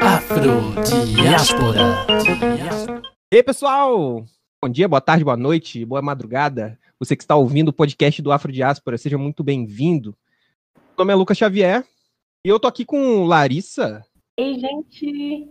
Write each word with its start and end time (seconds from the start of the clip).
Afrodiáspora. 0.00 1.80
E 3.32 3.36
aí, 3.36 3.42
pessoal! 3.42 4.24
Bom 4.62 4.68
dia, 4.68 4.86
boa 4.86 5.00
tarde, 5.00 5.24
boa 5.24 5.36
noite, 5.36 5.84
boa 5.84 6.00
madrugada. 6.00 6.78
Você 7.00 7.16
que 7.16 7.24
está 7.24 7.34
ouvindo 7.34 7.70
o 7.70 7.72
podcast 7.72 8.22
do 8.22 8.30
Afrodiáspora, 8.30 8.96
seja 8.96 9.18
muito 9.18 9.42
bem-vindo. 9.42 10.16
Meu 10.76 10.98
nome 10.98 11.12
é 11.12 11.16
Lucas 11.16 11.36
Xavier 11.36 11.84
e 12.46 12.48
eu 12.48 12.60
tô 12.60 12.68
aqui 12.68 12.84
com 12.84 13.24
Larissa. 13.24 14.04
Ei, 14.38 14.56
gente! 14.56 15.48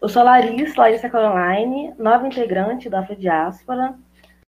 Eu 0.00 0.08
sou 0.08 0.22
a 0.22 0.26
Larissa, 0.26 0.80
Larissa 0.80 1.10
Caroline, 1.10 1.94
nova 1.98 2.28
integrante 2.28 2.88
da 2.88 3.00
Afrodiáspora. 3.00 3.98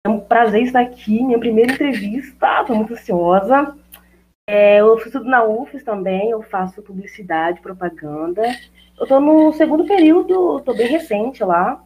É 0.06 0.10
um 0.10 0.20
prazer 0.20 0.64
estar 0.64 0.80
aqui, 0.80 1.24
minha 1.24 1.38
primeira 1.38 1.72
entrevista, 1.72 2.60
estou 2.60 2.76
muito 2.76 2.92
ansiosa. 2.92 3.74
É, 4.46 4.80
eu 4.80 4.96
estudo 4.98 5.24
na 5.24 5.42
UFES 5.42 5.82
também, 5.82 6.30
eu 6.30 6.42
faço 6.42 6.82
publicidade, 6.82 7.62
propaganda. 7.62 8.42
Eu 8.98 9.04
estou 9.04 9.20
no 9.20 9.52
segundo 9.54 9.86
período, 9.86 10.58
estou 10.58 10.76
bem 10.76 10.88
recente 10.88 11.42
lá. 11.42 11.82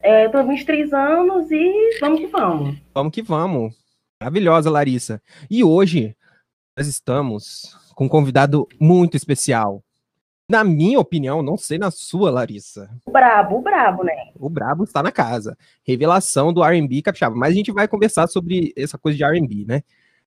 É, 0.00 0.26
eu 0.26 0.30
tô 0.30 0.42
23 0.44 0.92
anos 0.92 1.50
e 1.50 1.98
vamos 2.00 2.20
que 2.20 2.26
vamos. 2.26 2.78
Vamos 2.94 3.12
que 3.12 3.22
vamos. 3.22 3.74
Maravilhosa, 4.20 4.70
Larissa. 4.70 5.20
E 5.50 5.62
hoje 5.62 6.16
nós 6.76 6.86
estamos 6.86 7.76
com 7.94 8.06
um 8.06 8.08
convidado 8.08 8.66
muito 8.80 9.16
especial. 9.16 9.82
Na 10.50 10.64
minha 10.64 10.98
opinião, 10.98 11.42
não 11.42 11.58
sei 11.58 11.76
na 11.76 11.90
sua, 11.90 12.30
Larissa. 12.30 12.88
O 13.04 13.10
brabo, 13.10 13.58
o 13.58 13.60
brabo, 13.60 14.02
né? 14.02 14.14
O 14.34 14.48
brabo 14.48 14.84
está 14.84 15.02
na 15.02 15.12
casa. 15.12 15.58
Revelação 15.86 16.54
do 16.54 16.64
R&B 16.64 17.02
capixaba. 17.02 17.36
Mas 17.36 17.50
a 17.50 17.54
gente 17.54 17.70
vai 17.70 17.86
conversar 17.86 18.26
sobre 18.28 18.72
essa 18.74 18.96
coisa 18.96 19.18
de 19.18 19.24
R&B, 19.24 19.66
né? 19.66 19.82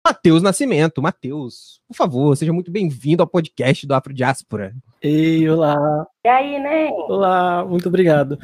Matheus 0.06 0.42
Nascimento. 0.42 1.02
Matheus, 1.02 1.82
por 1.88 1.96
favor, 1.96 2.36
seja 2.36 2.54
muito 2.54 2.72
bem-vindo 2.72 3.22
ao 3.22 3.28
podcast 3.28 3.86
do 3.86 3.94
Afro 3.94 4.14
Diáspora. 4.14 4.74
Ei, 5.02 5.48
olá. 5.50 6.08
E 6.24 6.28
aí, 6.28 6.60
né? 6.60 6.90
Olá, 6.90 7.66
muito 7.66 7.88
obrigado. 7.88 8.40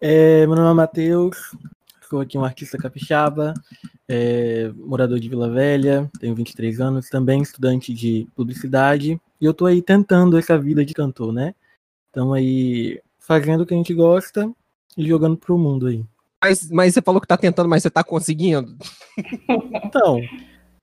É, 0.00 0.46
meu 0.46 0.56
nome 0.56 0.70
é 0.70 0.74
Matheus, 0.74 1.36
sou 2.08 2.20
aqui 2.20 2.38
um 2.38 2.44
artista 2.44 2.78
capixaba, 2.78 3.54
é, 4.08 4.70
morador 4.76 5.18
de 5.18 5.28
Vila 5.28 5.50
Velha, 5.50 6.10
tenho 6.20 6.34
23 6.34 6.80
anos, 6.80 7.08
também 7.08 7.42
estudante 7.42 7.92
de 7.92 8.28
publicidade, 8.34 9.20
e 9.40 9.44
eu 9.44 9.54
tô 9.54 9.66
aí 9.66 9.82
tentando 9.82 10.38
essa 10.38 10.58
vida 10.58 10.84
de 10.84 10.94
cantor, 10.94 11.32
né? 11.32 11.54
Estamos 12.06 12.34
aí 12.36 13.00
fazendo 13.18 13.62
o 13.62 13.66
que 13.66 13.74
a 13.74 13.76
gente 13.76 13.94
gosta 13.94 14.50
e 14.96 15.06
jogando 15.06 15.36
pro 15.36 15.58
mundo 15.58 15.86
aí. 15.86 16.04
Mas, 16.42 16.70
mas 16.70 16.94
você 16.94 17.02
falou 17.02 17.20
que 17.20 17.26
tá 17.26 17.36
tentando, 17.36 17.68
mas 17.68 17.82
você 17.82 17.90
tá 17.90 18.02
conseguindo? 18.02 18.76
Então, 19.84 20.20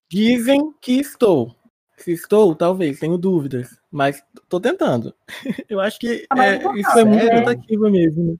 dizem 0.09 0.73
que 0.81 0.93
estou. 0.99 1.55
Se 1.97 2.11
estou, 2.11 2.53
talvez, 2.53 2.99
tenho 2.99 3.17
dúvidas, 3.17 3.79
mas 3.89 4.23
tô 4.49 4.59
tentando. 4.59 5.15
Eu 5.69 5.79
acho 5.79 5.97
que 5.99 6.27
é, 6.37 6.55
então 6.55 6.75
isso 6.75 6.99
é 6.99 7.05
muito 7.05 7.25
né? 7.25 7.35
tentativa 7.41 7.89
mesmo. 7.89 8.31
né? 8.31 8.37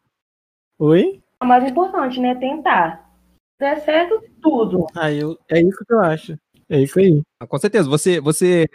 Oi? 0.79 1.23
O 1.41 1.45
mais 1.45 1.69
importante, 1.69 2.19
né? 2.19 2.35
Tentar. 2.35 3.09
Se 3.53 3.59
der 3.59 3.79
certo, 3.81 4.21
tudo. 4.41 4.85
Ah, 4.93 5.11
eu, 5.11 5.37
é 5.49 5.61
isso 5.61 5.85
que 5.85 5.93
eu 5.93 5.99
acho. 6.01 6.37
É 6.67 6.81
isso 6.81 6.99
aí. 6.99 7.21
Ah, 7.39 7.47
Com 7.47 7.57
certeza. 7.57 7.87
Você, 7.89 8.19
você, 8.19 8.67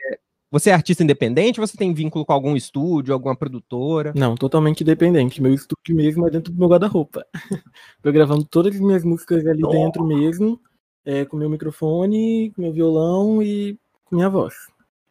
você 0.50 0.70
é 0.70 0.72
artista 0.72 1.02
independente 1.02 1.60
ou 1.60 1.66
você 1.66 1.76
tem 1.76 1.92
vínculo 1.92 2.24
com 2.24 2.32
algum 2.32 2.56
estúdio, 2.56 3.12
alguma 3.12 3.36
produtora? 3.36 4.12
Não, 4.16 4.34
totalmente 4.34 4.82
independente. 4.82 5.42
Meu 5.42 5.52
estúdio 5.52 5.94
mesmo 5.94 6.26
é 6.26 6.30
dentro 6.30 6.52
do 6.52 6.58
meu 6.58 6.68
guarda-roupa. 6.68 7.26
Tô 8.02 8.10
gravando 8.10 8.44
todas 8.44 8.74
as 8.74 8.80
minhas 8.80 9.04
músicas 9.04 9.46
ali 9.46 9.62
dentro 9.62 10.04
mesmo, 10.04 10.58
é, 11.04 11.24
com 11.24 11.36
meu 11.36 11.50
microfone, 11.50 12.52
com 12.54 12.62
meu 12.62 12.72
violão 12.72 13.42
e 13.42 13.78
com 14.04 14.16
minha 14.16 14.28
voz. 14.28 14.54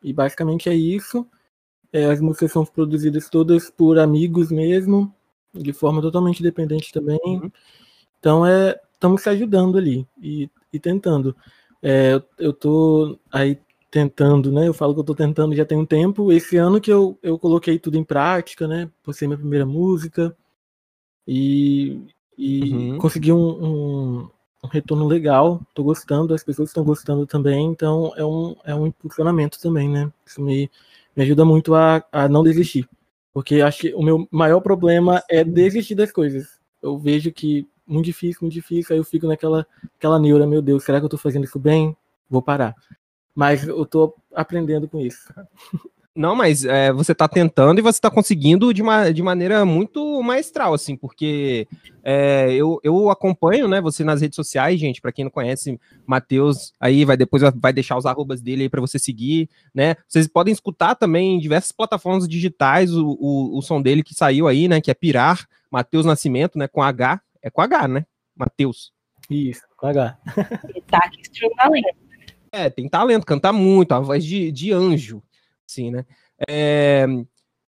E 0.03 0.13
basicamente 0.13 0.69
é 0.69 0.75
isso. 0.75 1.25
É, 1.91 2.05
as 2.05 2.21
músicas 2.21 2.51
são 2.51 2.65
produzidas 2.65 3.29
todas 3.29 3.69
por 3.69 3.97
amigos 3.97 4.51
mesmo, 4.51 5.13
de 5.53 5.73
forma 5.73 6.01
totalmente 6.01 6.39
independente 6.39 6.91
também. 6.91 7.19
Uhum. 7.25 7.51
Então 8.19 8.45
é, 8.45 8.79
estamos 8.93 9.21
se 9.21 9.29
ajudando 9.29 9.77
ali 9.77 10.07
e, 10.21 10.49
e 10.71 10.79
tentando. 10.79 11.35
É, 11.81 12.21
eu, 12.37 12.53
tô 12.53 13.17
aí 13.31 13.57
tentando, 13.89 14.51
né? 14.51 14.67
Eu 14.67 14.73
falo 14.73 14.93
que 14.93 14.99
eu 14.99 15.05
tô 15.05 15.15
tentando 15.15 15.55
já 15.55 15.65
tem 15.65 15.77
um 15.77 15.85
tempo. 15.85 16.31
Esse 16.31 16.57
ano 16.57 16.79
que 16.79 16.91
eu, 16.91 17.17
eu 17.23 17.39
coloquei 17.39 17.79
tudo 17.79 17.97
em 17.97 18.03
prática, 18.03 18.67
né? 18.67 18.89
Postei 19.03 19.27
minha 19.27 19.37
primeira 19.37 19.65
música 19.65 20.35
e, 21.27 22.01
e 22.37 22.73
Uhum. 22.73 22.97
consegui 22.97 23.31
um, 23.31 23.65
um, 23.65 24.29
um 24.63 24.67
retorno 24.67 25.07
legal. 25.07 25.61
Tô 25.73 25.83
gostando, 25.83 26.33
as 26.33 26.43
pessoas 26.43 26.69
estão 26.69 26.83
gostando 26.83 27.25
também, 27.25 27.67
então 27.67 28.13
é 28.15 28.25
um, 28.25 28.55
é 28.63 28.75
um 28.75 28.87
impulsionamento 28.87 29.59
também, 29.59 29.89
né? 29.89 30.11
Isso 30.25 30.41
me, 30.41 30.69
me 31.15 31.23
ajuda 31.23 31.45
muito 31.45 31.73
a, 31.75 32.03
a 32.11 32.27
não 32.27 32.43
desistir. 32.43 32.87
Porque 33.33 33.61
acho 33.61 33.81
que 33.81 33.93
o 33.93 34.01
meu 34.01 34.27
maior 34.31 34.59
problema 34.61 35.23
é 35.29 35.43
desistir 35.43 35.95
das 35.95 36.11
coisas. 36.11 36.59
Eu 36.81 36.97
vejo 36.97 37.31
que 37.31 37.67
muito 37.85 38.05
difícil, 38.05 38.39
muito 38.41 38.53
difícil, 38.53 38.93
aí 38.93 38.99
eu 38.99 39.03
fico 39.03 39.27
naquela 39.27 39.65
aquela 39.97 40.19
neura, 40.19 40.45
meu 40.45 40.61
Deus, 40.61 40.83
será 40.83 40.99
que 40.99 41.05
eu 41.05 41.09
tô 41.09 41.17
fazendo 41.17 41.45
isso 41.45 41.59
bem? 41.59 41.95
Vou 42.29 42.41
parar. 42.41 42.75
Mas 43.33 43.67
eu 43.67 43.85
tô 43.85 44.15
aprendendo 44.33 44.87
com 44.87 44.99
isso. 44.99 45.33
Não, 46.15 46.35
mas 46.35 46.65
é, 46.65 46.91
você 46.91 47.13
tá 47.13 47.27
tentando 47.27 47.79
e 47.79 47.83
você 47.83 47.99
tá 48.01 48.09
conseguindo 48.09 48.73
de, 48.73 48.81
uma, 48.81 49.11
de 49.11 49.21
maneira 49.21 49.63
muito 49.63 50.21
maestral, 50.23 50.73
assim, 50.73 50.95
porque 50.95 51.67
é, 52.03 52.51
eu, 52.51 52.79
eu 52.83 53.09
acompanho, 53.09 53.67
né, 53.67 53.79
você 53.79 54.03
nas 54.03 54.19
redes 54.19 54.35
sociais, 54.35 54.79
gente, 54.79 54.99
pra 55.01 55.11
quem 55.11 55.23
não 55.23 55.31
conhece, 55.31 55.79
Matheus, 56.05 56.73
aí 56.79 57.05
vai 57.05 57.15
depois 57.15 57.43
vai 57.55 57.71
deixar 57.71 57.95
os 57.95 58.05
arrobas 58.05 58.41
dele 58.41 58.63
aí 58.63 58.69
pra 58.69 58.81
você 58.81 58.97
seguir, 58.97 59.49
né, 59.73 59.95
vocês 60.07 60.27
podem 60.27 60.51
escutar 60.51 60.95
também 60.95 61.35
em 61.35 61.39
diversas 61.39 61.71
plataformas 61.71 62.27
digitais 62.27 62.93
o, 62.93 63.15
o, 63.19 63.57
o 63.57 63.61
som 63.61 63.81
dele 63.81 64.03
que 64.03 64.15
saiu 64.15 64.47
aí, 64.47 64.67
né, 64.67 64.81
que 64.81 64.91
é 64.91 64.95
Pirar, 64.95 65.47
Matheus 65.71 66.05
Nascimento, 66.05 66.57
né, 66.57 66.67
com 66.67 66.81
H, 66.81 67.21
é 67.41 67.49
com 67.49 67.61
H, 67.61 67.87
né, 67.87 68.05
Matheus. 68.35 68.91
Isso, 69.29 69.61
com 69.77 69.85
H. 69.85 70.17
Ele 70.67 70.81
tá 70.81 70.97
aqui. 70.97 71.21
É, 72.51 72.69
tem 72.69 72.89
talento, 72.89 73.25
canta 73.25 73.53
muito, 73.53 73.91
a 73.91 73.99
voz 73.99 74.25
de, 74.25 74.51
de 74.51 74.71
anjo, 74.73 75.21
assim, 75.69 75.91
né? 75.91 76.05
É, 76.49 77.05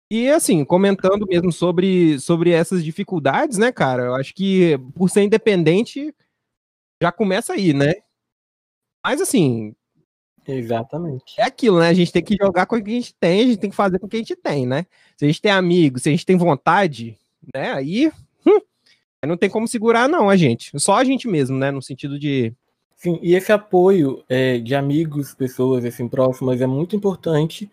e 0.09 0.29
assim, 0.29 0.65
comentando 0.65 1.25
mesmo 1.27 1.51
sobre, 1.51 2.19
sobre 2.19 2.51
essas 2.51 2.83
dificuldades, 2.83 3.57
né, 3.57 3.71
cara? 3.71 4.03
Eu 4.03 4.15
acho 4.15 4.33
que 4.33 4.77
por 4.95 5.09
ser 5.09 5.21
independente 5.23 6.13
já 7.01 7.11
começa 7.11 7.53
aí, 7.53 7.73
né? 7.73 7.93
Mas 9.03 9.21
assim, 9.21 9.73
Exatamente. 10.45 11.39
é 11.39 11.43
aquilo, 11.43 11.79
né? 11.79 11.89
A 11.89 11.93
gente 11.93 12.11
tem 12.11 12.23
que 12.23 12.35
jogar 12.35 12.65
com 12.65 12.75
o 12.75 12.83
que 12.83 12.91
a 12.91 12.93
gente 12.93 13.13
tem, 13.15 13.41
a 13.41 13.45
gente 13.45 13.57
tem 13.57 13.69
que 13.69 13.75
fazer 13.75 13.99
com 13.99 14.05
o 14.05 14.09
que 14.09 14.17
a 14.17 14.19
gente 14.19 14.35
tem, 14.35 14.65
né? 14.65 14.85
Se 15.15 15.25
a 15.25 15.27
gente 15.27 15.41
tem 15.41 15.51
amigos, 15.51 16.03
se 16.03 16.09
a 16.09 16.11
gente 16.11 16.25
tem 16.25 16.37
vontade, 16.37 17.17
né? 17.53 17.71
Aí, 17.71 18.11
hum, 18.45 18.59
não 19.25 19.37
tem 19.37 19.49
como 19.49 19.67
segurar, 19.67 20.09
não, 20.09 20.29
a 20.29 20.35
gente. 20.35 20.77
Só 20.79 20.95
a 20.95 21.03
gente 21.03 21.27
mesmo, 21.27 21.57
né? 21.57 21.71
No 21.71 21.81
sentido 21.81 22.19
de. 22.19 22.53
Sim, 22.95 23.19
e 23.21 23.33
esse 23.33 23.51
apoio 23.51 24.23
é, 24.29 24.59
de 24.59 24.75
amigos, 24.75 25.33
pessoas 25.33 25.85
assim 25.85 26.07
próximas 26.07 26.61
é 26.61 26.67
muito 26.67 26.95
importante. 26.95 27.69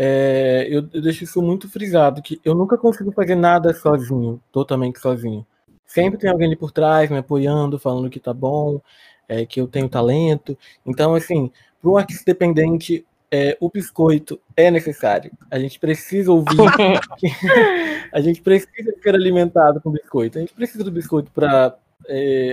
É, 0.00 0.64
eu, 0.70 0.88
eu 0.92 1.02
deixo 1.02 1.24
isso 1.24 1.42
muito 1.42 1.68
frisado, 1.68 2.22
que 2.22 2.40
eu 2.44 2.54
nunca 2.54 2.78
consigo 2.78 3.10
fazer 3.10 3.34
nada 3.34 3.74
sozinho, 3.74 4.40
totalmente 4.52 5.00
sozinho. 5.00 5.44
Sempre 5.84 6.20
tem 6.20 6.30
alguém 6.30 6.46
ali 6.46 6.56
por 6.56 6.70
trás 6.70 7.10
me 7.10 7.18
apoiando, 7.18 7.80
falando 7.80 8.08
que 8.08 8.20
tá 8.20 8.32
bom, 8.32 8.80
é, 9.28 9.44
que 9.44 9.60
eu 9.60 9.66
tenho 9.66 9.88
talento. 9.88 10.56
Então, 10.86 11.16
assim, 11.16 11.50
para 11.82 11.90
um 11.90 11.96
artista 11.96 12.22
dependente, 12.26 13.04
é, 13.28 13.56
o 13.60 13.68
biscoito 13.68 14.40
é 14.56 14.70
necessário. 14.70 15.32
A 15.50 15.58
gente 15.58 15.80
precisa 15.80 16.30
ouvir, 16.30 16.46
a 18.14 18.20
gente 18.20 18.40
precisa 18.40 18.94
ser 19.02 19.14
alimentado 19.16 19.80
com 19.80 19.90
biscoito. 19.90 20.38
A 20.38 20.40
gente 20.42 20.54
precisa 20.54 20.84
do 20.84 20.92
biscoito 20.92 21.32
para 21.32 21.76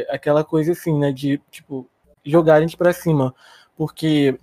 aquela 0.09 0.43
coisa 0.43 0.71
assim, 0.71 0.97
né, 0.97 1.11
de 1.11 1.39
tipo 1.51 1.87
jogar 2.25 2.55
a 2.55 2.61
gente 2.61 2.75
para 2.75 2.91
cima, 2.91 3.35
porque 3.77 4.35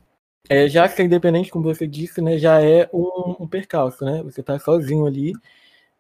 é, 0.48 0.69
já 0.69 0.88
ser 0.88 1.04
independente, 1.04 1.50
como 1.50 1.64
você 1.64 1.86
disse, 1.86 2.20
né, 2.20 2.38
já 2.38 2.60
é 2.62 2.88
um, 2.92 3.36
um 3.41 3.48
percalço, 3.48 4.05
né? 4.05 4.22
Você 4.25 4.43
tá 4.43 4.58
sozinho 4.58 5.06
ali 5.06 5.32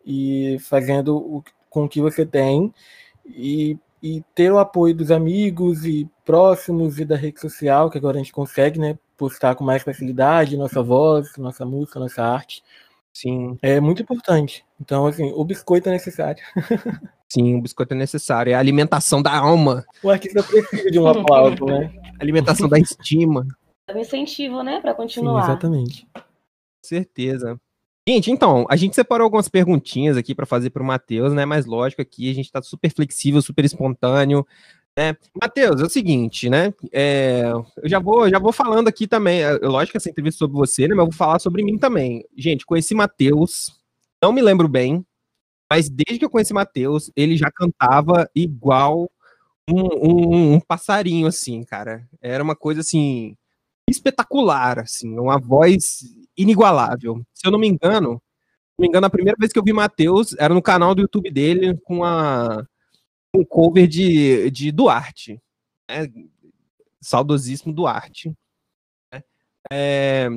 e 0.04 0.58
fazendo 0.60 1.16
o, 1.16 1.44
com 1.70 1.84
o 1.84 1.88
que 1.88 2.00
você 2.00 2.26
tem 2.26 2.72
e, 3.26 3.78
e 4.02 4.22
ter 4.34 4.52
o 4.52 4.58
apoio 4.58 4.94
dos 4.94 5.10
amigos 5.10 5.84
e 5.84 6.08
próximos 6.24 6.98
e 6.98 7.04
da 7.04 7.16
rede 7.16 7.40
social, 7.40 7.90
que 7.90 7.98
agora 7.98 8.16
a 8.16 8.18
gente 8.18 8.32
consegue, 8.32 8.78
né, 8.78 8.98
postar 9.16 9.54
com 9.54 9.64
mais 9.64 9.82
facilidade 9.82 10.56
nossa 10.56 10.82
voz, 10.82 11.36
nossa 11.36 11.64
música, 11.64 12.00
nossa 12.00 12.22
arte, 12.22 12.62
Sim, 13.12 13.58
é 13.60 13.78
muito 13.78 14.02
importante. 14.02 14.64
Então, 14.80 15.06
assim, 15.06 15.30
o 15.34 15.44
biscoito 15.44 15.88
é 15.88 15.92
necessário. 15.92 16.42
sim, 17.28 17.54
o 17.54 17.60
biscoito 17.60 17.92
é 17.92 17.96
necessário. 17.96 18.52
É 18.52 18.54
a 18.54 18.58
alimentação 18.58 19.20
da 19.20 19.36
alma, 19.36 19.84
O 20.02 20.08
artista 20.08 20.42
precisa 20.42 20.90
de 20.90 20.98
um 20.98 21.06
aplauso, 21.06 21.64
né? 21.66 21.92
a 22.18 22.22
alimentação 22.24 22.68
da 22.68 22.78
estima. 22.78 23.46
É 23.92 23.96
um 23.96 24.00
incentivo, 24.00 24.62
né? 24.62 24.80
Pra 24.80 24.92
Sim, 24.92 24.96
continuar. 24.96 25.44
exatamente. 25.44 26.08
certeza. 26.82 27.60
Gente, 28.08 28.30
então, 28.30 28.66
a 28.68 28.74
gente 28.74 28.96
separou 28.96 29.24
algumas 29.24 29.48
perguntinhas 29.48 30.16
aqui 30.16 30.34
para 30.34 30.46
fazer 30.46 30.70
para 30.70 30.82
o 30.82 30.86
Matheus, 30.86 31.32
né? 31.32 31.44
Mas 31.44 31.66
lógico 31.66 32.02
aqui 32.02 32.30
a 32.30 32.34
gente 32.34 32.46
está 32.46 32.60
super 32.60 32.90
flexível, 32.90 33.40
super 33.40 33.64
espontâneo. 33.64 34.46
É, 34.98 35.14
Matheus, 35.40 35.80
é 35.80 35.84
o 35.84 35.90
seguinte, 35.90 36.50
né? 36.50 36.74
É, 36.90 37.42
eu 37.52 37.88
já 37.88 37.98
vou, 37.98 38.28
já 38.28 38.38
vou 38.38 38.52
falando 38.52 38.88
aqui 38.88 39.06
também. 39.06 39.42
É, 39.42 39.52
lógico 39.58 39.92
que 39.92 39.98
essa 39.98 40.10
entrevista 40.10 40.38
é 40.38 40.40
sobre 40.40 40.56
você, 40.56 40.88
né? 40.88 40.94
Mas 40.94 41.04
eu 41.04 41.10
vou 41.10 41.12
falar 41.12 41.38
sobre 41.38 41.62
mim 41.62 41.78
também. 41.78 42.24
Gente, 42.36 42.66
conheci 42.66 42.94
Matheus, 42.94 43.70
não 44.22 44.32
me 44.32 44.42
lembro 44.42 44.68
bem, 44.68 45.04
mas 45.70 45.88
desde 45.88 46.18
que 46.18 46.24
eu 46.24 46.30
conheci 46.30 46.52
Matheus, 46.52 47.10
ele 47.14 47.36
já 47.36 47.50
cantava 47.50 48.28
igual 48.34 49.08
um, 49.70 49.80
um, 49.80 50.54
um, 50.54 50.60
passarinho, 50.60 51.26
assim, 51.26 51.62
cara. 51.62 52.06
Era 52.20 52.42
uma 52.42 52.56
coisa 52.56 52.80
assim 52.80 53.36
espetacular, 53.88 54.78
assim, 54.78 55.18
uma 55.18 55.38
voz 55.38 56.04
inigualável. 56.36 57.22
Se 57.32 57.46
eu 57.46 57.50
não 57.50 57.58
me 57.58 57.68
engano, 57.68 58.20
se 58.74 58.80
me 58.80 58.88
engano, 58.88 59.06
a 59.06 59.10
primeira 59.10 59.36
vez 59.38 59.52
que 59.52 59.58
eu 59.58 59.64
vi 59.64 59.72
Matheus 59.72 60.34
era 60.38 60.54
no 60.54 60.62
canal 60.62 60.94
do 60.94 61.02
YouTube 61.02 61.30
dele 61.30 61.76
com 61.84 62.04
a 62.04 62.66
um 63.34 63.44
cover 63.44 63.86
de, 63.86 64.50
de 64.50 64.70
Duarte, 64.70 65.40
né? 65.88 66.10
saudosíssimo 67.00 67.72
Duarte. 67.72 68.32
Né? 69.12 69.22
É, 69.70 70.28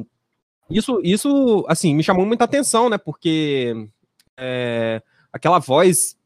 isso, 0.70 1.00
isso, 1.04 1.66
assim, 1.68 1.94
me 1.94 2.04
chamou 2.04 2.26
muita 2.26 2.46
atenção, 2.46 2.90
né? 2.90 2.98
Porque 2.98 3.74
é, 4.38 5.02
aquela 5.32 5.60
voz 5.60 6.18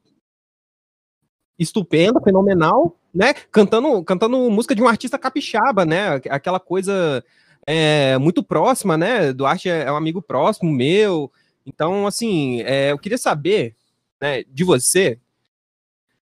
estupenda, 1.60 2.22
fenomenal, 2.22 2.96
né? 3.14 3.34
Cantando, 3.52 4.04
cantando 4.04 4.50
música 4.50 4.74
de 4.74 4.82
um 4.82 4.88
artista 4.88 5.20
capixaba, 5.20 5.86
né? 5.86 6.16
Aquela 6.30 6.60
coisa 6.60 7.24
é, 7.68 8.18
muito 8.18 8.42
próxima, 8.42 8.98
né? 8.98 9.34
Duarte 9.34 9.70
é, 9.70 9.84
é 9.84 9.92
um 9.92 9.98
amigo 9.98 10.22
próximo 10.22 10.72
meu. 10.72 11.32
Então, 11.66 12.08
assim, 12.08 12.62
é, 12.62 12.92
eu 12.92 12.98
queria 12.98 13.18
saber 13.18 13.76
né, 14.22 14.44
de 14.44 14.64
você, 14.64 15.20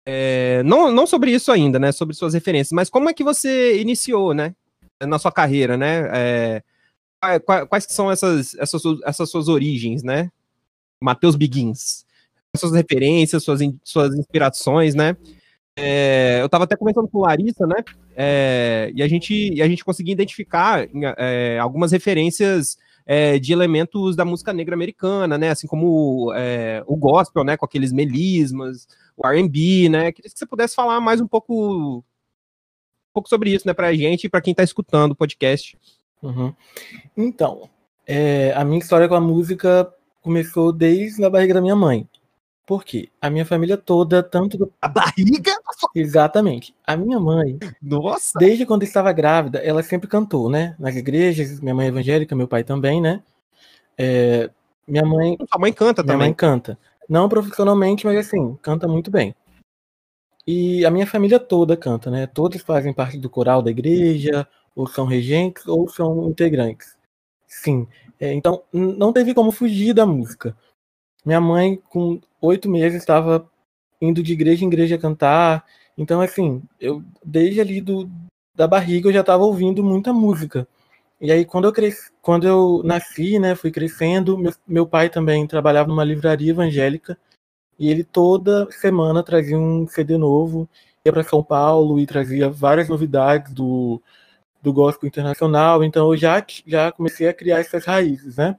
é, 0.10 0.64
não, 0.64 0.90
não 0.90 1.06
sobre 1.06 1.32
isso 1.32 1.52
ainda, 1.52 1.78
né? 1.78 1.92
Sobre 1.92 2.16
suas 2.16 2.34
referências, 2.34 2.72
mas 2.72 2.90
como 2.90 3.10
é 3.10 3.14
que 3.14 3.24
você 3.24 3.80
iniciou, 3.80 4.34
né? 4.34 4.56
Na 5.02 5.20
sua 5.20 5.32
carreira, 5.32 5.78
né? 5.78 6.10
É, 6.14 6.64
quais, 7.20 7.68
quais 7.68 7.88
são 7.90 8.10
essas, 8.10 8.56
essas, 8.56 8.82
essas 9.06 9.30
suas 9.30 9.48
origens, 9.48 10.04
né? 10.04 10.32
Matheus 11.02 11.36
Begins. 11.36 12.07
Suas 12.58 12.74
referências, 12.74 13.44
suas, 13.44 13.62
suas 13.84 14.16
inspirações, 14.16 14.96
né? 14.96 15.16
É, 15.76 16.40
eu 16.42 16.48
estava 16.48 16.64
até 16.64 16.76
conversando 16.76 17.08
com 17.08 17.20
Larissa, 17.20 17.68
né? 17.68 17.84
É, 18.16 18.92
e, 18.96 19.04
a 19.04 19.08
gente, 19.08 19.34
e 19.54 19.62
a 19.62 19.68
gente 19.68 19.86
conseguia 19.86 20.14
identificar 20.14 20.88
é, 21.18 21.60
algumas 21.60 21.92
referências 21.92 22.78
é, 23.06 23.38
de 23.38 23.54
elementos 23.54 24.16
da 24.16 24.26
música 24.26 24.52
negra 24.52 24.74
americana, 24.74 25.38
né? 25.38 25.52
Assim 25.52 25.68
como 25.68 26.34
é, 26.36 26.84
o 26.88 26.98
gospel, 26.98 27.44
né? 27.44 27.56
Com 27.56 27.66
aqueles 27.66 27.94
melismas, 27.94 28.88
o 29.16 29.26
R&B, 29.28 29.88
né? 29.90 30.12
Queria 30.12 30.32
que 30.32 30.38
você 30.38 30.46
pudesse 30.46 30.76
falar 30.76 31.00
mais 31.00 31.22
um 31.22 31.28
pouco, 31.28 31.98
um 32.00 32.04
pouco 33.14 33.30
sobre 33.30 33.52
isso, 33.52 33.68
né, 33.68 33.74
para 33.74 33.88
a 33.88 33.94
gente 33.94 34.26
e 34.26 34.30
para 34.30 34.42
quem 34.42 34.52
está 34.52 34.64
escutando 34.64 35.12
o 35.12 35.16
podcast. 35.16 35.78
Uhum. 36.22 36.54
Então, 37.16 37.70
é, 38.06 38.52
a 38.56 38.64
minha 38.66 38.80
história 38.80 39.08
com 39.08 39.16
a 39.16 39.22
música 39.22 39.92
começou 40.22 40.72
desde 40.72 41.24
a 41.24 41.30
barriga 41.30 41.54
da 41.54 41.62
minha 41.62 41.76
mãe. 41.76 42.08
Por 42.68 42.84
quê? 42.84 43.08
A 43.22 43.30
minha 43.30 43.46
família 43.46 43.78
toda, 43.78 44.22
tanto 44.22 44.58
do... 44.58 44.74
A 44.82 44.90
barriga? 44.90 45.54
Exatamente. 45.96 46.76
A 46.86 46.98
minha 46.98 47.18
mãe, 47.18 47.58
Nossa! 47.82 48.38
desde 48.38 48.66
quando 48.66 48.84
estava 48.84 49.14
grávida, 49.14 49.60
ela 49.60 49.82
sempre 49.82 50.06
cantou, 50.10 50.50
né? 50.50 50.76
Nas 50.78 50.98
igrejas, 50.98 51.62
minha 51.62 51.74
mãe 51.74 51.86
é 51.86 51.90
evangélica, 51.90 52.36
meu 52.36 52.46
pai 52.46 52.66
também, 52.66 53.00
né? 53.00 53.24
É, 53.98 54.50
minha 54.86 55.06
mãe... 55.06 55.38
Sua 55.50 55.62
mãe 55.62 55.72
canta 55.72 56.04
minha 56.04 56.14
também? 56.14 56.18
Minha 56.18 56.28
mãe 56.28 56.34
canta. 56.34 56.78
Não 57.08 57.30
profissionalmente, 57.30 58.06
mas 58.06 58.18
assim, 58.18 58.58
canta 58.62 58.86
muito 58.86 59.10
bem. 59.10 59.34
E 60.46 60.86
a 60.86 60.92
minha 60.92 61.08
família 61.08 61.40
toda 61.40 61.78
canta, 61.78 62.12
né? 62.12 62.28
Todos 62.28 62.62
fazem 62.64 62.94
parte 62.94 63.18
do 63.18 63.30
coral 63.30 63.62
da 63.62 63.72
igreja, 63.72 64.46
ou 64.76 64.88
são 64.88 65.06
regentes, 65.06 65.66
ou 65.66 65.88
são 65.88 66.28
integrantes. 66.28 66.98
Sim. 67.48 67.88
É, 68.20 68.34
então, 68.34 68.62
não 68.74 69.14
teve 69.14 69.34
como 69.34 69.54
fugir 69.54 69.94
da 69.94 70.06
música. 70.06 70.54
Minha 71.28 71.42
mãe, 71.42 71.76
com 71.90 72.22
oito 72.40 72.70
meses, 72.70 73.00
estava 73.00 73.46
indo 74.02 74.24
de 74.24 74.32
igreja 74.32 74.64
em 74.64 74.70
igreja 74.70 74.98
cantar. 74.98 75.66
Então, 75.98 76.22
assim, 76.22 76.64
eu 76.80 77.04
desde 77.22 77.60
ali 77.60 77.82
do, 77.82 78.10
da 78.56 78.66
barriga 78.66 79.10
eu 79.10 79.14
já 79.14 79.20
estava 79.20 79.44
ouvindo 79.44 79.84
muita 79.84 80.14
música. 80.14 80.66
E 81.20 81.30
aí, 81.30 81.44
quando 81.44 81.66
eu 81.66 81.74
cresci, 81.74 82.10
quando 82.22 82.48
eu 82.48 82.82
nasci, 82.82 83.40
né, 83.40 83.56
fui 83.56 83.72
crescendo, 83.72 84.38
meu, 84.38 84.54
meu 84.66 84.88
pai 84.88 85.10
também 85.10 85.46
trabalhava 85.46 85.90
numa 85.90 86.04
livraria 86.06 86.52
evangélica, 86.52 87.18
e 87.78 87.90
ele 87.90 88.06
toda 88.06 88.72
semana 88.72 89.22
trazia 89.22 89.60
um 89.60 89.86
CD 89.86 90.18
novo, 90.18 90.70
ia 91.06 91.12
para 91.12 91.24
São 91.24 91.44
Paulo 91.44 92.00
e 92.00 92.08
trazia 92.08 92.50
várias 92.50 92.88
novidades 92.88 93.54
do, 93.54 94.02
do 94.62 94.72
gospel 94.72 95.08
internacional, 95.08 95.84
então 95.84 96.14
eu 96.14 96.18
já, 96.18 96.46
já 96.66 96.90
comecei 96.92 97.28
a 97.28 97.34
criar 97.34 97.60
essas 97.60 97.86
raízes, 97.86 98.38
né? 98.38 98.58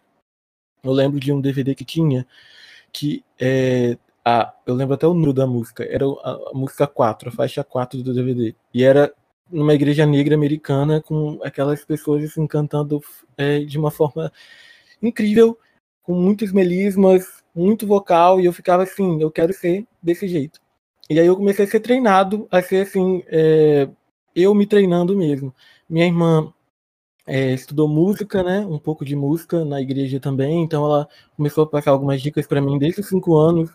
Eu 0.82 0.92
lembro 0.92 1.18
de 1.18 1.32
um 1.32 1.40
DVD 1.40 1.74
que 1.74 1.84
tinha, 1.84 2.26
que 2.92 3.24
é, 3.40 3.96
a, 4.24 4.54
eu 4.66 4.74
lembro 4.74 4.94
até 4.94 5.06
o 5.06 5.14
número 5.14 5.32
da 5.32 5.46
música, 5.46 5.84
era 5.84 6.04
a, 6.04 6.50
a 6.50 6.54
música 6.54 6.86
4, 6.86 7.28
a 7.28 7.32
faixa 7.32 7.64
4 7.64 8.02
do 8.02 8.14
DVD, 8.14 8.54
e 8.72 8.84
era 8.84 9.12
numa 9.50 9.74
igreja 9.74 10.04
negra 10.04 10.34
americana 10.34 11.00
com 11.00 11.40
aquelas 11.42 11.84
pessoas 11.84 12.24
assim, 12.24 12.46
cantando 12.46 13.00
é, 13.36 13.60
de 13.60 13.78
uma 13.78 13.90
forma 13.90 14.30
incrível, 15.02 15.58
com 16.02 16.14
muitos 16.14 16.52
melismas, 16.52 17.42
muito 17.54 17.86
vocal, 17.86 18.40
e 18.40 18.46
eu 18.46 18.52
ficava 18.52 18.82
assim, 18.82 19.20
eu 19.20 19.30
quero 19.30 19.52
ser 19.52 19.86
desse 20.02 20.28
jeito. 20.28 20.60
E 21.10 21.18
aí 21.18 21.26
eu 21.26 21.36
comecei 21.36 21.64
a 21.64 21.68
ser 21.68 21.80
treinado, 21.80 22.46
a 22.50 22.60
ser 22.60 22.82
assim, 22.82 23.22
é, 23.28 23.88
eu 24.34 24.54
me 24.54 24.66
treinando 24.66 25.16
mesmo. 25.16 25.54
Minha 25.88 26.06
irmã 26.06 26.52
é, 27.28 27.52
estudou 27.52 27.86
música, 27.86 28.42
né, 28.42 28.60
um 28.60 28.78
pouco 28.78 29.04
de 29.04 29.14
música 29.14 29.62
na 29.62 29.82
igreja 29.82 30.18
também, 30.18 30.62
então 30.62 30.82
ela 30.86 31.06
começou 31.36 31.64
a 31.64 31.66
passar 31.66 31.90
algumas 31.90 32.22
dicas 32.22 32.46
para 32.46 32.60
mim 32.60 32.78
desde 32.78 33.02
os 33.02 33.08
cinco 33.08 33.36
anos, 33.36 33.70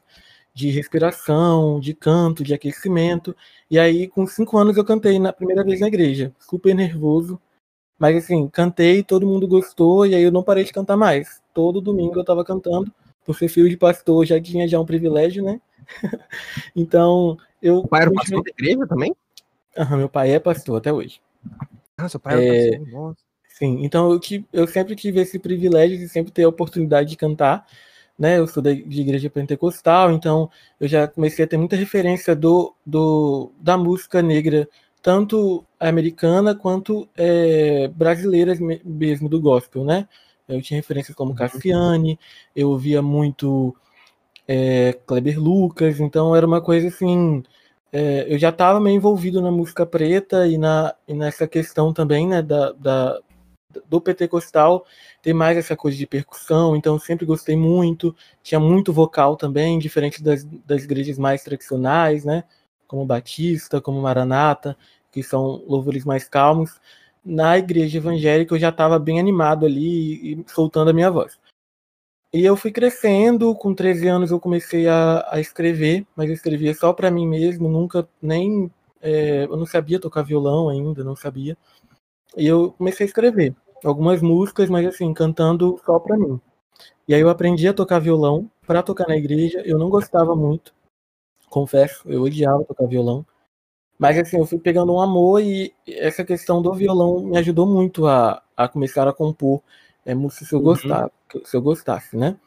de 0.56 0.72
respiração, 0.72 1.80
de 1.80 1.94
canto, 1.94 2.44
de 2.44 2.54
aquecimento. 2.54 3.36
E 3.70 3.78
aí, 3.78 4.08
com 4.08 4.26
cinco 4.26 4.58
anos, 4.58 4.76
eu 4.76 4.84
cantei 4.84 5.20
na 5.20 5.32
primeira 5.32 5.64
vez 5.64 5.80
na 5.80 5.88
igreja, 5.88 6.34
super 6.40 6.74
nervoso. 6.74 7.40
Mas 8.00 8.18
assim, 8.18 8.48
cantei, 8.50 9.04
todo 9.04 9.28
mundo 9.28 9.48
gostou, 9.48 10.06
e 10.06 10.16
aí 10.16 10.24
eu 10.24 10.32
não 10.32 10.44
parei 10.44 10.64
de 10.64 10.74
cantar 10.74 10.98
mais. 10.98 11.42
Todo 11.54 11.80
domingo 11.80 12.16
eu 12.16 12.22
estava 12.22 12.44
cantando, 12.44 12.92
por 13.24 13.38
ser 13.38 13.50
filho 13.50 13.70
de 13.70 13.78
pastor, 13.78 14.26
já 14.26 14.42
tinha 14.42 14.68
já 14.68 14.80
um 14.80 14.86
privilégio, 14.86 15.44
né? 15.44 15.62
então, 16.76 17.38
eu. 17.62 17.78
O 17.78 17.88
pai 17.88 18.02
era 18.02 18.12
pastor 18.12 18.44
da 18.44 18.50
igreja 18.50 18.88
também? 18.88 19.16
Aham, 19.78 19.98
meu 19.98 20.10
pai 20.10 20.32
é 20.32 20.40
pastor 20.40 20.78
até 20.78 20.92
hoje. 20.92 21.22
Ah, 21.98 22.10
seu 22.10 22.20
pai 22.20 22.36
é, 22.36 22.48
é 22.48 22.72
pastor, 22.72 22.92
nossa. 22.92 23.33
Sim, 23.54 23.84
então 23.84 24.12
eu, 24.12 24.20
eu 24.52 24.68
sempre 24.68 24.96
tive 24.96 25.22
esse 25.22 25.40
privilégio 25.40 25.98
de 25.98 26.10
sempre 26.10 26.32
ter 26.32 26.44
a 26.44 26.50
oportunidade 26.50 27.10
de 27.10 27.18
cantar 27.18 27.66
né? 28.18 28.38
Eu 28.40 28.48
sou 28.48 28.62
de 28.62 29.02
igreja 29.02 29.30
pentecostal, 29.30 30.12
então 30.12 30.50
eu 30.80 30.88
já 30.88 31.08
comecei 31.08 31.46
a 31.46 31.48
ter 31.48 31.58
muita 31.58 31.76
referência 31.76 32.36
do, 32.36 32.76
do 32.86 33.52
da 33.60 33.78
música 33.78 34.22
negra, 34.22 34.68
tanto 35.02 35.66
americana 35.80 36.56
quanto 36.56 37.08
é, 37.18 37.88
brasileira 37.90 38.54
mesmo, 38.86 39.28
do 39.30 39.42
gospel, 39.42 39.84
né? 39.84 40.08
Eu 40.48 40.62
tinha 40.62 40.80
referências 40.80 41.16
como 41.16 41.32
uhum. 41.32 41.36
Cassiane, 41.36 42.20
eu 42.56 42.70
ouvia 42.70 43.02
muito 43.02 43.76
é, 44.48 44.94
Kleber 45.06 45.40
Lucas, 45.40 46.00
então 46.00 46.36
era 46.36 46.46
uma 46.46 46.62
coisa 46.62 46.88
assim. 46.88 47.44
É, 47.92 48.26
eu 48.28 48.40
já 48.40 48.50
estava 48.50 48.80
meio 48.80 48.96
envolvido 48.98 49.42
na 49.42 49.52
música 49.52 49.86
preta 49.86 50.48
e, 50.48 50.58
na, 50.58 50.96
e 51.08 51.14
nessa 51.14 51.48
questão 51.48 51.94
também, 51.94 52.28
né, 52.28 52.42
da, 52.42 52.72
da, 52.74 53.20
do 53.88 54.02
pentecostal 54.02 54.86
tem 55.22 55.34
mais 55.34 55.58
essa 55.58 55.76
coisa 55.76 55.98
de 55.98 56.06
percussão, 56.06 56.76
então 56.76 57.00
sempre 57.00 57.26
gostei 57.26 57.56
muito. 57.56 58.16
Tinha 58.42 58.60
muito 58.60 58.92
vocal 58.92 59.36
também, 59.36 59.80
diferente 59.80 60.22
das, 60.22 60.44
das 60.44 60.84
igrejas 60.84 61.18
mais 61.18 61.44
tradicionais, 61.44 62.26
né? 62.26 62.44
Como 62.88 63.06
Batista, 63.06 63.82
como 63.82 64.02
Maranata, 64.02 64.78
que 65.12 65.24
são 65.24 65.64
louvores 65.68 66.06
mais 66.06 66.28
calmos. 66.28 66.80
Na 67.24 67.58
igreja 67.58 67.98
evangélica 68.00 68.54
eu 68.54 68.60
já 68.60 68.70
estava 68.70 69.00
bem 69.00 69.20
animado 69.20 69.66
ali 69.66 70.34
e 70.34 70.46
soltando 70.48 70.90
a 70.90 70.94
minha 70.94 71.10
voz. 71.10 71.40
E 72.34 72.44
eu 72.44 72.58
fui 72.58 72.72
crescendo, 72.72 73.56
com 73.56 73.76
13 73.76 74.08
anos 74.08 74.32
eu 74.32 74.40
comecei 74.40 74.88
a, 74.88 75.26
a 75.30 75.40
escrever, 75.40 76.06
mas 76.16 76.28
eu 76.28 76.34
escrevia 76.34 76.74
só 76.74 76.92
para 76.92 77.12
mim 77.12 77.28
mesmo, 77.28 77.70
nunca 77.70 78.10
nem. 78.22 78.72
É, 79.02 79.46
eu 79.46 79.58
não 79.58 79.66
sabia 79.66 80.00
tocar 80.00 80.24
violão 80.24 80.70
ainda, 80.70 81.04
não 81.04 81.16
sabia. 81.16 81.58
E 82.36 82.48
eu 82.48 82.72
comecei 82.74 83.06
a 83.06 83.08
escrever 83.08 83.56
algumas 83.84 84.22
músicas, 84.22 84.70
mas 84.70 84.86
assim, 84.86 85.14
cantando 85.14 85.80
só 85.86 86.00
pra 86.00 86.18
mim. 86.18 86.40
E 87.08 87.14
aí 87.14 87.22
eu 87.22 87.30
aprendi 87.30 87.68
a 87.68 87.74
tocar 87.74 88.00
violão 88.00 88.50
para 88.66 88.84
tocar 88.84 89.08
na 89.08 89.18
igreja. 89.18 89.62
Eu 89.66 89.78
não 89.78 89.90
gostava 89.90 90.36
muito, 90.36 90.74
confesso, 91.50 92.04
eu 92.10 92.22
odiava 92.24 92.64
tocar 92.64 92.88
violão. 92.88 93.26
Mas 93.98 94.18
assim, 94.18 94.38
eu 94.38 94.46
fui 94.46 94.60
pegando 94.60 94.94
um 94.94 95.00
amor 95.00 95.42
e 95.42 95.74
essa 95.88 96.26
questão 96.26 96.62
do 96.62 96.74
violão 96.74 97.22
me 97.22 97.38
ajudou 97.38 97.66
muito 97.66 98.08
a, 98.08 98.42
a 98.56 98.68
começar 98.68 99.08
a 99.08 99.14
compor 99.14 99.62
é, 100.06 100.14
música 100.14 100.46
se 100.46 100.54
eu 100.54 100.60
uhum. 100.60 100.76
se 101.46 101.56
eu 101.56 101.62
gostasse, 101.62 102.18
né? 102.18 102.38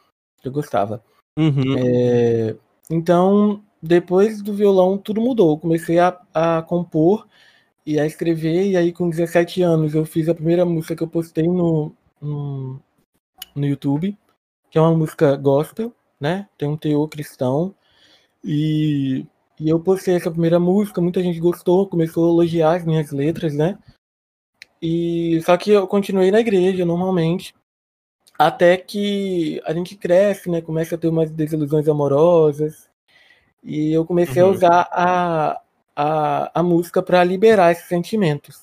Se 0.41 0.47
eu 0.47 0.51
gostava. 0.51 1.03
Uhum. 1.37 1.77
É, 1.77 2.55
então, 2.91 3.63
depois 3.81 4.41
do 4.41 4.53
violão 4.53 4.97
tudo 4.97 5.21
mudou. 5.21 5.51
Eu 5.51 5.57
comecei 5.57 5.99
a, 5.99 6.19
a 6.33 6.61
compor 6.61 7.27
e 7.87 7.97
a 7.97 8.05
escrever, 8.05 8.71
e 8.71 8.75
aí 8.75 8.91
com 8.91 9.09
17 9.09 9.61
anos 9.61 9.95
eu 9.95 10.03
fiz 10.03 10.27
a 10.27 10.35
primeira 10.35 10.65
música 10.65 10.93
que 10.93 11.03
eu 11.03 11.07
postei 11.07 11.47
no, 11.47 11.93
no, 12.19 12.81
no 13.55 13.65
YouTube, 13.65 14.17
que 14.69 14.77
é 14.77 14.81
uma 14.81 14.93
música 14.93 15.37
gospel, 15.37 15.95
né? 16.19 16.49
Tem 16.57 16.67
um 16.67 16.75
teor 16.75 17.07
cristão. 17.07 17.73
E, 18.43 19.25
e 19.57 19.69
eu 19.69 19.79
postei 19.79 20.15
essa 20.17 20.29
primeira 20.29 20.59
música, 20.59 20.99
muita 20.99 21.23
gente 21.23 21.39
gostou, 21.39 21.87
começou 21.87 22.25
a 22.25 22.33
elogiar 22.33 22.75
as 22.75 22.83
minhas 22.83 23.09
letras, 23.11 23.53
né? 23.53 23.79
E 24.81 25.41
só 25.45 25.55
que 25.55 25.71
eu 25.71 25.87
continuei 25.87 26.29
na 26.29 26.41
igreja 26.41 26.85
normalmente, 26.85 27.55
até 28.37 28.75
que 28.75 29.61
a 29.65 29.73
gente 29.73 29.95
cresce, 29.95 30.49
né? 30.51 30.61
Começa 30.61 30.95
a 30.95 30.97
ter 30.97 31.07
umas 31.07 31.31
desilusões 31.31 31.87
amorosas. 31.87 32.89
E 33.63 33.93
eu 33.93 34.05
comecei 34.05 34.43
uhum. 34.43 34.49
a 34.49 34.51
usar 34.51 34.89
a, 34.91 35.61
a, 35.99 36.59
a 36.59 36.61
música 36.61 37.01
para 37.01 37.23
liberar 37.23 37.71
esses 37.71 37.87
sentimentos. 37.87 38.61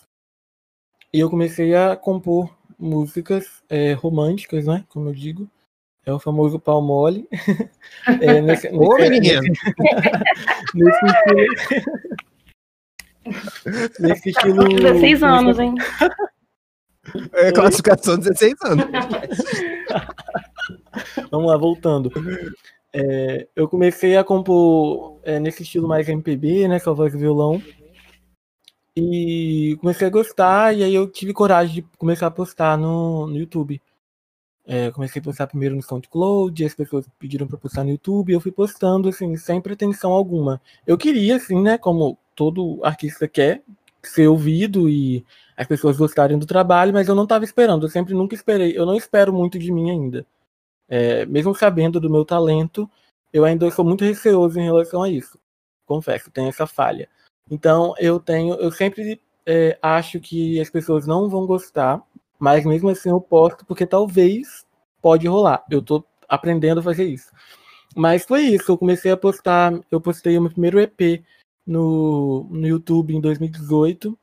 E 1.13 1.19
eu 1.19 1.29
comecei 1.29 1.75
a 1.75 1.97
compor 1.97 2.49
músicas 2.79 3.61
é, 3.69 3.93
românticas, 3.93 4.67
né? 4.67 4.85
Como 4.89 5.09
eu 5.09 5.13
digo. 5.13 5.51
É 6.07 6.13
o 6.13 6.21
famoso 6.21 6.61
pau 6.61 6.81
mole. 6.81 7.29
é, 8.21 8.41
nesse, 8.41 8.71
nesse, 8.71 8.73
Ô, 8.73 8.97
menino! 8.99 9.43
Nesse, 10.75 10.75
nesse 10.75 11.07
estilo. 11.07 13.97
Nesse 13.99 14.29
estilo. 14.29 14.69
16 14.69 15.23
anos, 15.23 15.59
hein? 15.59 15.75
É 17.33 17.51
classificação 17.51 18.17
16 18.17 18.55
anos. 18.65 18.87
Vamos 21.31 21.51
lá, 21.51 21.57
voltando. 21.57 22.13
É, 22.97 23.49
eu 23.57 23.69
comecei 23.69 24.17
a 24.17 24.23
compor 24.23 25.19
é, 25.25 25.41
nesse 25.41 25.65
estilo 25.65 25.89
mais 25.89 26.09
MPB, 26.09 26.69
né? 26.69 26.79
Com 26.79 26.91
a 26.91 26.93
voz 26.93 27.13
e 27.13 27.19
violão. 27.19 27.61
E 28.97 29.77
comecei 29.81 30.07
a 30.07 30.11
gostar, 30.11 30.73
e 30.73 30.85
aí 30.85 30.95
eu 30.95 31.11
tive 31.11 31.33
coragem 31.33 31.75
de 31.75 31.83
começar 31.99 32.29
a 32.29 32.31
postar 32.31 32.79
no, 32.79 33.27
no 33.27 33.37
YouTube. 33.37 33.83
É, 34.65 34.93
comecei 34.93 35.21
a 35.21 35.25
postar 35.25 35.49
primeiro 35.49 35.75
no 35.75 35.83
SoundCloud, 35.83 36.65
as 36.65 36.75
pessoas 36.75 37.07
pediram 37.19 37.47
para 37.49 37.59
postar 37.59 37.83
no 37.83 37.91
YouTube, 37.91 38.33
eu 38.33 38.41
fui 38.41 38.53
postando, 38.53 39.09
assim, 39.09 39.37
sem 39.37 39.61
pretensão 39.61 40.13
alguma. 40.13 40.63
Eu 40.87 40.97
queria, 40.97 41.37
assim, 41.37 41.61
né, 41.61 41.77
como 41.77 42.17
todo 42.37 42.81
artista 42.85 43.27
quer, 43.27 43.63
ser 44.03 44.29
ouvido 44.29 44.89
e 44.89 45.25
as 45.57 45.67
pessoas 45.67 45.97
gostarem 45.97 46.39
do 46.39 46.47
trabalho, 46.47 46.93
mas 46.93 47.09
eu 47.09 47.15
não 47.15 47.25
estava 47.25 47.45
esperando, 47.45 47.87
eu 47.87 47.91
sempre 47.91 48.15
nunca 48.15 48.35
esperei, 48.35 48.77
eu 48.77 48.87
não 48.87 48.97
espero 48.97 49.33
muito 49.33 49.59
de 49.59 49.73
mim 49.73 49.91
ainda. 49.91 50.27
É, 50.89 51.25
mesmo 51.27 51.55
sabendo 51.55 51.99
do 52.01 52.11
meu 52.11 52.25
talento, 52.25 52.91
eu 53.33 53.45
ainda 53.45 53.71
sou 53.71 53.85
muito 53.85 54.05
receoso 54.05 54.59
em 54.59 54.65
relação 54.65 55.03
a 55.03 55.09
isso. 55.09 55.39
Confesso, 55.87 56.31
tenho 56.31 56.49
essa 56.49 56.67
falha. 56.67 57.09
Então 57.51 57.95
eu 57.99 58.19
tenho, 58.21 58.55
eu 58.55 58.71
sempre 58.71 59.21
é, 59.47 59.79
acho 59.83 60.21
que 60.21 60.61
as 60.61 60.71
pessoas 60.71 61.07
não 61.07 61.29
vão 61.29 61.47
gostar, 61.47 62.03
mas 62.39 62.65
mesmo 62.65 62.89
assim 62.89 63.11
eu 63.11 63.21
posto 63.21 63.65
porque 63.67 63.87
talvez 63.87 64.67
pode 65.03 65.27
rolar. 65.27 65.65
Eu 65.71 65.81
estou 65.81 66.07
aprendendo 66.29 66.81
a 66.81 66.83
fazer 66.83 67.05
isso. 67.05 67.31
Mas 67.97 68.25
foi 68.25 68.43
isso, 68.43 68.73
eu 68.73 68.79
comecei 68.79 69.13
a 69.13 69.17
postar, 69.17 69.73
eu 69.91 70.01
postei 70.01 70.37
o 70.37 70.43
meu 70.43 70.51
primeiro 70.51 70.81
EP 70.81 71.23
no, 71.67 72.45
no 72.51 72.67
YouTube 72.67 73.15
em 73.15 73.21
2018 73.21 74.19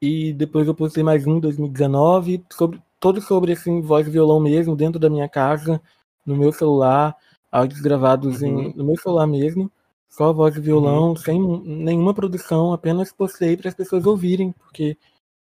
e 0.00 0.32
depois 0.34 0.68
eu 0.68 0.74
postei 0.74 1.02
mais 1.02 1.26
um 1.26 1.38
em 1.38 1.40
2019, 1.40 2.44
sobre, 2.52 2.80
todo 3.04 3.20
sobre 3.20 3.52
assim, 3.52 3.82
voz 3.82 4.06
e 4.06 4.10
violão 4.10 4.40
mesmo, 4.40 4.74
dentro 4.74 4.98
da 4.98 5.10
minha 5.10 5.28
casa, 5.28 5.78
no 6.24 6.34
meu 6.34 6.50
celular, 6.50 7.14
áudios 7.52 7.82
gravados 7.82 8.40
uhum. 8.40 8.62
em, 8.62 8.74
no 8.74 8.82
meu 8.82 8.96
celular 8.96 9.26
mesmo, 9.26 9.70
só 10.08 10.32
voz 10.32 10.56
e 10.56 10.60
violão, 10.60 11.10
uhum. 11.10 11.16
sem 11.16 11.38
nenhuma 11.38 12.14
produção, 12.14 12.72
apenas 12.72 13.12
postei 13.12 13.58
para 13.58 13.68
as 13.68 13.74
pessoas 13.74 14.06
ouvirem, 14.06 14.52
porque 14.52 14.96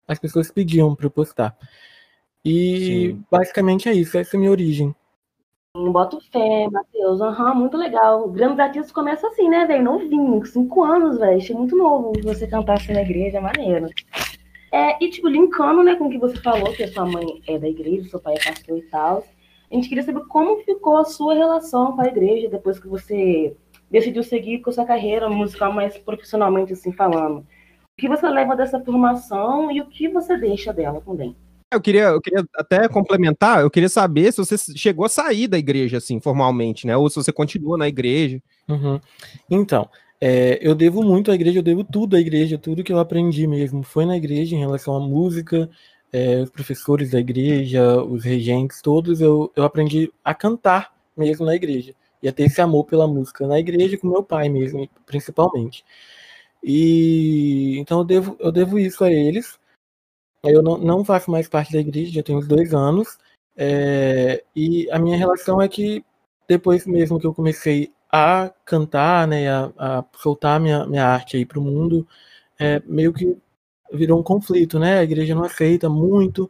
as 0.05 0.20
pessoas 0.20 0.51
pediam 0.51 0.93
para 0.93 1.05
eu 1.05 1.10
postar. 1.10 1.55
E 2.43 3.13
Sim. 3.13 3.24
basicamente 3.32 3.88
é 3.88 3.93
isso, 3.93 4.17
essa 4.17 4.36
é 4.36 4.38
a 4.38 4.39
minha 4.41 4.51
origem. 4.51 4.93
Boto 5.74 6.20
fé, 6.34 6.67
Matheus. 6.70 7.22
Uhum, 7.22 7.55
muito 7.55 7.77
legal. 7.77 8.29
Grandes 8.29 8.60
artistas 8.60 8.91
começam 8.91 9.29
assim, 9.29 9.48
né, 9.48 9.65
velho? 9.65 9.86
Novinho, 9.86 10.46
cinco 10.46 10.84
anos, 10.84 11.17
velho. 11.17 11.38
Achei 11.38 11.55
muito 11.55 11.77
novo 11.77 12.12
você 12.22 12.46
cantar 12.46 12.74
assim 12.74 12.91
na 12.91 13.01
igreja, 13.01 13.38
é 13.38 13.41
maneiro. 13.41 13.88
É, 14.74 14.98
e, 15.00 15.08
tipo, 15.08 15.27
linkando, 15.27 15.84
né, 15.84 15.96
com 15.96 16.08
o 16.08 16.10
que 16.10 16.18
você 16.18 16.36
falou, 16.38 16.74
que 16.74 16.82
a 16.82 16.92
sua 16.92 17.06
mãe 17.06 17.39
é 17.48 17.60
da 17.60 17.70
igreja, 17.70 18.10
seu 18.10 18.20
pai 18.20 18.34
é 18.34 18.44
pastor 18.44 18.75
e 18.75 18.82
tal. 18.82 19.24
A 19.72 19.75
gente 19.75 19.88
queria 19.88 20.03
saber 20.03 20.25
como 20.25 20.63
ficou 20.63 20.98
a 20.98 21.06
sua 21.06 21.36
relação 21.36 21.96
com 21.96 22.01
a 22.01 22.08
igreja 22.08 22.50
depois 22.50 22.80
que 22.80 22.88
você 22.88 23.56
decidiu 23.92 24.24
seguir 24.24 24.62
com 24.62 24.72
a 24.72 24.74
sua 24.74 24.84
carreira 24.84 25.30
musical 25.30 25.72
mais 25.72 25.96
profissionalmente, 26.00 26.74
assim, 26.74 26.92
falando. 26.92 27.42
O 27.42 27.46
que 28.00 28.10
você 28.10 28.27
leva 28.27 28.56
dessa 28.56 28.80
formação 28.80 29.72
e 29.72 29.80
o 29.80 29.86
que 29.86 30.10
você 30.10 30.36
deixa 30.36 30.74
dela 30.74 31.00
também? 31.01 31.36
Eu 31.72 31.80
queria, 31.80 32.06
eu 32.06 32.22
queria 32.22 32.44
até 32.56 32.88
complementar, 32.88 33.62
eu 33.62 33.70
queria 33.70 33.89
saber 33.89 34.32
se 34.32 34.44
você 34.44 34.58
chegou 34.75 35.06
a 35.06 35.10
sair 35.10 35.48
da 35.48 35.58
igreja, 35.58 35.98
assim, 35.98 36.20
formalmente, 36.20 36.88
né? 36.88 36.98
Ou 36.98 37.08
se 37.12 37.15
você 37.15 37.32
continua 37.32 37.77
na 37.77 37.88
igreja. 37.88 38.42
Uhum. 38.68 39.00
Então, 39.50 39.88
é, 40.25 40.58
eu 40.65 40.74
devo 40.74 41.03
muito 41.03 41.30
à 41.32 41.36
igreja, 41.36 41.60
eu 41.60 41.63
devo 41.63 41.84
tudo 41.84 42.15
à 42.15 42.20
igreja, 42.20 42.58
tudo 42.58 42.82
que 42.82 42.94
eu 42.94 42.98
aprendi 42.98 43.46
mesmo 43.46 43.84
foi 43.84 44.06
na 44.06 44.15
igreja 44.15 44.56
em 44.56 44.60
relação 44.60 44.96
à 44.96 45.00
música, 45.01 45.70
é, 46.13 46.42
os 46.42 46.50
professores 46.50 47.12
da 47.12 47.20
igreja, 47.20 48.01
os 48.01 48.24
regentes, 48.24 48.82
todos 48.82 49.20
eu, 49.20 49.51
eu 49.53 49.65
aprendi 49.65 50.10
a 50.24 50.34
cantar 50.34 50.96
mesmo 51.18 51.46
na 51.46 51.53
igreja. 51.53 51.94
E 52.22 52.30
a 52.30 52.32
ter 52.32 52.44
esse 52.44 52.62
amor 52.62 52.86
pela 52.86 53.06
música 53.06 53.46
na 53.46 53.60
igreja 53.60 53.98
com 53.98 54.08
meu 54.08 54.24
pai 54.24 54.48
mesmo, 54.48 54.89
principalmente. 55.06 55.84
E 56.63 57.77
então 57.80 58.00
eu 58.00 58.06
devo, 58.06 58.38
eu 58.39 58.51
devo 58.51 58.80
isso 58.80 59.03
a 59.03 59.12
eles. 59.12 59.60
Eu 60.44 60.63
não, 60.63 60.77
não 60.77 61.03
faço 61.03 61.30
mais 61.32 61.50
parte 61.50 61.74
da 61.74 61.80
igreja, 61.80 62.13
já 62.13 62.24
tenho 62.24 62.39
uns 62.39 62.48
dois 62.48 62.74
anos. 62.74 63.18
É, 63.58 64.42
e 64.56 64.89
a 64.89 64.98
minha 65.00 65.18
relação 65.18 65.62
é 65.62 65.68
que 65.68 66.06
depois 66.48 66.86
mesmo 66.88 67.20
que 67.20 67.27
eu 67.27 67.34
comecei 67.34 67.92
a 68.15 68.53
cantar, 68.63 69.27
né, 69.27 69.50
a, 69.50 69.72
a 69.75 70.05
soltar 70.15 70.60
minha, 70.60 70.86
minha 70.86 71.03
arte 71.03 71.36
aí 71.36 71.43
para 71.43 71.58
o 71.58 71.63
mundo, 71.63 72.08
é, 72.60 72.79
meio 72.86 73.12
que 73.12 73.36
virou 73.91 74.20
um 74.20 74.24
conflito, 74.24 74.77
né? 74.77 75.00
A 75.00 75.03
igreja 75.03 75.34
não 75.34 75.43
aceita 75.43 75.89
muito. 75.89 76.50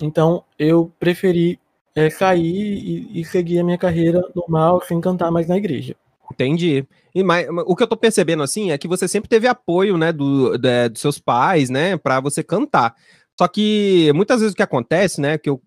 Então 0.00 0.44
eu 0.58 0.90
preferi 0.98 1.60
é, 1.94 2.08
sair 2.08 3.12
e, 3.12 3.20
e 3.20 3.24
seguir 3.26 3.58
a 3.58 3.64
minha 3.64 3.76
carreira 3.76 4.22
normal 4.34 4.82
sem 4.82 4.98
cantar 4.98 5.30
mais 5.30 5.46
na 5.46 5.58
igreja. 5.58 5.94
Entendi. 6.32 6.86
E 7.14 7.22
mais, 7.22 7.46
o 7.50 7.76
que 7.76 7.82
eu 7.82 7.86
tô 7.86 7.98
percebendo 7.98 8.42
assim 8.42 8.70
é 8.70 8.78
que 8.78 8.88
você 8.88 9.06
sempre 9.06 9.28
teve 9.28 9.46
apoio, 9.46 9.98
né, 9.98 10.10
do, 10.10 10.56
de, 10.56 10.88
dos 10.88 11.02
seus 11.02 11.18
pais, 11.18 11.68
né, 11.68 11.98
para 11.98 12.18
você 12.18 12.42
cantar. 12.42 12.94
Só 13.38 13.46
que 13.46 14.10
muitas 14.14 14.40
vezes 14.40 14.54
o 14.54 14.56
que 14.56 14.62
acontece, 14.62 15.20
né, 15.20 15.36
que 15.36 15.50
eu 15.50 15.60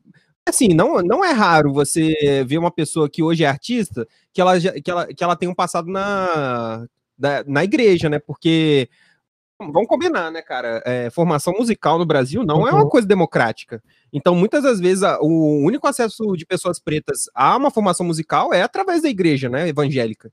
assim, 0.49 0.69
não, 0.69 1.01
não 1.01 1.23
é 1.23 1.31
raro 1.31 1.73
você 1.73 2.43
ver 2.45 2.57
uma 2.57 2.71
pessoa 2.71 3.09
que 3.09 3.23
hoje 3.23 3.43
é 3.43 3.47
artista, 3.47 4.07
que 4.33 4.41
ela, 4.41 4.59
que 4.59 4.91
ela, 4.91 5.07
que 5.07 5.23
ela 5.23 5.35
tem 5.35 5.49
um 5.49 5.55
passado 5.55 5.89
na, 5.89 6.85
da, 7.17 7.43
na 7.45 7.63
igreja, 7.63 8.09
né? 8.09 8.19
Porque 8.19 8.89
vamos 9.59 9.87
combinar, 9.87 10.31
né, 10.31 10.41
cara? 10.41 10.81
É, 10.85 11.09
formação 11.09 11.53
musical 11.53 11.97
no 11.97 12.05
Brasil 12.05 12.43
não 12.43 12.59
uhum. 12.59 12.67
é 12.67 12.71
uma 12.71 12.83
uhum. 12.83 12.89
coisa 12.89 13.07
democrática. 13.07 13.81
Então, 14.13 14.35
muitas 14.35 14.63
das 14.63 14.79
vezes, 14.79 15.03
a, 15.03 15.19
o 15.21 15.63
único 15.63 15.87
acesso 15.87 16.35
de 16.35 16.45
pessoas 16.45 16.79
pretas 16.79 17.23
a 17.33 17.55
uma 17.57 17.71
formação 17.71 18.05
musical 18.05 18.53
é 18.53 18.61
através 18.61 19.01
da 19.01 19.09
igreja, 19.09 19.49
né, 19.49 19.67
evangélica. 19.67 20.31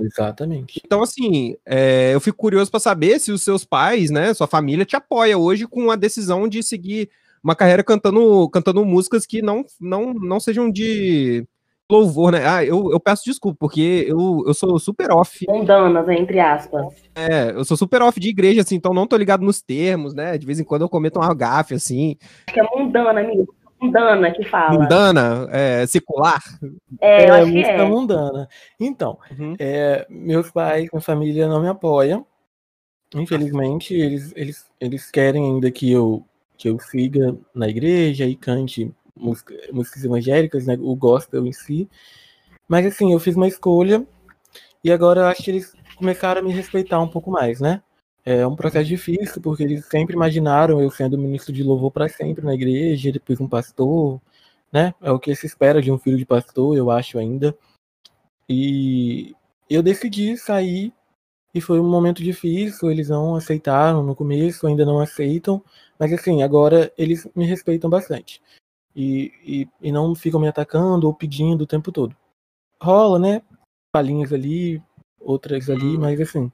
Exatamente. 0.00 0.80
Então, 0.84 1.02
assim, 1.02 1.56
é, 1.66 2.14
eu 2.14 2.20
fico 2.20 2.38
curioso 2.38 2.70
para 2.70 2.78
saber 2.78 3.18
se 3.18 3.32
os 3.32 3.42
seus 3.42 3.64
pais, 3.64 4.10
né, 4.10 4.32
sua 4.32 4.46
família 4.46 4.84
te 4.84 4.94
apoia 4.94 5.36
hoje 5.36 5.66
com 5.66 5.90
a 5.90 5.96
decisão 5.96 6.46
de 6.46 6.62
seguir 6.62 7.10
uma 7.42 7.54
carreira 7.54 7.82
cantando, 7.82 8.48
cantando 8.50 8.84
músicas 8.84 9.26
que 9.26 9.42
não, 9.42 9.64
não, 9.80 10.12
não 10.14 10.40
sejam 10.40 10.70
de 10.70 11.46
louvor, 11.90 12.32
né? 12.32 12.46
Ah, 12.46 12.64
eu, 12.64 12.90
eu 12.92 13.00
peço 13.00 13.24
desculpa, 13.24 13.56
porque 13.58 14.04
eu, 14.06 14.44
eu 14.46 14.52
sou 14.52 14.78
super 14.78 15.10
off. 15.10 15.46
Mundanas, 15.48 16.08
entre 16.08 16.38
aspas. 16.38 16.86
É, 17.14 17.50
eu 17.50 17.64
sou 17.64 17.76
super 17.76 18.02
off 18.02 18.20
de 18.20 18.28
igreja, 18.28 18.60
assim, 18.60 18.74
então 18.74 18.92
não 18.92 19.06
tô 19.06 19.16
ligado 19.16 19.44
nos 19.44 19.62
termos, 19.62 20.14
né? 20.14 20.36
De 20.36 20.46
vez 20.46 20.60
em 20.60 20.64
quando 20.64 20.82
eu 20.82 20.88
cometo 20.88 21.18
uma 21.18 21.34
gafe, 21.34 21.74
assim. 21.74 22.16
Acho 22.46 22.54
que 22.54 22.60
é 22.60 22.64
mundana, 22.76 23.20
amigo 23.20 23.48
mundana 23.80 24.30
que 24.32 24.44
fala. 24.44 24.78
Mundana? 24.78 25.48
É, 25.50 25.86
secular? 25.86 26.42
É, 27.00 27.28
eu 27.28 27.34
é, 27.34 27.40
acho 27.40 27.52
música 27.52 27.70
é. 27.70 27.84
mundana. 27.84 28.48
Então, 28.78 29.18
uhum. 29.38 29.54
é, 29.58 30.06
meus 30.08 30.50
pais, 30.50 30.88
minha 30.92 31.00
família 31.00 31.48
não 31.48 31.60
me 31.60 31.68
apoia. 31.68 32.24
Infelizmente, 33.14 33.94
eles, 33.94 34.32
eles, 34.36 34.66
eles 34.80 35.10
querem 35.10 35.44
ainda 35.44 35.70
que 35.70 35.90
eu, 35.90 36.24
que 36.58 36.68
eu 36.68 36.78
siga 36.78 37.36
na 37.54 37.68
igreja 37.68 38.26
e 38.26 38.36
cante 38.36 38.92
música, 39.16 39.54
músicas 39.72 40.04
evangélicas, 40.04 40.66
né, 40.66 40.76
o 40.80 40.94
gospel 40.94 41.46
em 41.46 41.52
si. 41.52 41.88
Mas 42.68 42.84
assim, 42.84 43.12
eu 43.12 43.20
fiz 43.20 43.36
uma 43.36 43.48
escolha 43.48 44.06
e 44.84 44.92
agora 44.92 45.22
eu 45.22 45.26
acho 45.26 45.42
que 45.42 45.50
eles 45.50 45.72
começaram 45.96 46.40
a 46.40 46.44
me 46.44 46.52
respeitar 46.52 47.00
um 47.00 47.08
pouco 47.08 47.30
mais, 47.30 47.60
né? 47.60 47.82
É 48.24 48.46
um 48.46 48.56
processo 48.56 48.86
difícil, 48.86 49.40
porque 49.40 49.62
eles 49.62 49.86
sempre 49.86 50.14
imaginaram 50.14 50.82
eu 50.82 50.90
sendo 50.90 51.16
ministro 51.16 51.52
de 51.52 51.62
louvor 51.62 51.90
para 51.90 52.08
sempre 52.08 52.44
na 52.44 52.54
igreja, 52.54 53.10
depois 53.10 53.40
um 53.40 53.48
pastor, 53.48 54.20
né? 54.72 54.94
É 55.00 55.10
o 55.10 55.18
que 55.18 55.34
se 55.34 55.46
espera 55.46 55.80
de 55.80 55.90
um 55.90 55.98
filho 55.98 56.18
de 56.18 56.26
pastor, 56.26 56.76
eu 56.76 56.90
acho 56.90 57.18
ainda. 57.18 57.56
E, 58.48 59.34
eu 59.68 59.82
decidi 59.82 60.36
sair 60.36 60.92
e 61.54 61.60
foi 61.60 61.80
um 61.80 61.88
momento 61.88 62.22
difícil, 62.22 62.90
eles 62.90 63.08
não 63.08 63.34
aceitaram 63.36 64.02
no 64.02 64.14
começo, 64.14 64.66
ainda 64.66 64.84
não 64.84 65.00
aceitam, 65.00 65.62
mas 65.98 66.12
assim, 66.12 66.42
agora 66.42 66.92
eles 66.96 67.28
me 67.34 67.44
respeitam 67.44 67.90
bastante. 67.90 68.40
E, 68.94 69.32
e, 69.44 69.88
e 69.88 69.92
não 69.92 70.14
ficam 70.14 70.40
me 70.40 70.48
atacando 70.48 71.06
ou 71.06 71.14
pedindo 71.14 71.62
o 71.62 71.66
tempo 71.66 71.92
todo. 71.92 72.16
Rola, 72.80 73.18
né? 73.18 73.42
Palhinhas 73.92 74.32
ali, 74.32 74.82
outras 75.20 75.68
ali, 75.68 75.96
hum. 75.96 76.00
mas 76.00 76.20
assim, 76.20 76.50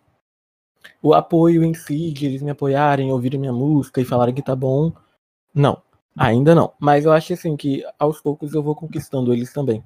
o 1.02 1.14
apoio 1.14 1.62
em 1.62 1.74
si, 1.74 2.12
de 2.12 2.26
eles 2.26 2.42
me 2.42 2.50
apoiarem, 2.50 3.12
ouvirem 3.12 3.40
minha 3.40 3.52
música 3.52 4.00
e 4.00 4.04
falarem 4.04 4.34
que 4.34 4.42
tá 4.42 4.54
bom, 4.54 4.92
não. 5.54 5.82
Ainda 6.16 6.54
não. 6.54 6.72
Mas 6.78 7.04
eu 7.04 7.12
acho 7.12 7.32
assim 7.32 7.56
que 7.56 7.84
aos 7.98 8.20
poucos 8.20 8.54
eu 8.54 8.62
vou 8.62 8.74
conquistando 8.74 9.32
eles 9.32 9.52
também. 9.52 9.82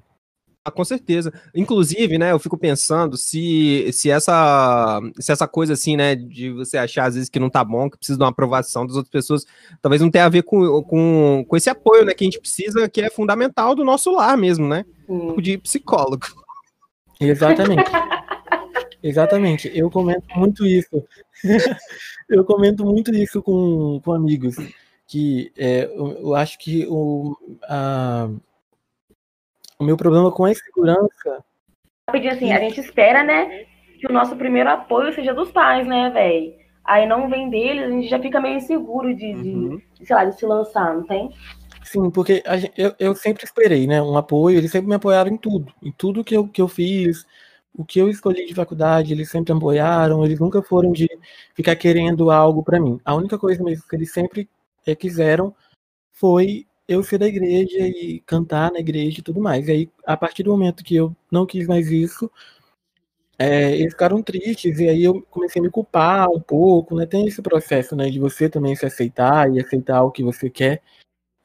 Ah, 0.69 0.71
com 0.71 0.85
certeza. 0.85 1.33
Inclusive, 1.53 2.17
né, 2.17 2.31
eu 2.31 2.39
fico 2.39 2.57
pensando 2.57 3.17
se, 3.17 3.89
se, 3.91 4.09
essa, 4.09 5.01
se 5.19 5.31
essa 5.31 5.47
coisa 5.47 5.73
assim, 5.73 5.97
né, 5.97 6.15
de 6.15 6.51
você 6.51 6.77
achar 6.77 7.05
às 7.05 7.15
vezes 7.15 7.29
que 7.29 7.39
não 7.39 7.49
tá 7.49 7.63
bom, 7.63 7.89
que 7.89 7.97
precisa 7.97 8.17
de 8.17 8.23
uma 8.23 8.29
aprovação 8.29 8.85
das 8.85 8.95
outras 8.95 9.11
pessoas, 9.11 9.45
talvez 9.81 10.01
não 10.01 10.11
tenha 10.11 10.25
a 10.25 10.29
ver 10.29 10.43
com, 10.43 10.81
com, 10.83 11.45
com 11.47 11.57
esse 11.57 11.69
apoio, 11.69 12.05
né, 12.05 12.13
que 12.13 12.23
a 12.23 12.27
gente 12.27 12.39
precisa, 12.39 12.87
que 12.87 13.01
é 13.01 13.09
fundamental 13.09 13.75
do 13.75 13.83
nosso 13.83 14.11
lar 14.11 14.37
mesmo, 14.37 14.67
né? 14.67 14.85
Hum. 15.07 15.35
De 15.41 15.57
psicólogo. 15.57 16.27
Exatamente. 17.19 17.91
Exatamente. 19.01 19.71
Eu 19.73 19.89
comento 19.89 20.25
muito 20.35 20.65
isso. 20.65 21.03
eu 22.29 22.43
comento 22.45 22.85
muito 22.85 23.13
isso 23.13 23.41
com, 23.41 23.99
com 24.03 24.13
amigos. 24.13 24.55
Que 25.07 25.51
é, 25.57 25.85
eu, 25.85 26.11
eu, 26.19 26.35
acho 26.35 26.59
que 26.59 26.85
o, 26.87 27.35
a, 27.63 28.29
o 29.79 29.83
meu 29.83 29.95
problema 29.95 30.31
com 30.31 30.45
a 30.45 30.51
insegurança. 30.51 31.43
Rapidinho 32.09 32.33
assim, 32.33 32.51
a 32.51 32.59
gente 32.59 32.79
espera, 32.79 33.23
né, 33.23 33.65
que 33.99 34.07
o 34.07 34.13
nosso 34.13 34.35
primeiro 34.35 34.69
apoio 34.69 35.13
seja 35.13 35.33
dos 35.33 35.51
pais, 35.51 35.87
né, 35.87 36.09
velho? 36.09 36.53
Aí 36.83 37.07
não 37.07 37.29
vem 37.29 37.49
deles, 37.49 37.83
a 37.83 37.89
gente 37.89 38.07
já 38.07 38.19
fica 38.19 38.41
meio 38.41 38.57
inseguro 38.57 39.15
de, 39.15 39.33
uhum. 39.33 39.81
de, 39.93 40.05
sei 40.05 40.15
lá, 40.15 40.25
de 40.25 40.37
se 40.37 40.45
lançar, 40.45 40.95
não 40.95 41.05
tem? 41.05 41.29
Sim, 41.83 42.09
porque 42.11 42.43
gente, 42.57 42.73
eu, 42.77 42.93
eu 42.99 43.15
sempre 43.15 43.45
esperei, 43.45 43.87
né, 43.87 44.01
um 44.01 44.17
apoio, 44.17 44.57
eles 44.57 44.71
sempre 44.71 44.89
me 44.89 44.95
apoiaram 44.95 45.31
em 45.31 45.37
tudo, 45.37 45.71
em 45.81 45.91
tudo 45.91 46.23
que 46.23 46.35
eu, 46.35 46.47
que 46.47 46.61
eu 46.61 46.67
fiz, 46.67 47.25
o 47.73 47.85
que 47.85 47.99
eu 47.99 48.09
escolhi 48.09 48.45
de 48.45 48.55
faculdade, 48.55 49.13
eles 49.13 49.29
sempre 49.29 49.53
apoiaram, 49.53 50.25
eles 50.25 50.39
nunca 50.39 50.61
foram 50.61 50.91
de 50.91 51.07
ficar 51.53 51.75
querendo 51.75 52.29
algo 52.29 52.63
para 52.63 52.79
mim. 52.79 52.99
A 53.05 53.15
única 53.15 53.37
coisa 53.37 53.63
mesmo 53.63 53.87
que 53.87 53.95
eles 53.95 54.11
sempre 54.11 54.49
é, 54.85 54.95
quiseram 54.95 55.55
foi 56.11 56.65
eu 56.89 57.03
ser 57.03 57.19
da 57.19 57.27
igreja 57.27 57.77
e 57.87 58.19
cantar 58.25 58.71
na 58.71 58.79
igreja 58.79 59.19
e 59.19 59.21
tudo 59.21 59.39
mais. 59.39 59.67
E 59.67 59.71
aí, 59.71 59.89
a 60.05 60.17
partir 60.17 60.41
do 60.43 60.51
momento 60.51 60.83
que 60.83 60.95
eu 60.95 61.15
não 61.31 61.45
quis 61.45 61.67
mais 61.67 61.91
isso, 61.91 62.29
é, 63.37 63.75
eles 63.75 63.93
ficaram 63.93 64.21
tristes, 64.23 64.79
e 64.79 64.89
aí 64.89 65.03
eu 65.03 65.21
comecei 65.29 65.61
a 65.61 65.63
me 65.63 65.69
culpar 65.69 66.29
um 66.29 66.41
pouco, 66.41 66.95
né? 66.95 67.05
Tem 67.05 67.27
esse 67.27 67.41
processo, 67.41 67.95
né, 67.95 68.09
de 68.09 68.19
você 68.19 68.49
também 68.49 68.75
se 68.75 68.85
aceitar 68.85 69.49
e 69.53 69.61
aceitar 69.61 70.03
o 70.03 70.11
que 70.11 70.23
você 70.23 70.49
quer. 70.49 70.81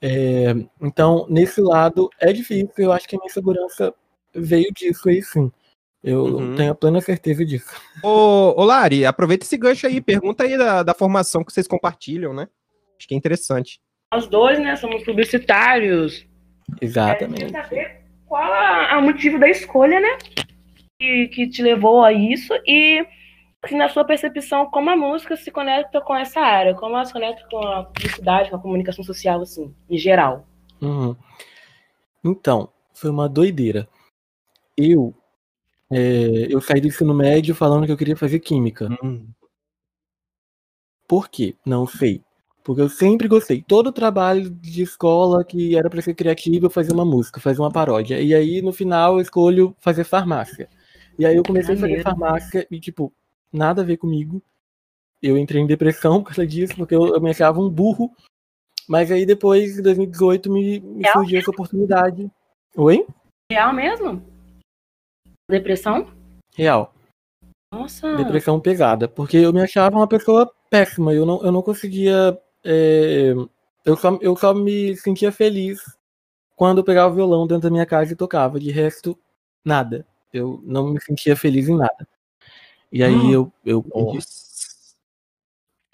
É, 0.03 0.55
então, 0.81 1.27
nesse 1.29 1.61
lado, 1.61 2.11
é 2.19 2.33
difícil, 2.33 2.73
eu 2.79 2.93
acho 2.93 3.07
que 3.07 3.17
a 3.17 3.19
minha 3.19 3.33
segurança 3.33 3.95
veio 4.35 4.73
disso 4.73 5.09
aí 5.09 5.23
sim. 5.23 5.53
Eu 6.03 6.25
uhum. 6.25 6.57
tenho 6.57 6.73
a 6.73 6.75
plena 6.75 7.01
certeza 7.01 7.45
disso. 7.45 7.71
Ô, 8.03 8.61
ô, 8.61 8.65
Lari, 8.65 9.07
aproveita 9.07 9.45
esse 9.45 9.57
gancho 9.57 9.87
aí, 9.87 10.01
pergunta 10.01 10.45
aí 10.45 10.59
da, 10.59 10.83
da 10.83 10.95
formação 10.95 11.45
que 11.45 11.53
vocês 11.53 11.67
compartilham, 11.67 12.35
né? 12.35 12.49
Acho 12.99 13.09
que 13.09 13.15
é 13.15 13.17
interessante. 13.17 13.81
Nós 14.13 14.27
dois, 14.27 14.59
né, 14.59 14.77
somos 14.77 15.05
publicitários. 15.05 16.27
Exatamente. 16.81 17.45
É, 17.45 17.63
saber 17.63 18.05
qual 18.27 18.99
o 18.99 19.03
motivo 19.03 19.39
da 19.39 19.49
escolha, 19.49 20.01
né? 20.01 20.19
Que, 21.01 21.29
que 21.29 21.49
te 21.49 21.63
levou 21.63 22.05
a 22.05 22.13
isso 22.13 22.53
e, 22.67 23.07
assim, 23.63 23.77
na 23.77 23.89
sua 23.89 24.05
percepção, 24.05 24.67
como 24.67 24.91
a 24.91 24.97
música 24.97 25.37
se 25.37 25.51
conecta 25.51 26.01
com 26.01 26.15
essa 26.17 26.41
área, 26.41 26.75
como 26.75 26.95
ela 26.95 27.05
se 27.05 27.13
conecta 27.13 27.47
com 27.51 27.59
a 27.59 27.85
publicidade, 27.85 28.51
com 28.51 28.57
a 28.57 28.61
comunicação 28.61 29.05
social, 29.05 29.41
assim, 29.43 29.75
em 29.91 29.99
geral. 29.99 30.47
Uhum. 30.81 31.17
Então, 32.25 32.71
foi 32.93 33.11
uma 33.11 33.29
doideira. 33.29 33.89
Eu, 34.77 35.15
é, 35.93 36.47
eu 36.49 36.61
saí 36.61 36.81
do 36.81 36.89
ensino 36.89 37.13
médio 37.13 37.55
falando 37.55 37.87
que 37.87 37.93
eu 37.93 37.97
queria 37.97 38.17
fazer 38.17 38.41
química. 38.41 38.89
Uhum. 39.03 39.29
Por 41.07 41.29
quê? 41.29 41.55
Não 41.67 41.87
sei. 41.87 42.23
Porque 42.65 42.81
eu 42.81 42.89
sempre 42.89 43.29
gostei. 43.29 43.63
Todo 43.63 43.93
trabalho 43.93 44.49
de 44.49 44.83
escola 44.83 45.45
que 45.45 45.77
era 45.77 45.91
para 45.91 46.01
ser 46.01 46.15
criativo, 46.15 46.65
eu 46.65 46.71
fazia 46.71 46.95
uma 46.95 47.05
música, 47.05 47.39
fazia 47.39 47.63
uma 47.63 47.71
paródia. 47.71 48.19
E 48.23 48.35
aí, 48.35 48.63
no 48.63 48.73
final, 48.73 49.17
eu 49.17 49.21
escolho 49.21 49.77
fazer 49.79 50.03
farmácia. 50.03 50.71
E 51.19 51.27
aí 51.27 51.37
eu 51.37 51.43
comecei 51.43 51.75
a 51.75 51.79
fazer 51.79 52.03
farmácia 52.03 52.67
e, 52.71 52.81
tipo, 52.81 53.13
nada 53.53 53.83
a 53.83 53.85
ver 53.85 53.99
comigo. 53.99 54.43
Eu 55.23 55.37
entrei 55.37 55.61
em 55.61 55.67
depressão 55.67 56.21
por 56.25 56.29
causa 56.29 56.47
disso, 56.47 56.75
porque 56.75 56.95
eu, 56.95 57.15
eu 57.15 57.21
me 57.21 57.31
achava 57.31 57.61
um 57.61 57.69
burro. 57.69 58.11
Mas 58.89 59.13
aí 59.13 59.27
depois, 59.27 59.79
em 59.79 59.83
2018, 59.83 60.51
me, 60.51 60.81
me 60.81 61.07
surgiu 61.11 61.39
essa 61.39 61.51
oportunidade. 61.51 62.31
Oi? 62.77 63.07
Real 63.53 63.75
mesmo? 63.75 64.23
Depressão? 65.51 66.11
Real. 66.57 66.95
Nossa. 67.71 68.17
Depressão 68.17 68.59
pesada. 68.59 69.07
Porque 69.07 69.37
eu 69.37 69.53
me 69.53 69.61
achava 69.61 69.97
uma 69.97 70.09
pessoa 70.09 70.51
péssima. 70.71 71.13
Eu 71.13 71.27
não, 71.27 71.43
eu 71.45 71.53
não 71.53 71.63
conseguia 71.63 72.39
é, 72.65 73.35
eu, 73.85 73.97
só, 73.97 74.19
eu 74.21 74.37
só 74.37 74.55
me 74.55 74.97
sentia 74.97 75.31
feliz 75.31 75.81
quando 76.57 76.79
eu 76.79 76.85
pegava 76.85 77.13
o 77.13 77.17
violão 77.17 77.47
dentro 77.47 77.65
da 77.65 77.71
minha 77.71 77.87
casa 77.87 78.13
e 78.13 78.17
tocava. 78.17 78.59
De 78.59 78.71
resto, 78.71 79.19
nada. 79.65 80.07
Eu 80.33 80.61
não 80.65 80.89
me 80.89 81.01
sentia 81.01 81.37
feliz 81.37 81.69
em 81.69 81.77
nada. 81.77 82.09
E 82.91 83.03
aí 83.03 83.15
hum. 83.15 83.31
eu. 83.31 83.53
eu 83.65 83.85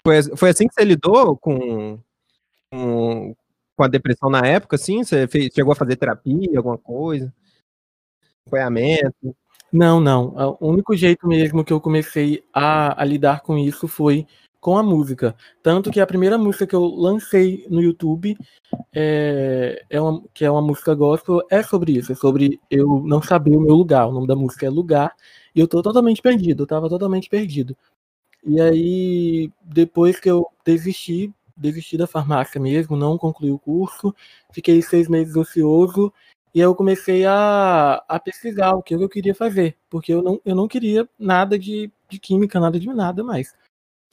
foi, 0.03 0.23
foi 0.35 0.49
assim 0.49 0.67
que 0.67 0.73
você 0.73 0.83
lidou 0.83 1.37
com, 1.37 1.99
com, 2.71 3.35
com 3.75 3.83
a 3.83 3.87
depressão 3.87 4.29
na 4.29 4.39
época, 4.39 4.75
assim? 4.75 5.03
Você 5.03 5.27
fez, 5.27 5.51
chegou 5.53 5.73
a 5.73 5.75
fazer 5.75 5.95
terapia, 5.95 6.57
alguma 6.57 6.77
coisa? 6.77 7.33
Acompanhamento? 8.41 9.35
Não, 9.71 9.99
não. 9.99 10.57
O 10.59 10.69
único 10.69 10.95
jeito 10.95 11.27
mesmo 11.27 11.63
que 11.63 11.71
eu 11.71 11.79
comecei 11.79 12.43
a, 12.53 13.01
a 13.01 13.05
lidar 13.05 13.41
com 13.41 13.57
isso 13.57 13.87
foi 13.87 14.27
com 14.61 14.77
a 14.77 14.83
música. 14.83 15.35
Tanto 15.63 15.91
que 15.91 15.99
a 15.99 16.07
primeira 16.07 16.37
música 16.37 16.67
que 16.67 16.75
eu 16.75 16.85
lancei 16.85 17.65
no 17.69 17.81
YouTube, 17.81 18.37
é, 18.93 19.83
é 19.89 19.99
uma, 19.99 20.23
que 20.33 20.45
é 20.45 20.51
uma 20.51 20.61
música 20.61 20.93
gospel, 20.93 21.41
é 21.49 21.63
sobre 21.63 21.93
isso, 21.93 22.11
é 22.11 22.15
sobre 22.15 22.59
eu 22.69 23.01
não 23.03 23.21
saber 23.21 23.55
o 23.55 23.59
meu 23.59 23.75
lugar. 23.75 24.07
O 24.07 24.11
nome 24.13 24.27
da 24.27 24.35
música 24.35 24.67
é 24.67 24.69
Lugar, 24.69 25.15
e 25.55 25.59
eu 25.59 25.67
tô 25.67 25.81
totalmente 25.81 26.21
perdido, 26.21 26.63
eu 26.63 26.67
tava 26.67 26.87
totalmente 26.87 27.27
perdido. 27.27 27.75
E 28.45 28.61
aí, 28.61 29.51
depois 29.63 30.19
que 30.19 30.29
eu 30.29 30.47
desisti, 30.65 31.33
desisti 31.57 31.97
da 31.97 32.07
farmácia 32.07 32.61
mesmo, 32.61 32.95
não 32.95 33.17
concluí 33.17 33.51
o 33.51 33.59
curso, 33.59 34.15
fiquei 34.51 34.81
seis 34.81 35.07
meses 35.07 35.35
ocioso, 35.35 36.13
e 36.53 36.59
aí 36.59 36.65
eu 36.65 36.75
comecei 36.75 37.25
a, 37.25 38.03
a 38.07 38.19
pesquisar 38.19 38.73
o 38.73 38.83
que 38.83 38.95
eu 38.95 39.09
queria 39.09 39.33
fazer, 39.33 39.77
porque 39.89 40.13
eu 40.13 40.21
não, 40.21 40.41
eu 40.45 40.55
não 40.55 40.67
queria 40.67 41.07
nada 41.17 41.57
de, 41.57 41.91
de 42.09 42.19
química, 42.19 42.59
nada 42.59 42.79
de 42.79 42.87
nada 42.87 43.23
mais. 43.23 43.55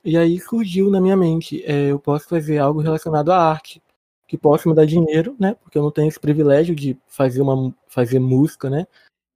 E 0.05 0.17
aí 0.17 0.39
surgiu 0.41 0.91
na 0.91 1.01
minha 1.01 1.17
mente, 1.17 1.63
é, 1.65 1.91
eu 1.91 1.99
posso 1.99 2.29
fazer 2.29 2.59
algo 2.59 2.81
relacionado 2.81 3.31
à 3.33 3.39
arte, 3.39 3.83
que 4.27 4.39
possa 4.39 4.69
me 4.69 4.75
dar 4.75 4.87
dinheiro, 4.87 5.35
né? 5.39 5.57
Porque 5.63 5.77
eu 5.79 5.83
não 5.83 5.91
tenho 5.91 6.09
esse 6.09 6.21
privilégio 6.21 6.75
de 6.75 6.97
fazer 7.07 7.41
uma 7.41 7.75
fazer 7.89 8.19
música, 8.19 8.71
né? 8.71 8.87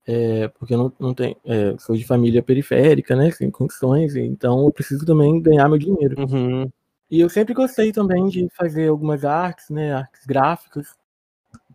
É, 0.06 0.48
porque 0.48 0.74
eu 0.74 0.78
não, 0.78 0.92
não 0.98 1.14
tenho, 1.14 1.36
é, 1.44 1.76
sou 1.78 1.96
de 1.96 2.06
família 2.06 2.42
periférica, 2.42 3.16
né? 3.16 3.30
Sem 3.30 3.50
condições, 3.50 4.14
então 4.16 4.64
eu 4.66 4.72
preciso 4.72 5.06
também 5.06 5.40
ganhar 5.40 5.68
meu 5.68 5.78
dinheiro. 5.78 6.16
Uhum. 6.20 6.70
E 7.10 7.20
eu 7.20 7.28
sempre 7.28 7.54
gostei 7.54 7.92
também 7.92 8.28
de 8.28 8.48
fazer 8.56 8.88
algumas 8.88 9.24
artes, 9.24 9.68
né? 9.70 9.92
Artes 9.94 10.24
gráficas, 10.26 10.96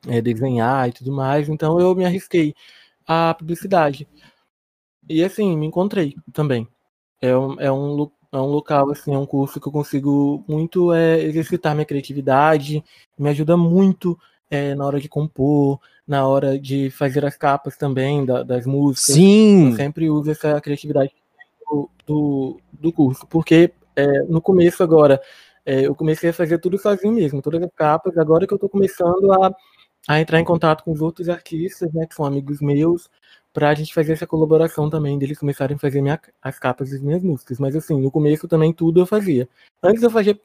é, 0.07 0.21
desenhar 0.21 0.89
e 0.89 0.93
tudo 0.93 1.11
mais. 1.11 1.49
Então 1.49 1.79
eu 1.79 1.95
me 1.95 2.05
arrisquei 2.05 2.53
à 3.05 3.33
publicidade. 3.33 4.07
E 5.09 5.23
assim, 5.23 5.55
me 5.57 5.65
encontrei 5.65 6.15
também. 6.33 6.67
É 7.21 7.35
um, 7.37 7.59
é 7.59 7.71
um, 7.71 8.11
é 8.37 8.41
um 8.41 8.51
local, 8.51 8.89
assim, 8.91 9.13
é 9.13 9.17
um 9.17 9.25
curso 9.25 9.59
que 9.59 9.67
eu 9.67 9.71
consigo 9.71 10.43
muito 10.47 10.93
é, 10.93 11.19
exercitar 11.21 11.73
minha 11.73 11.85
criatividade, 11.85 12.83
me 13.17 13.29
ajuda 13.29 13.57
muito 13.57 14.17
é, 14.49 14.73
na 14.75 14.85
hora 14.85 14.99
de 14.99 15.09
compor, 15.09 15.79
na 16.07 16.25
hora 16.27 16.57
de 16.57 16.89
fazer 16.89 17.25
as 17.25 17.35
capas 17.35 17.75
também 17.77 18.25
da, 18.25 18.43
das 18.43 18.65
músicas. 18.65 19.15
Sim! 19.15 19.71
Eu 19.71 19.75
sempre 19.75 20.09
uso 20.09 20.31
essa 20.31 20.59
criatividade 20.61 21.11
do, 21.69 21.89
do, 22.05 22.59
do 22.71 22.93
curso, 22.93 23.27
porque 23.27 23.73
é, 23.95 24.05
no 24.23 24.41
começo 24.41 24.83
agora, 24.83 25.19
é, 25.65 25.85
eu 25.85 25.95
comecei 25.95 26.29
a 26.29 26.33
fazer 26.33 26.59
tudo 26.59 26.77
sozinho 26.77 27.13
mesmo, 27.13 27.41
todas 27.41 27.61
as 27.61 27.71
capas, 27.75 28.17
agora 28.17 28.47
que 28.47 28.53
eu 28.53 28.57
estou 28.57 28.69
começando 28.69 29.33
a, 29.33 29.53
a 30.07 30.21
entrar 30.21 30.39
em 30.39 30.45
contato 30.45 30.83
com 30.83 30.91
os 30.91 31.01
outros 31.01 31.27
artistas, 31.27 31.91
né, 31.91 32.05
que 32.05 32.15
são 32.15 32.25
amigos 32.25 32.61
meus, 32.61 33.09
pra 33.57 33.73
gente 33.73 33.91
fazer 33.91 34.13
essa 34.13 34.27
colaboração 34.27 34.87
também, 34.87 35.17
deles 35.17 35.39
começarem 35.39 35.75
a 35.75 35.79
fazer 35.79 35.99
minha, 35.99 36.21
as 36.39 36.59
capas 36.59 36.91
das 36.91 37.01
minhas 37.01 37.23
músicas. 37.23 37.57
Mas 37.57 37.75
assim, 37.75 37.99
no 37.99 38.11
começo 38.11 38.47
também 38.47 38.71
tudo 38.71 38.99
eu 38.99 39.05
fazia. 39.07 39.49
Antes 39.81 40.03
eu 40.03 40.11
fazer, 40.11 40.39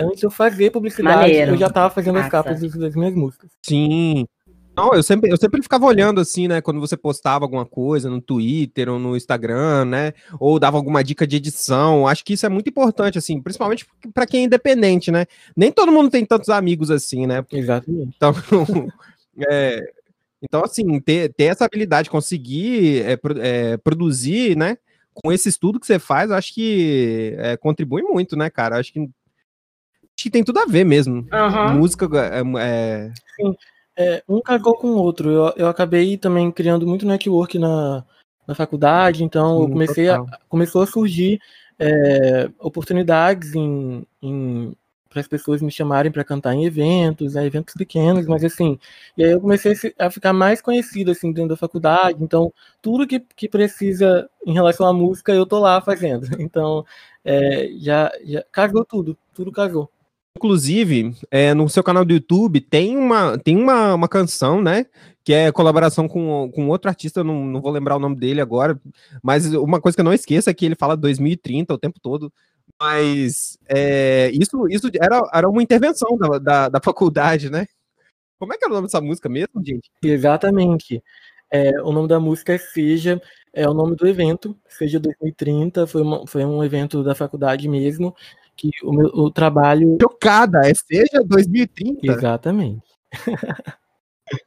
antes 0.00 0.22
eu 0.22 0.30
fazer 0.30 0.70
publicidade, 0.70 1.18
Maneiro. 1.18 1.52
eu 1.52 1.58
já 1.58 1.68
tava 1.68 1.92
fazendo 1.92 2.14
Massa. 2.14 2.24
as 2.28 2.32
capas 2.32 2.58
das 2.62 2.94
minhas 2.96 3.14
músicas. 3.14 3.50
Sim. 3.60 4.26
Não, 4.74 4.94
eu 4.94 5.02
sempre, 5.02 5.30
eu 5.30 5.36
sempre 5.36 5.60
ficava 5.62 5.84
olhando 5.84 6.18
assim, 6.18 6.48
né? 6.48 6.62
Quando 6.62 6.80
você 6.80 6.96
postava 6.96 7.44
alguma 7.44 7.66
coisa 7.66 8.08
no 8.08 8.22
Twitter 8.22 8.88
ou 8.88 8.98
no 8.98 9.14
Instagram, 9.14 9.84
né? 9.84 10.14
Ou 10.40 10.58
dava 10.58 10.78
alguma 10.78 11.04
dica 11.04 11.26
de 11.26 11.36
edição. 11.36 12.08
Acho 12.08 12.24
que 12.24 12.32
isso 12.32 12.46
é 12.46 12.48
muito 12.48 12.70
importante, 12.70 13.18
assim, 13.18 13.38
principalmente 13.38 13.86
para 14.14 14.26
quem 14.26 14.40
é 14.40 14.44
independente, 14.44 15.10
né? 15.10 15.26
Nem 15.54 15.70
todo 15.70 15.92
mundo 15.92 16.08
tem 16.08 16.24
tantos 16.24 16.48
amigos 16.48 16.90
assim, 16.90 17.26
né? 17.26 17.44
Exatamente. 17.52 18.14
Então, 18.16 18.32
é, 19.46 19.92
então 20.42 20.62
assim, 20.64 21.00
ter, 21.00 21.32
ter 21.34 21.44
essa 21.44 21.64
habilidade, 21.64 22.10
conseguir 22.10 23.02
é, 23.02 23.18
é, 23.40 23.76
produzir, 23.78 24.56
né? 24.56 24.76
Com 25.14 25.32
esse 25.32 25.48
estudo 25.48 25.80
que 25.80 25.86
você 25.86 25.98
faz, 25.98 26.30
acho 26.30 26.52
que 26.52 27.34
é, 27.38 27.56
contribui 27.56 28.02
muito, 28.02 28.36
né, 28.36 28.50
cara? 28.50 28.78
Acho 28.78 28.92
que, 28.92 29.00
acho 29.00 29.10
que 30.16 30.30
tem 30.30 30.44
tudo 30.44 30.58
a 30.58 30.66
ver 30.66 30.84
mesmo. 30.84 31.26
Uhum. 31.32 31.74
Música 31.78 32.06
é, 32.14 32.42
é 32.58 33.12
Sim. 33.36 33.56
É, 33.98 34.22
um 34.28 34.42
cagou 34.42 34.76
com 34.76 34.88
o 34.88 34.98
outro. 34.98 35.30
Eu, 35.30 35.54
eu 35.56 35.68
acabei 35.68 36.18
também 36.18 36.52
criando 36.52 36.86
muito 36.86 37.06
network 37.06 37.58
na, 37.58 38.04
na 38.46 38.54
faculdade, 38.54 39.24
então 39.24 39.62
eu 39.62 39.68
comecei 39.70 40.10
a, 40.10 40.22
começou 40.48 40.82
a 40.82 40.86
surgir 40.86 41.40
oportunidades 42.58 43.54
em, 43.54 44.06
em 44.22 44.74
para 45.08 45.20
as 45.20 45.28
pessoas 45.28 45.62
me 45.62 45.70
chamarem 45.70 46.12
para 46.12 46.24
cantar 46.24 46.54
em 46.54 46.64
eventos, 46.64 47.34
né, 47.34 47.46
eventos 47.46 47.74
pequenos, 47.74 48.26
mas 48.26 48.44
assim, 48.44 48.78
e 49.16 49.24
aí 49.24 49.32
eu 49.32 49.40
comecei 49.40 49.74
a 49.98 50.10
ficar 50.10 50.32
mais 50.32 50.60
conhecido 50.60 51.10
assim 51.10 51.32
dentro 51.32 51.50
da 51.50 51.56
faculdade, 51.56 52.22
então 52.22 52.52
tudo 52.82 53.06
que, 53.06 53.20
que 53.34 53.48
precisa 53.48 54.28
em 54.46 54.52
relação 54.52 54.86
à 54.86 54.92
música 54.92 55.32
eu 55.32 55.46
tô 55.46 55.58
lá 55.58 55.80
fazendo, 55.80 56.26
então 56.40 56.84
é, 57.24 57.70
já, 57.78 58.12
já 58.24 58.44
casou 58.52 58.84
tudo, 58.84 59.16
tudo 59.34 59.52
casou. 59.52 59.90
Inclusive, 60.36 61.16
é, 61.30 61.54
no 61.54 61.66
seu 61.66 61.82
canal 61.82 62.04
do 62.04 62.12
YouTube 62.12 62.60
tem 62.60 62.96
uma, 62.96 63.38
tem 63.38 63.56
uma, 63.56 63.94
uma 63.94 64.06
canção, 64.06 64.60
né? 64.60 64.84
Que 65.24 65.32
é 65.32 65.50
colaboração 65.50 66.06
com, 66.06 66.50
com 66.54 66.68
outro 66.68 66.90
artista, 66.90 67.24
não, 67.24 67.42
não 67.46 67.62
vou 67.62 67.72
lembrar 67.72 67.96
o 67.96 67.98
nome 67.98 68.16
dele 68.16 68.40
agora, 68.40 68.78
mas 69.22 69.46
uma 69.54 69.80
coisa 69.80 69.96
que 69.96 70.00
eu 70.02 70.04
não 70.04 70.12
esqueço 70.12 70.50
é 70.50 70.54
que 70.54 70.66
ele 70.66 70.74
fala 70.76 70.94
2030 70.94 71.72
o 71.72 71.78
tempo 71.78 71.98
todo. 72.00 72.30
Mas 72.80 73.58
é, 73.68 74.30
isso, 74.32 74.68
isso 74.68 74.88
era, 75.00 75.22
era 75.32 75.48
uma 75.48 75.62
intervenção 75.62 76.16
da, 76.18 76.38
da, 76.38 76.68
da, 76.68 76.80
faculdade, 76.82 77.50
né? 77.50 77.66
Como 78.38 78.52
é 78.52 78.58
que 78.58 78.64
é 78.64 78.68
o 78.68 78.70
nome 78.70 78.82
dessa 78.82 79.00
música 79.00 79.28
mesmo, 79.28 79.64
gente? 79.64 79.90
Exatamente. 80.02 81.02
É, 81.50 81.80
o 81.80 81.92
nome 81.92 82.08
da 82.08 82.20
música 82.20 82.52
é 82.52 82.58
Seja, 82.58 83.20
é 83.52 83.68
o 83.68 83.72
nome 83.72 83.96
do 83.96 84.06
evento, 84.06 84.56
Seja 84.68 85.00
2030, 85.00 85.86
foi, 85.86 86.02
uma, 86.02 86.26
foi 86.26 86.44
um 86.44 86.62
evento 86.62 87.02
da 87.02 87.14
faculdade 87.14 87.68
mesmo, 87.68 88.14
que 88.54 88.70
o, 88.82 88.92
meu, 88.92 89.06
o 89.06 89.30
trabalho. 89.30 89.96
Chocada, 90.00 90.60
é 90.68 90.74
seja 90.74 91.22
2030. 91.24 92.00
Exatamente. 92.02 92.82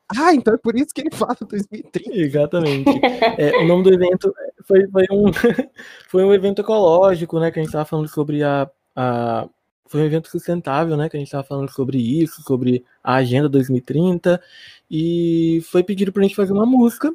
ah, 0.10 0.34
então 0.34 0.54
é 0.54 0.58
por 0.58 0.76
isso 0.76 0.94
que 0.94 1.02
ele 1.02 1.12
fala 1.12 1.38
2030. 1.40 2.14
Exatamente. 2.14 2.90
É, 3.38 3.58
o 3.58 3.66
nome 3.66 3.84
do 3.84 3.94
evento 3.94 4.34
foi, 4.66 4.88
foi, 4.88 5.06
um, 5.12 5.32
foi 6.10 6.24
um 6.26 6.34
evento 6.34 6.62
ecológico, 6.62 7.40
né? 7.40 7.52
Que 7.52 7.60
a 7.60 7.62
gente 7.62 7.70
estava 7.70 7.86
falando 7.86 8.08
sobre 8.08 8.44
a, 8.44 8.70
a. 8.96 9.48
Foi 9.88 10.02
um 10.02 10.06
evento 10.06 10.30
sustentável, 10.30 10.98
né? 10.98 11.10
Que 11.10 11.18
a 11.18 11.20
gente 11.20 11.28
estava 11.28 11.44
falando 11.44 11.72
sobre 11.72 11.98
isso, 11.98 12.42
sobre 12.44 12.84
a 13.04 13.16
Agenda 13.16 13.48
2030. 13.48 14.42
E 14.90 15.62
foi 15.70 15.84
pedido 15.84 16.12
para 16.12 16.22
a 16.22 16.24
gente 16.24 16.36
fazer 16.36 16.54
uma 16.54 16.66
música 16.66 17.14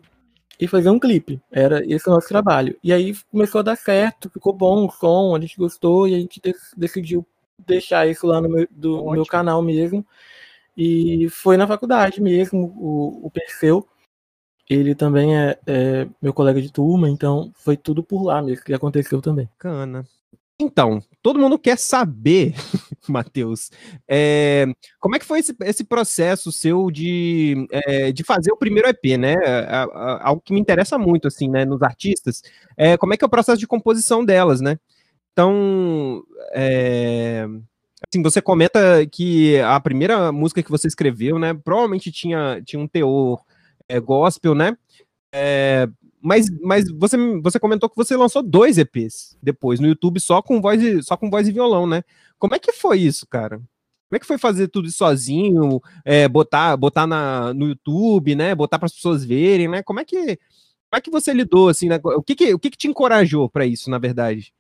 e 0.59 0.67
fazer 0.67 0.91
um 0.91 0.99
clipe. 0.99 1.41
Era 1.51 1.85
esse 1.87 2.09
o 2.09 2.13
nosso 2.13 2.29
trabalho. 2.29 2.77
E 2.83 2.93
aí 2.93 3.15
começou 3.31 3.59
a 3.59 3.63
dar 3.63 3.77
certo, 3.77 4.31
ficou 4.31 4.53
bom 4.53 4.87
o 4.87 4.91
som, 4.91 5.35
a 5.37 5.41
gente 5.41 5.57
gostou 5.57 6.09
e 6.09 6.15
a 6.15 6.19
gente 6.19 6.41
decidiu 6.77 7.27
deixar 7.59 8.09
isso 8.09 8.27
lá 8.27 8.41
no 8.41 8.49
meu, 8.49 8.67
do, 8.71 8.97
no 9.05 9.13
meu 9.13 9.27
canal 9.27 9.63
mesmo. 9.63 10.05
E 10.77 11.29
foi 11.31 11.57
na 11.57 11.67
faculdade 11.67 12.21
mesmo, 12.21 12.75
o, 12.77 13.27
o 13.27 13.31
Perseu. 13.31 13.87
Ele 14.69 14.95
também 14.95 15.37
é, 15.37 15.59
é, 15.67 16.09
meu 16.23 16.33
colega 16.33 16.61
de 16.61 16.73
turma, 16.73 17.09
então 17.09 17.53
foi 17.55 17.77
tudo 17.77 18.03
por 18.03 18.23
lá 18.25 18.43
mesmo 18.43 18.65
que 18.65 18.73
aconteceu 18.73 19.21
também. 19.21 19.47
Bacana. 19.47 20.07
Então, 20.59 21.03
todo 21.21 21.39
mundo 21.39 21.59
quer 21.59 21.77
saber, 21.77 22.55
Matheus, 23.09 23.71
é, 24.09 24.67
como 25.01 25.17
é 25.17 25.19
que 25.19 25.25
foi 25.25 25.41
esse, 25.41 25.55
esse 25.63 25.85
processo 25.85 26.53
seu 26.53 26.91
de, 26.93 27.67
é, 27.73 28.13
de 28.13 28.23
fazer 28.23 28.53
o 28.53 28.57
primeiro 28.57 28.89
EP, 28.89 29.19
né? 29.19 29.35
algo 30.21 30.41
que 30.41 30.55
me 30.55 30.61
interessa 30.61 30.97
muito, 30.97 31.27
assim, 31.27 31.49
né, 31.49 31.65
nos 31.65 31.83
artistas, 31.83 32.41
é 32.77 32.97
como 32.97 33.13
é 33.13 33.17
que 33.17 33.25
é 33.25 33.27
o 33.27 33.31
processo 33.31 33.59
de 33.59 33.67
composição 33.67 34.25
delas, 34.25 34.61
né? 34.61 34.79
Então, 35.33 36.23
é, 36.53 37.47
assim, 38.09 38.23
você 38.23 38.41
comenta 38.41 39.07
que 39.07 39.59
a 39.61 39.79
primeira 39.81 40.31
música 40.33 40.63
que 40.63 40.71
você 40.71 40.89
escreveu, 40.89 41.39
né, 41.39 41.55
provavelmente 41.55 42.11
tinha, 42.11 42.63
tinha 42.65 42.81
um 42.81 42.89
teor 42.89 43.43
é, 43.89 44.01
gospel, 44.01 44.55
né? 44.55 44.77
É, 45.33 45.89
mas, 46.21 46.47
mas 46.63 46.91
você, 46.91 47.17
você 47.41 47.59
comentou 47.59 47.89
que 47.89 47.97
você 47.97 48.17
lançou 48.17 48.43
dois 48.43 48.79
EPs 48.79 49.37
depois 49.43 49.81
no 49.81 49.87
YouTube 49.87 50.21
só 50.21 50.41
com 50.41 50.61
voz 50.61 50.83
e, 50.83 51.03
só 51.03 51.17
com 51.17 51.29
voz 51.29 51.47
e 51.49 51.53
violão, 51.53 51.87
né? 51.87 52.03
Como 52.39 52.55
é 52.55 52.59
que 52.59 52.73
foi 52.73 53.01
isso, 53.01 53.27
cara? 53.27 53.57
Como 53.57 54.17
é 54.17 54.19
que 54.19 54.27
foi 54.27 54.39
fazer 54.39 54.69
tudo 54.69 54.89
isso 54.89 54.99
sozinho, 54.99 55.83
é, 56.05 56.29
botar, 56.29 56.77
botar 56.77 57.07
na, 57.07 57.53
no 57.53 57.69
YouTube, 57.69 58.35
né? 58.35 58.55
Botar 58.55 58.79
para 58.79 58.87
as 58.87 58.95
pessoas 58.95 59.25
verem, 59.25 59.69
né? 59.69 59.83
Como 59.83 60.01
é 60.01 60.05
que 60.05 60.39
como 60.95 60.99
é 60.99 61.01
que 61.01 61.11
você 61.11 61.33
lidou 61.33 61.69
assim? 61.69 61.89
Né? 61.89 61.99
O 62.05 62.23
que 62.23 62.37
que, 62.37 62.55
o 62.55 62.59
que, 62.59 62.71
que 62.71 62.77
te 62.79 62.87
encorajou 62.87 63.51
para 63.51 63.67
isso, 63.67 63.91
na 63.91 63.99
verdade? 63.99 64.55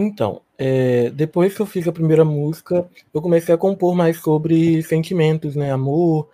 Então, 0.00 0.40
é, 0.56 1.10
depois 1.10 1.54
que 1.54 1.60
eu 1.60 1.66
fiz 1.66 1.86
a 1.86 1.92
primeira 1.92 2.24
música, 2.24 2.88
eu 3.12 3.20
comecei 3.20 3.54
a 3.54 3.58
compor 3.58 3.94
mais 3.94 4.18
sobre 4.18 4.82
sentimentos, 4.82 5.54
né? 5.54 5.70
Amor, 5.70 6.30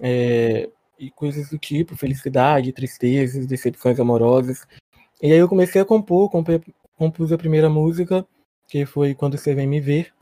é, 0.00 0.70
e 0.96 1.10
coisas 1.10 1.50
do 1.50 1.58
tipo, 1.58 1.96
felicidade, 1.96 2.72
tristezas, 2.72 3.44
decepções 3.44 3.98
amorosas. 3.98 4.66
E 5.20 5.32
aí 5.32 5.38
eu 5.38 5.48
comecei 5.48 5.80
a 5.80 5.84
compor, 5.84 6.30
compus 6.96 7.32
a 7.32 7.38
primeira 7.38 7.68
música, 7.68 8.24
que 8.68 8.86
foi 8.86 9.16
Quando 9.16 9.36
Você 9.36 9.52
Vem 9.52 9.66
Me 9.66 9.80
Ver. 9.80 10.14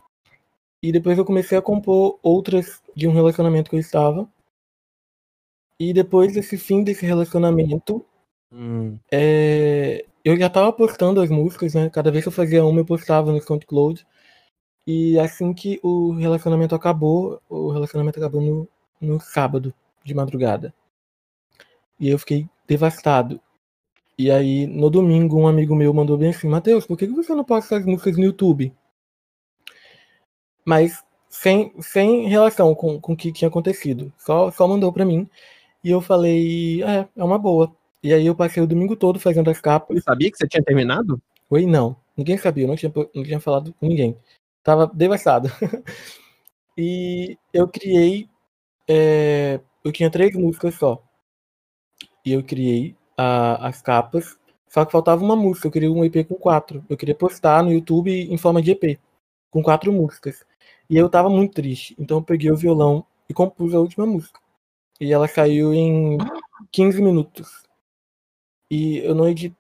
E 0.83 0.91
depois 0.91 1.19
eu 1.19 1.25
comecei 1.25 1.59
a 1.59 1.63
compor 1.63 2.19
outras 2.23 2.83
de 2.95 3.07
um 3.07 3.13
relacionamento 3.13 3.69
que 3.69 3.77
eu 3.77 3.81
estava. 3.81 4.27
E 5.79 5.93
depois 5.93 6.33
desse 6.33 6.57
fim 6.57 6.83
desse 6.83 7.05
relacionamento, 7.05 8.03
hum. 8.53 8.99
é, 9.11 10.05
eu 10.25 10.37
já 10.37 10.47
estava 10.49 10.73
postando 10.73 11.21
as 11.21 11.31
músicas, 11.31 11.75
né? 11.75 11.89
Cada 11.91 12.11
vez 12.11 12.25
que 12.25 12.29
eu 12.29 12.33
fazia 12.33 12.65
uma, 12.65 12.81
eu 12.81 12.85
postava 12.85 13.33
no 13.33 13.41
SoundCloud. 13.41 14.07
E 14.87 15.19
assim 15.19 15.53
que 15.53 15.81
o 15.83 16.13
relacionamento 16.13 16.75
acabou, 16.75 17.41
o 17.49 17.71
relacionamento 17.71 18.19
acabou 18.19 18.41
no, 18.41 18.69
no 19.01 19.21
sábado 19.21 19.75
de 20.05 20.15
madrugada. 20.15 20.75
E 21.99 22.09
eu 22.09 22.19
fiquei 22.19 22.49
devastado. 22.67 23.41
E 24.19 24.31
aí, 24.31 24.67
no 24.67 24.91
domingo, 24.91 25.39
um 25.39 25.47
amigo 25.47 25.75
meu 25.77 25.93
mandou 25.93 26.17
bem 26.19 26.31
assim: 26.31 26.49
Matheus, 26.49 26.87
por 26.87 26.97
que 26.97 27.07
você 27.07 27.35
não 27.35 27.45
posta 27.45 27.77
as 27.77 27.85
músicas 27.87 28.17
no 28.17 28.25
YouTube? 28.25 28.73
Mas 30.65 31.05
sem, 31.29 31.73
sem 31.81 32.27
relação 32.29 32.75
com, 32.75 33.01
com 33.01 33.13
o 33.13 33.17
que 33.17 33.33
tinha 33.33 33.49
acontecido. 33.49 34.13
Só, 34.19 34.51
só 34.51 34.67
mandou 34.67 34.93
pra 34.93 35.05
mim. 35.05 35.29
E 35.85 35.91
eu 35.91 36.01
falei: 36.01 36.83
é, 36.83 37.09
é 37.17 37.25
uma 37.25 37.39
boa. 37.39 37.75
E 38.07 38.15
aí 38.15 38.25
eu 38.25 38.37
passei 38.37 38.63
o 38.63 38.69
domingo 38.69 38.95
todo 38.95 39.19
fazendo 39.19 39.51
as 39.51 39.61
capas. 39.61 39.97
Você 39.97 40.03
sabia 40.05 40.31
que 40.31 40.39
você 40.39 40.47
tinha 40.47 40.63
terminado? 40.63 41.21
Oi, 41.51 41.67
não. 41.67 41.97
Ninguém 42.17 42.39
sabia, 42.39 42.63
eu 42.63 42.69
não 42.69 42.77
tinha, 42.77 42.93
não 43.13 43.25
tinha 43.25 43.41
falado 43.41 43.75
com 43.75 43.89
ninguém. 43.89 44.17
Tava 44.63 44.87
devastado. 44.87 45.51
e 46.79 47.37
eu 47.53 47.67
criei 47.67 48.29
é, 48.89 49.59
eu 49.85 49.91
tinha 49.91 50.09
três 50.09 50.37
músicas 50.37 50.77
só. 50.77 51.03
E 52.25 52.33
eu 52.33 52.45
criei 52.45 52.95
a, 53.17 53.67
as 53.67 53.83
capas. 53.83 54.39
Só 54.69 54.85
que 54.85 54.93
faltava 54.93 55.25
uma 55.25 55.35
música. 55.35 55.67
Eu 55.67 55.73
queria 55.73 55.91
um 55.91 56.05
EP 56.05 56.29
com 56.29 56.37
quatro. 56.37 56.85
Eu 56.89 56.97
queria 56.97 57.15
postar 57.15 57.65
no 57.65 57.73
YouTube 57.73 58.13
em 58.13 58.39
forma 58.39 58.63
de 58.63 58.71
EP. 58.71 59.01
Com 59.51 59.65
quatro 59.65 59.93
músicas. 59.93 60.47
E 60.89 60.97
eu 60.97 61.09
tava 61.09 61.29
muito 61.29 61.55
triste. 61.55 61.97
Então 61.99 62.19
eu 62.19 62.23
peguei 62.23 62.53
o 62.53 62.57
violão 62.57 63.05
e 63.29 63.35
compus 63.35 63.75
a 63.75 63.81
última 63.81 64.07
música. 64.07 64.39
E 65.01 65.13
ela 65.13 65.27
saiu 65.27 65.75
em 65.75 66.19
15 66.71 67.03
minutos. 67.03 67.66
E 68.71 68.99
eu 68.99 69.15
não 69.15 69.29
editei. 69.29 69.57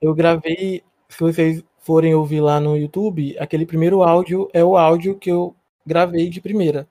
Eu 0.00 0.14
gravei. 0.14 0.82
Se 1.08 1.20
vocês 1.20 1.64
forem 1.78 2.14
ouvir 2.14 2.40
lá 2.40 2.60
no 2.60 2.76
YouTube, 2.76 3.36
aquele 3.38 3.64
primeiro 3.64 4.02
áudio 4.02 4.48
é 4.52 4.62
o 4.64 4.76
áudio 4.76 5.18
que 5.18 5.30
eu 5.30 5.54
gravei 5.86 6.28
de 6.28 6.40
primeira. 6.40 6.86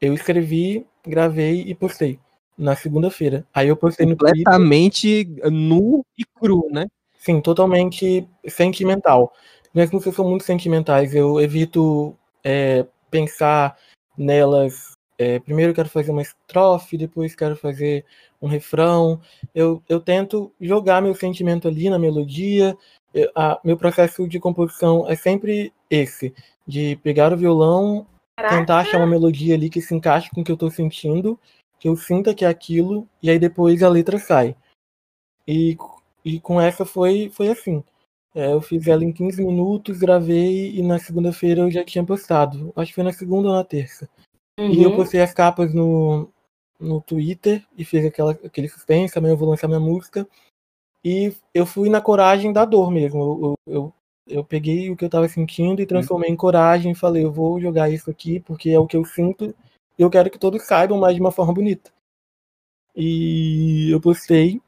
Eu 0.00 0.14
escrevi 0.14 0.86
gravei 1.08 1.62
e 1.62 1.74
postei 1.74 2.20
na 2.56 2.76
segunda-feira. 2.76 3.46
Aí 3.54 3.68
eu 3.68 3.76
postei 3.76 4.06
no 4.06 4.16
completamente 4.16 5.24
nu 5.50 6.04
e 6.16 6.24
cru, 6.24 6.68
né? 6.70 6.86
Sim, 7.18 7.40
totalmente 7.40 8.28
sentimental. 8.46 9.32
Minhas 9.72 9.90
músicas 9.90 10.14
são 10.14 10.28
muito 10.28 10.44
sentimentais. 10.44 11.14
Eu 11.14 11.40
evito 11.40 12.16
é, 12.44 12.86
pensar 13.10 13.76
nelas. 14.16 14.92
É, 15.16 15.38
primeiro 15.40 15.74
quero 15.74 15.88
fazer 15.88 16.10
uma 16.10 16.22
estrofe, 16.22 16.96
depois 16.96 17.34
quero 17.34 17.56
fazer 17.56 18.04
um 18.40 18.48
refrão. 18.48 19.20
Eu, 19.54 19.82
eu 19.88 20.00
tento 20.00 20.52
jogar 20.60 21.02
meu 21.02 21.14
sentimento 21.14 21.68
ali 21.68 21.88
na 21.90 21.98
melodia. 21.98 22.76
Eu, 23.12 23.30
a, 23.34 23.60
meu 23.64 23.76
processo 23.76 24.28
de 24.28 24.38
composição 24.38 25.08
é 25.08 25.16
sempre 25.16 25.72
esse: 25.90 26.34
de 26.66 26.96
pegar 27.02 27.32
o 27.32 27.36
violão, 27.36 28.06
Caraca. 28.36 28.56
tentar 28.56 28.78
achar 28.78 28.98
uma 28.98 29.06
melodia 29.06 29.54
ali 29.54 29.70
que 29.70 29.80
se 29.80 29.94
encaixe 29.94 30.30
com 30.30 30.40
o 30.40 30.44
que 30.44 30.52
eu 30.52 30.56
tô 30.56 30.70
sentindo 30.70 31.38
que 31.78 31.88
eu 31.88 31.96
sinta 31.96 32.34
que 32.34 32.44
é 32.44 32.48
aquilo, 32.48 33.08
e 33.22 33.30
aí 33.30 33.38
depois 33.38 33.82
a 33.82 33.88
letra 33.88 34.18
sai. 34.18 34.56
E, 35.46 35.76
e 36.24 36.40
com 36.40 36.60
essa 36.60 36.84
foi, 36.84 37.30
foi 37.30 37.48
assim. 37.48 37.82
É, 38.34 38.52
eu 38.52 38.60
fiz 38.60 38.86
ela 38.86 39.04
em 39.04 39.12
15 39.12 39.42
minutos, 39.44 39.98
gravei 39.98 40.76
e 40.76 40.82
na 40.82 40.98
segunda-feira 40.98 41.62
eu 41.62 41.70
já 41.70 41.84
tinha 41.84 42.04
postado. 42.04 42.72
Acho 42.76 42.90
que 42.90 42.94
foi 42.94 43.04
na 43.04 43.12
segunda 43.12 43.48
ou 43.48 43.54
na 43.54 43.64
terça. 43.64 44.08
Uhum. 44.58 44.70
E 44.70 44.82
eu 44.82 44.90
uhum. 44.90 44.96
postei 44.96 45.20
as 45.20 45.32
capas 45.32 45.72
no, 45.72 46.28
no 46.78 47.00
Twitter 47.00 47.64
e 47.76 47.84
fiz 47.84 48.04
aquela, 48.04 48.32
aquele 48.32 48.68
suspense, 48.68 49.18
amanhã 49.18 49.32
eu 49.32 49.36
vou 49.36 49.48
lançar 49.48 49.68
minha 49.68 49.80
música. 49.80 50.28
E 51.04 51.32
eu 51.54 51.64
fui 51.64 51.88
na 51.88 52.00
coragem 52.00 52.52
da 52.52 52.64
dor 52.64 52.90
mesmo. 52.90 53.56
Eu, 53.66 53.74
eu, 53.74 53.94
eu 54.26 54.44
peguei 54.44 54.90
o 54.90 54.96
que 54.96 55.04
eu 55.04 55.10
tava 55.10 55.28
sentindo 55.28 55.80
e 55.80 55.86
transformei 55.86 56.28
uhum. 56.28 56.34
em 56.34 56.36
coragem. 56.36 56.94
Falei, 56.94 57.24
eu 57.24 57.32
vou 57.32 57.60
jogar 57.60 57.90
isso 57.90 58.10
aqui 58.10 58.40
porque 58.40 58.70
é 58.70 58.78
o 58.78 58.86
que 58.86 58.96
eu 58.96 59.04
sinto 59.04 59.54
e 59.98 60.02
eu 60.02 60.10
quero 60.10 60.30
que 60.30 60.38
todos 60.38 60.62
saibam, 60.62 60.98
mas 60.98 61.14
de 61.14 61.20
uma 61.20 61.32
forma 61.32 61.52
bonita. 61.52 61.90
E 62.94 63.90
eu 63.90 64.00
postei. 64.00 64.60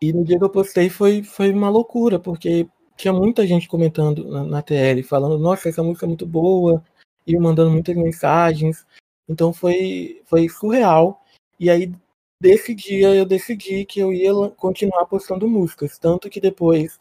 E 0.00 0.12
no 0.12 0.24
dia 0.24 0.38
que 0.38 0.44
eu 0.44 0.50
postei 0.50 0.88
foi, 0.88 1.22
foi 1.22 1.52
uma 1.52 1.68
loucura, 1.68 2.18
porque 2.18 2.68
tinha 2.96 3.12
muita 3.12 3.46
gente 3.46 3.68
comentando 3.68 4.28
na, 4.28 4.44
na 4.44 4.62
TL, 4.62 5.02
falando, 5.02 5.38
nossa, 5.38 5.68
essa 5.68 5.82
música 5.82 6.06
é 6.06 6.08
muito 6.08 6.26
boa, 6.26 6.82
e 7.26 7.38
mandando 7.38 7.70
muitas 7.70 7.94
mensagens. 7.94 8.86
Então 9.28 9.52
foi, 9.52 10.22
foi 10.24 10.48
surreal. 10.48 11.22
E 11.60 11.68
aí, 11.70 11.92
desse 12.40 12.74
dia, 12.74 13.14
eu 13.14 13.26
decidi 13.26 13.84
que 13.84 14.00
eu 14.00 14.12
ia 14.12 14.32
continuar 14.56 15.06
postando 15.06 15.48
músicas. 15.48 15.98
Tanto 15.98 16.30
que 16.30 16.40
depois 16.40 16.98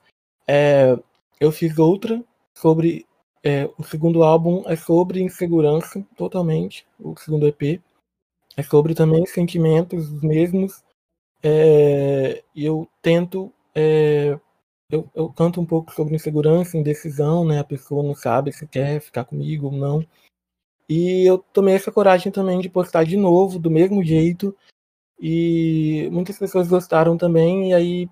é, 0.48 0.98
eu 1.40 1.52
fiz 1.52 1.78
outra 1.78 2.24
sobre. 2.56 3.06
É, 3.44 3.70
o 3.78 3.84
segundo 3.84 4.24
álbum 4.24 4.64
é 4.66 4.76
sobre 4.76 5.22
insegurança, 5.22 6.06
totalmente. 6.18 6.86
O 7.00 7.16
segundo 7.18 7.48
EP. 7.48 7.82
É 8.58 8.64
sobre 8.64 8.96
também 8.96 9.26
sentimentos 9.26 10.10
mesmos. 10.22 10.84
É, 11.44 12.44
eu 12.56 12.90
tento. 13.02 13.54
É, 13.74 14.38
eu, 14.90 15.10
eu 15.14 15.30
canto 15.32 15.62
um 15.62 15.66
pouco 15.66 15.94
sobre 15.94 16.16
insegurança, 16.16 16.78
indecisão, 16.78 17.46
né? 17.46 17.60
A 17.60 17.64
pessoa 17.64 18.02
não 18.02 18.16
sabe 18.16 18.52
se 18.52 18.66
quer 18.68 19.00
ficar 19.00 19.26
comigo 19.26 19.68
ou 19.68 19.72
não. 19.72 20.06
E 20.90 21.26
eu 21.26 21.38
tomei 21.54 21.76
essa 21.76 21.92
coragem 21.92 22.32
também 22.32 22.60
de 22.60 22.70
postar 22.70 23.04
de 23.04 23.18
novo, 23.18 23.60
do 23.60 23.70
mesmo 23.70 24.04
jeito. 24.04 24.56
E 25.20 26.10
muitas 26.12 26.38
pessoas 26.38 26.68
gostaram 26.68 27.18
também, 27.18 27.72
e 27.72 27.74
aí 27.74 28.10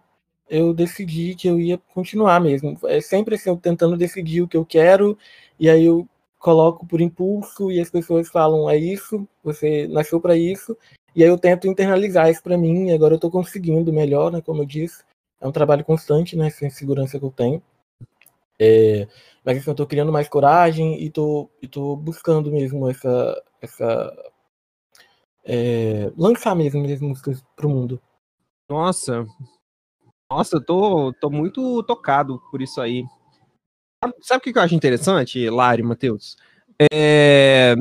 eu 0.49 0.73
decidi 0.73 1.35
que 1.35 1.47
eu 1.47 1.59
ia 1.59 1.77
continuar 1.93 2.39
mesmo. 2.41 2.77
É 2.85 3.01
sempre 3.01 3.35
assim, 3.35 3.49
eu 3.49 3.57
tentando 3.57 3.97
decidir 3.97 4.41
o 4.41 4.47
que 4.47 4.57
eu 4.57 4.65
quero, 4.65 5.17
e 5.59 5.69
aí 5.69 5.85
eu 5.85 6.07
coloco 6.39 6.85
por 6.85 7.01
impulso, 7.01 7.71
e 7.71 7.79
as 7.79 7.89
pessoas 7.89 8.29
falam: 8.29 8.69
é 8.69 8.77
isso, 8.77 9.27
você 9.43 9.88
nasceu 9.88 10.19
para 10.19 10.35
isso. 10.38 10.77
E 11.15 11.23
aí 11.23 11.29
eu 11.29 11.38
tento 11.38 11.67
internalizar 11.67 12.29
isso 12.29 12.43
para 12.43 12.57
mim, 12.57 12.89
e 12.89 12.93
agora 12.93 13.13
eu 13.13 13.17
estou 13.17 13.31
conseguindo 13.31 13.93
melhor, 13.93 14.31
né, 14.31 14.41
como 14.41 14.61
eu 14.61 14.65
disse. 14.65 15.03
É 15.39 15.47
um 15.47 15.51
trabalho 15.51 15.85
constante, 15.85 16.35
né, 16.35 16.47
essa 16.47 16.65
insegurança 16.65 17.19
que 17.19 17.25
eu 17.25 17.31
tenho. 17.31 17.61
É, 18.59 19.07
mas 19.43 19.57
assim, 19.57 19.69
eu 19.69 19.75
tô 19.75 19.85
criando 19.87 20.11
mais 20.11 20.29
coragem 20.29 21.01
e 21.03 21.09
tô, 21.09 21.49
e 21.61 21.67
tô 21.67 21.95
buscando 21.95 22.51
mesmo 22.51 22.89
essa. 22.89 23.43
essa 23.61 24.31
é, 25.43 26.11
lançar 26.17 26.55
mesmo 26.55 26.83
as 26.85 27.01
músicas 27.01 27.43
pro 27.55 27.69
mundo. 27.69 28.01
Nossa. 28.69 29.25
Nossa, 30.29 30.57
eu 30.57 30.65
tô, 30.65 31.13
tô 31.13 31.29
muito 31.29 31.83
tocado 31.83 32.41
por 32.51 32.61
isso 32.61 32.81
aí. 32.81 33.05
Sabe 34.21 34.39
o 34.39 34.53
que 34.53 34.57
eu 34.57 34.61
acho 34.61 34.75
interessante, 34.75 35.49
Lari, 35.49 35.83
Matheus? 35.83 36.35
É, 36.91 37.75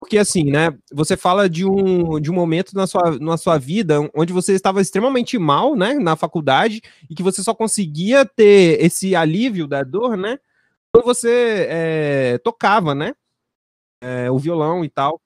porque 0.00 0.18
assim, 0.18 0.44
né? 0.44 0.76
Você 0.92 1.16
fala 1.16 1.48
de 1.48 1.64
um, 1.66 2.20
de 2.20 2.30
um 2.30 2.34
momento 2.34 2.74
na 2.74 2.86
sua, 2.86 3.18
na 3.18 3.36
sua 3.36 3.58
vida 3.58 4.08
onde 4.14 4.32
você 4.32 4.52
estava 4.52 4.80
extremamente 4.80 5.38
mal, 5.38 5.74
né? 5.74 5.94
Na 5.94 6.16
faculdade, 6.16 6.80
e 7.10 7.14
que 7.14 7.22
você 7.22 7.42
só 7.42 7.54
conseguia 7.54 8.24
ter 8.24 8.82
esse 8.84 9.14
alívio 9.14 9.66
da 9.66 9.82
dor, 9.82 10.16
né? 10.16 10.38
você 11.04 11.66
é, 11.68 12.38
tocava, 12.38 12.94
né? 12.94 13.12
É, 14.00 14.30
o 14.30 14.38
violão 14.38 14.84
e 14.84 14.88
tal. 14.88 15.20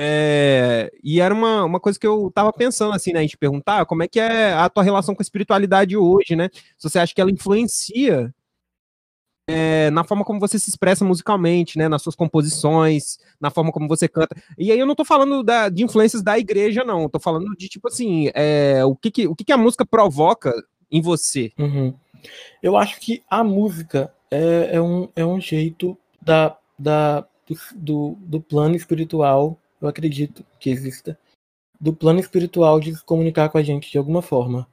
É, 0.00 0.90
e 1.02 1.20
era 1.20 1.34
uma, 1.34 1.64
uma 1.64 1.80
coisa 1.80 1.98
que 1.98 2.06
eu 2.06 2.30
tava 2.32 2.52
pensando, 2.52 2.94
assim, 2.94 3.12
né? 3.12 3.20
A 3.20 3.22
gente 3.22 3.36
perguntar 3.36 3.84
como 3.86 4.02
é 4.02 4.08
que 4.08 4.20
é 4.20 4.52
a 4.52 4.68
tua 4.68 4.82
relação 4.82 5.14
com 5.14 5.22
a 5.22 5.24
espiritualidade 5.24 5.96
hoje, 5.96 6.36
né? 6.36 6.48
Se 6.76 6.88
você 6.88 6.98
acha 6.98 7.14
que 7.14 7.20
ela 7.20 7.30
influencia 7.30 8.32
é, 9.48 9.90
na 9.90 10.04
forma 10.04 10.24
como 10.24 10.38
você 10.38 10.58
se 10.58 10.68
expressa 10.68 11.04
musicalmente, 11.04 11.78
né? 11.78 11.88
Nas 11.88 12.02
suas 12.02 12.14
composições, 12.14 13.18
na 13.40 13.50
forma 13.50 13.72
como 13.72 13.88
você 13.88 14.06
canta. 14.06 14.36
E 14.58 14.70
aí 14.70 14.78
eu 14.78 14.84
não 14.84 14.94
tô 14.94 15.06
falando 15.06 15.42
da, 15.42 15.70
de 15.70 15.82
influências 15.82 16.22
da 16.22 16.38
igreja, 16.38 16.84
não. 16.84 17.02
Eu 17.02 17.08
tô 17.08 17.18
falando 17.18 17.56
de, 17.56 17.66
tipo 17.66 17.88
assim, 17.88 18.30
é, 18.34 18.84
o, 18.84 18.94
que, 18.94 19.10
que 19.10 19.26
o 19.26 19.34
que, 19.34 19.44
que 19.44 19.52
a 19.52 19.56
música 19.56 19.86
provoca 19.86 20.52
em 20.90 21.00
você. 21.00 21.50
Uhum. 21.58 21.94
Eu 22.62 22.76
acho 22.76 23.00
que 23.00 23.22
a 23.30 23.42
música 23.42 24.12
é, 24.30 24.76
é, 24.76 24.80
um, 24.80 25.08
é 25.16 25.24
um 25.24 25.40
jeito 25.40 25.96
da, 26.20 26.56
da, 26.78 27.26
do, 27.74 28.16
do 28.20 28.40
plano 28.40 28.76
espiritual, 28.76 29.58
eu 29.80 29.88
acredito 29.88 30.44
que 30.60 30.68
exista, 30.68 31.18
do 31.80 31.94
plano 31.94 32.20
espiritual 32.20 32.80
de 32.80 32.94
se 32.94 33.04
comunicar 33.04 33.48
com 33.48 33.56
a 33.56 33.62
gente 33.62 33.90
de 33.90 33.96
alguma 33.96 34.20
forma. 34.20 34.68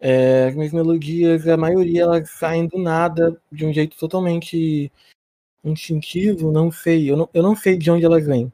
É, 0.00 0.46
as 0.48 0.54
minhas 0.54 0.72
melodias, 0.72 1.46
a 1.48 1.56
maioria, 1.56 2.02
elas 2.02 2.30
saem 2.30 2.66
do 2.68 2.78
nada, 2.78 3.40
de 3.50 3.66
um 3.66 3.72
jeito 3.72 3.96
totalmente 3.98 4.92
instintivo, 5.64 6.52
não 6.52 6.70
sei, 6.70 7.10
eu 7.10 7.16
não, 7.16 7.28
eu 7.34 7.42
não 7.42 7.56
sei 7.56 7.76
de 7.76 7.90
onde 7.90 8.04
elas 8.04 8.26
vêm, 8.26 8.52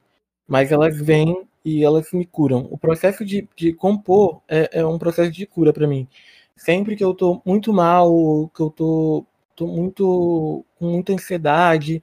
mas 0.49 0.73
elas 0.73 0.97
vêm 0.99 1.47
e 1.65 1.85
elas 1.85 2.13
me 2.13 2.27
curam. 2.27 2.69
O 2.71 2.79
processo 2.79 3.25
de, 3.25 3.49
de 3.57 3.73
compor 3.73 4.43
é, 4.49 4.81
é 4.81 4.87
um 4.87 4.99
processo 4.99 5.31
de 5.31 5.47
cura 5.47 5.73
para 5.73 5.87
mim. 5.87 6.09
Sempre 6.57 6.97
que 6.97 7.05
eu 7.05 7.15
tô 7.15 7.43
muito 7.45 7.73
mal, 7.73 8.49
que 8.55 8.61
eu 8.63 8.71
tô 8.71 9.27
tô 9.57 9.67
muito 9.69 10.65
com 10.79 10.87
muita 10.91 11.13
ansiedade 11.13 12.03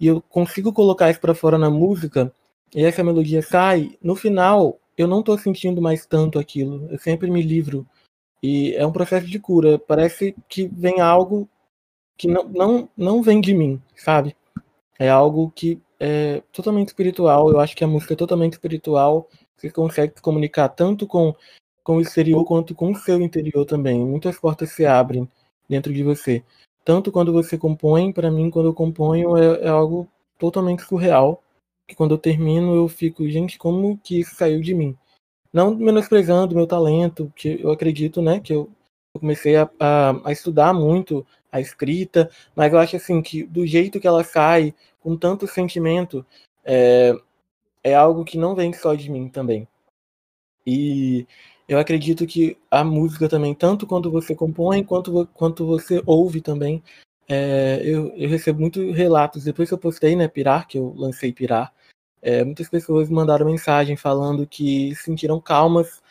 e 0.00 0.06
eu 0.06 0.22
consigo 0.22 0.72
colocar 0.72 1.10
isso 1.10 1.20
para 1.20 1.34
fora 1.34 1.58
na 1.58 1.70
música 1.70 2.32
e 2.74 2.84
essa 2.84 3.04
melodia 3.04 3.42
sai, 3.42 3.98
no 4.02 4.16
final 4.16 4.78
eu 4.96 5.06
não 5.06 5.22
tô 5.22 5.36
sentindo 5.38 5.82
mais 5.82 6.06
tanto 6.06 6.38
aquilo. 6.38 6.88
Eu 6.90 6.98
sempre 6.98 7.30
me 7.30 7.42
livro 7.42 7.86
e 8.46 8.74
é 8.74 8.86
um 8.86 8.92
processo 8.92 9.26
de 9.26 9.38
cura. 9.38 9.78
Parece 9.78 10.34
que 10.48 10.66
vem 10.68 11.00
algo 11.00 11.48
que 12.16 12.28
não 12.28 12.44
não, 12.44 12.88
não 12.96 13.22
vem 13.22 13.40
de 13.40 13.54
mim, 13.54 13.80
sabe? 13.96 14.36
É 14.98 15.08
algo 15.08 15.50
que 15.54 15.80
é 16.00 16.42
totalmente 16.52 16.88
espiritual. 16.88 17.50
Eu 17.50 17.60
acho 17.60 17.76
que 17.76 17.84
a 17.84 17.88
música 17.88 18.14
é 18.14 18.16
totalmente 18.16 18.54
espiritual. 18.54 19.28
Você 19.56 19.70
consegue 19.70 20.14
se 20.16 20.22
comunicar 20.22 20.68
tanto 20.68 21.06
com, 21.06 21.34
com 21.82 21.96
o 21.96 22.00
exterior 22.00 22.44
quanto 22.44 22.74
com 22.74 22.92
o 22.92 22.96
seu 22.96 23.20
interior 23.20 23.64
também. 23.64 23.98
Muitas 24.04 24.38
portas 24.38 24.70
se 24.72 24.86
abrem 24.86 25.28
dentro 25.68 25.92
de 25.92 26.02
você 26.02 26.44
tanto 26.86 27.10
quando 27.10 27.32
você 27.32 27.58
compõe, 27.58 28.12
para 28.12 28.30
mim, 28.30 28.48
quando 28.48 28.66
eu 28.66 28.72
componho, 28.72 29.36
é, 29.36 29.64
é, 29.64 29.68
algo 29.68 30.08
totalmente 30.38 30.82
surreal. 30.84 31.42
Que 31.88 31.96
quando 31.96 32.12
eu 32.14 32.18
termino, 32.18 32.76
eu 32.76 32.86
fico, 32.86 33.28
gente, 33.28 33.58
como 33.58 33.98
que 33.98 34.20
isso 34.20 34.36
saiu 34.36 34.60
de 34.60 34.72
mim? 34.72 34.96
Não 35.56 35.74
menosprezando 35.74 36.54
meu 36.54 36.66
talento, 36.66 37.32
que 37.34 37.58
eu 37.62 37.70
acredito, 37.70 38.20
né, 38.20 38.40
que 38.40 38.52
eu, 38.52 38.70
eu 39.14 39.20
comecei 39.22 39.56
a, 39.56 39.66
a, 39.80 40.28
a, 40.28 40.30
estudar 40.30 40.74
muito 40.74 41.26
a 41.50 41.58
escrita, 41.58 42.30
mas 42.54 42.70
eu 42.74 42.78
acho 42.78 42.96
assim 42.96 43.22
que 43.22 43.42
do 43.42 43.66
jeito 43.66 43.98
que 43.98 44.06
ela 44.06 44.22
sai, 44.22 44.74
com 45.00 45.16
tanto 45.16 45.46
sentimento, 45.46 46.26
é, 46.62 47.14
é 47.82 47.94
algo 47.94 48.22
que 48.22 48.36
não 48.36 48.54
vem 48.54 48.70
só 48.74 48.94
de 48.94 49.10
mim 49.10 49.30
também. 49.30 49.66
E 50.66 51.26
eu 51.66 51.78
acredito 51.78 52.26
que 52.26 52.58
a 52.70 52.84
música 52.84 53.26
também, 53.26 53.54
tanto 53.54 53.86
quando 53.86 54.10
você 54.10 54.34
compõe 54.34 54.84
quanto, 54.84 55.26
quanto 55.32 55.64
você 55.64 56.02
ouve 56.04 56.42
também, 56.42 56.82
é, 57.26 57.80
eu, 57.82 58.12
eu, 58.14 58.28
recebo 58.28 58.60
muitos 58.60 58.94
relatos. 58.94 59.44
Depois 59.44 59.70
que 59.70 59.74
eu 59.74 59.78
postei, 59.78 60.14
né, 60.14 60.28
Pirar, 60.28 60.68
que 60.68 60.76
eu 60.76 60.92
lancei 60.94 61.32
Pirar, 61.32 61.72
é, 62.22 62.44
muitas 62.44 62.68
pessoas 62.68 63.08
mandaram 63.08 63.46
mensagem 63.46 63.96
falando 63.96 64.46
que 64.46 64.94
sentiram 64.96 65.40
calmas, 65.40 66.02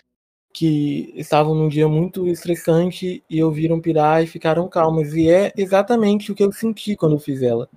que 0.54 1.12
estavam 1.16 1.54
num 1.54 1.68
dia 1.68 1.88
muito 1.88 2.28
estressante 2.28 3.24
e 3.30 3.44
ouviram 3.44 3.82
Pirar 3.82 4.24
e 4.24 4.28
ficaram 4.28 4.70
calmas. 4.70 5.14
E 5.14 5.30
é 5.30 5.52
exatamente 5.58 6.32
o 6.32 6.36
que 6.36 6.44
eu 6.44 6.52
senti 6.52 6.96
quando 6.96 7.16
eu 7.16 7.20
fiz 7.20 7.42
ela. 7.42 7.70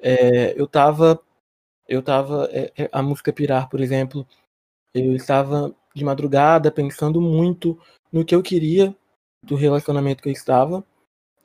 É, 0.00 0.58
eu 0.58 0.66
tava. 0.66 1.20
Eu 1.86 2.02
tava. 2.02 2.48
É, 2.52 2.72
é, 2.76 2.88
a 2.92 3.02
música 3.02 3.32
Pirar, 3.32 3.68
por 3.68 3.80
exemplo, 3.80 4.26
eu 4.94 5.14
estava 5.14 5.74
de 5.94 6.04
madrugada, 6.04 6.72
pensando 6.72 7.20
muito 7.20 7.78
no 8.12 8.24
que 8.24 8.34
eu 8.34 8.42
queria 8.42 8.96
do 9.44 9.56
relacionamento 9.56 10.22
que 10.22 10.28
eu 10.28 10.32
estava. 10.32 10.84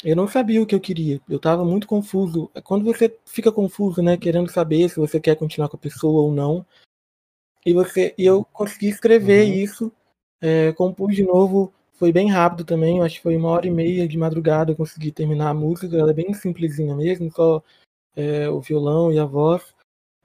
Eu 0.03 0.15
não 0.15 0.27
sabia 0.27 0.61
o 0.61 0.65
que 0.65 0.75
eu 0.75 0.81
queria. 0.81 1.21
Eu 1.29 1.37
estava 1.37 1.63
muito 1.63 1.87
confuso. 1.87 2.51
Quando 2.63 2.83
você 2.83 3.15
fica 3.25 3.51
confuso, 3.51 4.01
né, 4.01 4.17
querendo 4.17 4.51
saber 4.51 4.89
se 4.89 4.97
você 4.97 5.19
quer 5.19 5.35
continuar 5.35 5.69
com 5.69 5.77
a 5.77 5.79
pessoa 5.79 6.21
ou 6.21 6.31
não. 6.31 6.65
E 7.65 7.71
você, 7.73 8.13
e 8.17 8.25
eu 8.25 8.43
consegui 8.51 8.89
escrever 8.89 9.47
uhum. 9.47 9.53
isso, 9.53 9.91
é, 10.41 10.73
compus 10.73 11.15
de 11.15 11.23
novo. 11.23 11.73
Foi 11.93 12.11
bem 12.11 12.29
rápido 12.29 12.65
também. 12.65 13.01
acho 13.01 13.15
que 13.15 13.21
foi 13.21 13.37
uma 13.37 13.49
hora 13.49 13.65
e 13.65 13.71
meia 13.71 14.05
de 14.05 14.17
madrugada 14.17 14.71
eu 14.71 14.75
consegui 14.75 15.11
terminar 15.11 15.49
a 15.49 15.53
música. 15.53 15.95
Ela 15.95 16.11
é 16.11 16.13
bem 16.13 16.33
simplesinha 16.33 16.93
mesmo, 16.95 17.31
só 17.31 17.63
é, 18.15 18.49
o 18.49 18.59
violão 18.59 19.11
e 19.11 19.17
a 19.17 19.25
voz. 19.25 19.73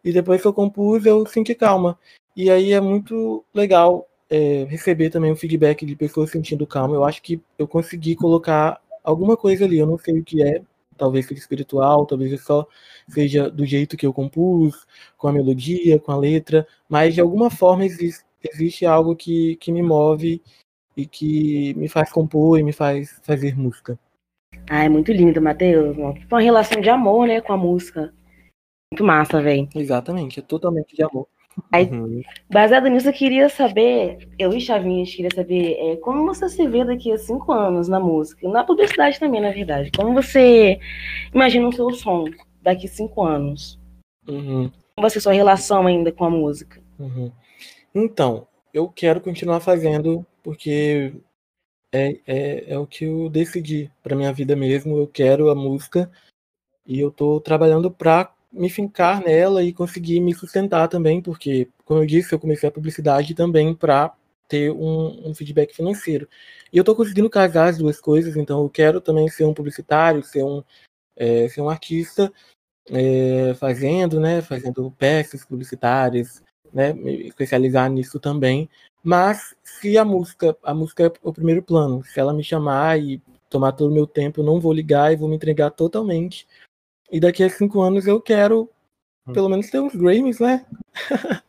E 0.03 0.13
depois 0.13 0.41
que 0.43 0.49
eu 0.49 0.53
compus, 0.53 1.07
eu 1.07 1.25
senti 1.27 1.55
calma. 1.55 1.97
E 2.35 2.51
aí 2.51 2.73
é 2.73 2.81
muito 2.81 3.45
legal 3.55 4.09
é, 4.29 4.65
receber 4.65 5.11
também 5.11 5.31
o 5.31 5.37
feedback 5.37 5.87
de 5.87 5.95
pessoas 5.95 6.31
sentindo 6.31 6.67
calma. 6.67 6.97
Eu 6.97 7.05
acho 7.05 7.23
que 7.23 7.41
eu 7.57 7.69
consegui 7.69 8.17
colocar 8.17 8.81
alguma 9.09 9.37
coisa 9.37 9.65
ali. 9.65 9.79
Eu 9.79 9.87
não 9.87 9.99
sei 9.99 10.19
o 10.19 10.25
que 10.25 10.43
é, 10.43 10.63
talvez 10.97 11.27
seja 11.27 11.41
espiritual, 11.41 12.07
talvez 12.07 12.41
só 12.43 12.67
seja 13.09 13.51
do 13.51 13.65
jeito 13.65 13.97
que 13.97 14.07
eu 14.07 14.13
compus, 14.13 14.87
com 15.17 15.29
a 15.29 15.33
melodia, 15.33 15.99
com 15.99 16.13
a 16.13 16.17
letra, 16.17 16.67
mas 16.89 17.15
de 17.15 17.21
alguma 17.21 17.51
forma 17.51 17.85
existe, 17.85 18.25
existe 18.53 18.85
algo 18.85 19.17
que, 19.17 19.57
que 19.57 19.73
me 19.73 19.83
move 19.83 20.43
e 20.97 21.07
que 21.07 21.75
me 21.75 21.89
faz 21.89 22.13
compor 22.13 22.59
e 22.59 22.63
me 22.63 22.73
faz 22.73 23.21
fazer 23.23 23.57
música. 23.57 23.99
Ah, 24.69 24.85
é 24.85 24.89
muito 24.89 25.13
lindo, 25.13 25.41
Matheus. 25.41 25.97
Uma 25.97 26.41
relação 26.41 26.81
de 26.81 26.91
amor, 26.91 27.27
né, 27.27 27.41
com 27.41 27.53
a 27.53 27.57
música. 27.57 28.13
Muito 28.93 29.05
massa, 29.05 29.41
velho. 29.41 29.69
Exatamente, 29.75 30.41
é 30.41 30.43
totalmente 30.43 30.95
de 30.95 31.03
amor. 31.03 31.29
Aí, 31.73 31.87
uhum. 31.87 32.23
baseado 32.51 32.89
nisso, 32.89 33.09
eu 33.09 33.13
queria 33.13 33.49
saber, 33.49 34.29
eu 34.39 34.53
e 34.53 34.61
Chavinha, 34.61 35.05
queria 35.05 35.31
saber 35.35 35.77
é, 35.79 35.97
como 35.97 36.25
você 36.27 36.49
se 36.49 36.67
vê 36.67 36.85
daqui 36.85 37.13
a 37.13 37.19
cinco 37.19 37.53
anos 37.53 37.89
na 37.89 38.01
música, 38.01 38.49
na 38.49 38.65
publicidade 38.65 39.19
também, 39.19 39.41
na 39.41 39.51
verdade. 39.51 39.91
Como 39.97 40.15
você 40.15 40.79
imagina 41.35 41.69
o 41.69 41.73
seu 41.73 41.91
som 41.93 42.25
daqui 42.63 42.87
a 42.87 42.91
cinco 42.91 43.25
anos? 43.25 43.79
Uhum. 44.29 44.71
Como 44.95 45.03
vai 45.03 45.11
ser 45.11 45.21
sua 45.21 45.33
relação 45.33 45.87
ainda 45.87 46.13
com 46.13 46.25
a 46.25 46.31
música? 46.31 46.81
Uhum. 46.99 47.31
Então, 47.95 48.47
eu 48.73 48.89
quero 48.89 49.21
continuar 49.21 49.61
fazendo 49.61 50.25
porque 50.43 51.13
é, 51.93 52.19
é, 52.27 52.73
é 52.73 52.79
o 52.79 52.87
que 52.87 53.05
eu 53.05 53.29
decidi 53.29 53.91
para 54.03 54.17
minha 54.17 54.33
vida 54.33 54.55
mesmo. 54.55 54.99
Eu 54.99 55.07
quero 55.07 55.51
a 55.51 55.55
música 55.55 56.11
e 56.87 57.01
eu 57.01 57.09
estou 57.09 57.41
trabalhando 57.41 57.91
para 57.91 58.33
me 58.53 58.69
fincar 58.71 59.23
nela 59.23 59.63
e 59.63 59.73
conseguir 59.73 60.21
me 60.21 60.35
sustentar 60.35 60.89
também, 60.89 61.21
porque, 61.21 61.69
como 61.85 62.01
eu 62.01 62.07
disse, 62.07 62.35
eu 62.35 62.39
comecei 62.39 62.69
a 62.69 62.73
publicidade 62.73 63.35
também 63.35 63.75
para 63.75 64.15
ter 64.49 64.73
um, 64.73 65.29
um, 65.29 65.35
feedback 65.35 65.75
financeiro. 65.75 66.27
E 66.73 66.79
eu 66.79 66.83
estou 66.83 66.97
conseguindo 66.97 67.29
casar 67.29 67.69
as 67.69 67.79
duas 67.79 68.01
coisas, 68.01 68.37
então 68.37 68.63
eu 68.63 68.71
quero 68.71 69.01
também 69.01 69.29
ser 69.29 69.45
um 69.45 69.53
publicitário, 69.53 70.23
ser 70.23 70.43
um, 70.43 70.65
é, 71.17 71.49
ser 71.49 71.61
um 71.61 71.69
artista 71.69 72.33
é, 72.91 73.55
fazendo, 73.55 74.19
né, 74.19 74.41
fazendo 74.41 74.91
peças 74.93 75.45
publicitárias, 75.45 76.43
né, 76.73 76.93
me 76.95 77.29
especializar 77.29 77.91
nisso 77.91 78.19
também. 78.19 78.69
Mas 79.03 79.55
se 79.63 79.99
a 79.99 80.05
música, 80.05 80.57
a 80.63 80.75
música 80.75 81.05
é 81.07 81.13
o 81.23 81.33
primeiro 81.33 81.63
plano, 81.63 82.03
se 82.05 82.19
ela 82.19 82.33
me 82.33 82.43
chamar 82.43 82.99
e 82.99 83.23
tomar 83.51 83.73
todo 83.73 83.91
o 83.91 83.95
meu 83.95 84.07
tempo, 84.07 84.41
eu 84.41 84.45
não 84.45 84.61
vou 84.61 84.73
ligar 84.73 85.13
e 85.13 85.17
vou 85.17 85.29
me 85.29 85.37
entregar 85.37 85.71
totalmente 85.71 86.47
e 87.11 87.21
daqui 87.21 87.43
a 87.43 87.51
cinco 87.51 87.81
anos 87.81 88.07
eu 88.07 88.21
quero, 88.21 88.71
hum. 89.27 89.33
pelo 89.33 89.49
menos, 89.49 89.71
ter 89.71 89.81
uns 89.81 89.95
Grammys, 89.95 90.41
né? 90.41 90.65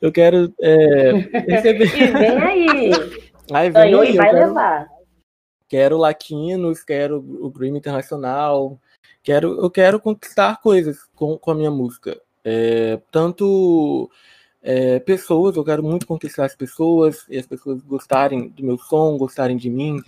eu 0.00 0.12
quero 0.12 0.52
é, 0.60 1.12
receber. 1.48 1.86
e 1.86 2.06
vem 2.12 2.38
aí! 2.38 2.90
Aí 3.52 3.68
vem 3.68 3.82
aí, 3.82 4.16
vai 4.16 4.30
quero, 4.30 4.46
levar. 4.46 4.88
Quero 5.68 5.98
Laquinos, 5.98 6.84
quero 6.84 7.18
o 7.18 7.50
Grammy 7.50 7.78
Internacional, 7.78 8.78
quero, 9.24 9.60
eu 9.60 9.68
quero 9.68 9.98
conquistar 9.98 10.60
coisas 10.60 10.98
com, 11.16 11.36
com 11.36 11.50
a 11.50 11.54
minha 11.56 11.70
música. 11.70 12.16
É, 12.44 13.00
tanto 13.10 14.08
é, 14.62 15.00
pessoas, 15.00 15.56
eu 15.56 15.64
quero 15.64 15.82
muito 15.82 16.06
conquistar 16.06 16.44
as 16.44 16.54
pessoas, 16.54 17.26
e 17.28 17.38
as 17.38 17.46
pessoas 17.46 17.80
gostarem 17.82 18.48
do 18.48 18.64
meu 18.64 18.78
som, 18.78 19.16
gostarem 19.16 19.56
de 19.56 19.68
mim, 19.68 20.00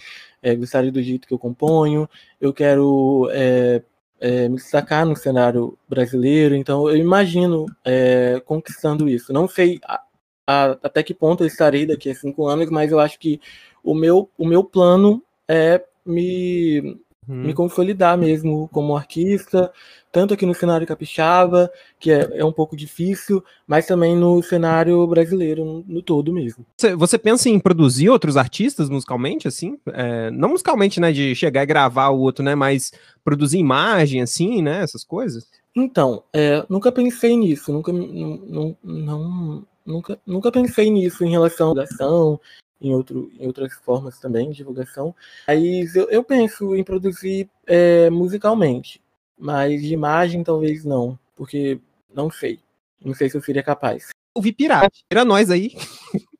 é, 0.42 0.54
gostarem 0.54 0.92
do 0.92 1.02
jeito 1.02 1.26
que 1.26 1.34
eu 1.34 1.38
componho. 1.38 2.08
Eu 2.40 2.52
quero 2.52 3.28
é, 3.32 3.82
é, 4.22 4.48
me 4.48 4.54
destacar 4.54 5.04
no 5.04 5.16
cenário 5.16 5.76
brasileiro, 5.88 6.54
então 6.54 6.88
eu 6.88 6.96
imagino 6.96 7.66
é, 7.84 8.40
conquistando 8.46 9.08
isso. 9.08 9.32
Não 9.32 9.48
sei 9.48 9.80
a, 9.84 10.00
a, 10.46 10.64
até 10.80 11.02
que 11.02 11.12
ponto 11.12 11.42
eu 11.42 11.48
estarei 11.48 11.84
daqui 11.84 12.08
a 12.08 12.14
cinco 12.14 12.46
anos, 12.46 12.70
mas 12.70 12.92
eu 12.92 13.00
acho 13.00 13.18
que 13.18 13.40
o 13.82 13.96
meu, 13.96 14.30
o 14.38 14.46
meu 14.46 14.62
plano 14.62 15.20
é 15.48 15.84
me, 16.06 17.00
hum. 17.28 17.44
me 17.44 17.54
consolidar 17.54 18.16
mesmo 18.16 18.68
como 18.72 18.96
artista, 18.96 19.72
tanto 20.10 20.34
aqui 20.34 20.44
no 20.44 20.54
cenário 20.54 20.86
capixaba, 20.86 21.70
que 21.98 22.10
é, 22.10 22.28
é 22.34 22.44
um 22.44 22.52
pouco 22.52 22.76
difícil, 22.76 23.42
mas 23.66 23.86
também 23.86 24.14
no 24.14 24.42
cenário 24.42 25.06
brasileiro, 25.06 25.64
no, 25.64 25.84
no 25.86 26.02
todo 26.02 26.32
mesmo. 26.32 26.66
Você, 26.76 26.94
você, 26.94 27.18
pensa 27.18 27.48
em 27.48 27.58
produzir 27.58 28.10
outros 28.10 28.36
artistas 28.36 28.90
musicalmente, 28.90 29.48
assim? 29.48 29.78
É, 29.86 30.30
não 30.30 30.50
musicalmente, 30.50 31.00
né, 31.00 31.10
de 31.12 31.34
chegar 31.34 31.62
e 31.62 31.66
gravar 31.66 32.10
o 32.10 32.20
outro, 32.20 32.44
né, 32.44 32.54
mas 32.54 32.92
produzir 33.24 33.58
imagem, 33.58 34.20
assim, 34.20 34.60
né, 34.60 34.82
essas 34.82 35.02
coisas? 35.02 35.48
Então, 35.74 36.22
é, 36.32 36.64
nunca 36.68 36.92
pensei 36.92 37.34
nisso, 37.34 37.72
nunca, 37.72 37.90
não, 37.90 38.76
não, 38.84 39.66
nunca, 39.86 40.18
nunca 40.26 40.52
pensei 40.52 40.90
nisso 40.90 41.24
em 41.24 41.30
relação 41.30 41.72
à 41.78 41.82
ação, 41.84 42.38
em, 42.82 42.94
outro, 42.94 43.30
em 43.38 43.46
outras 43.46 43.72
formas 43.74 44.18
também 44.18 44.50
de 44.50 44.56
divulgação. 44.56 45.14
Aí 45.46 45.88
eu, 45.94 46.10
eu 46.10 46.24
penso 46.24 46.74
em 46.74 46.82
produzir 46.84 47.48
é, 47.66 48.10
musicalmente. 48.10 49.00
Mas 49.38 49.80
de 49.82 49.92
imagem 49.92 50.44
talvez 50.44 50.84
não, 50.84 51.18
porque 51.34 51.80
não 52.14 52.30
sei. 52.30 52.60
Não 53.04 53.14
sei 53.14 53.30
se 53.30 53.36
eu 53.36 53.42
seria 53.42 53.62
capaz. 53.62 54.08
Ouvi 54.34 54.52
pirata. 54.52 54.90
Tira 55.10 55.24
nós 55.24 55.50
aí. 55.50 55.72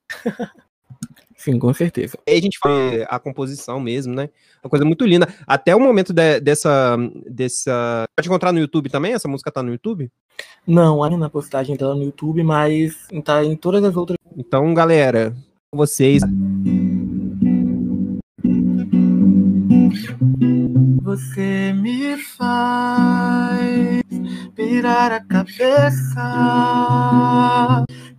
Sim, 1.36 1.58
com 1.58 1.74
certeza. 1.74 2.16
Aí 2.28 2.38
a 2.38 2.40
gente 2.40 2.56
faz 2.56 3.04
a 3.08 3.18
composição 3.18 3.80
mesmo, 3.80 4.14
né? 4.14 4.30
Uma 4.62 4.70
coisa 4.70 4.84
muito 4.84 5.04
linda. 5.04 5.26
Até 5.44 5.74
o 5.74 5.80
momento 5.80 6.12
de, 6.12 6.38
dessa, 6.38 6.96
dessa. 7.28 8.04
Pode 8.16 8.28
encontrar 8.28 8.52
no 8.52 8.60
YouTube 8.60 8.88
também? 8.88 9.12
Essa 9.12 9.26
música 9.26 9.50
tá 9.50 9.60
no 9.60 9.72
YouTube? 9.72 10.08
Não, 10.64 11.02
ainda 11.02 11.16
na 11.16 11.28
postagem 11.28 11.76
dela 11.76 11.96
no 11.96 12.04
YouTube, 12.04 12.44
mas 12.44 13.08
tá 13.24 13.44
em 13.44 13.56
todas 13.56 13.82
as 13.82 13.96
outras. 13.96 14.16
Então, 14.36 14.72
galera, 14.72 15.34
vocês. 15.74 16.22
Você 21.02 21.72
me 21.72 22.18
faz 22.18 24.02
virar 24.54 25.12
a 25.12 25.20
cabeça, 25.24 26.22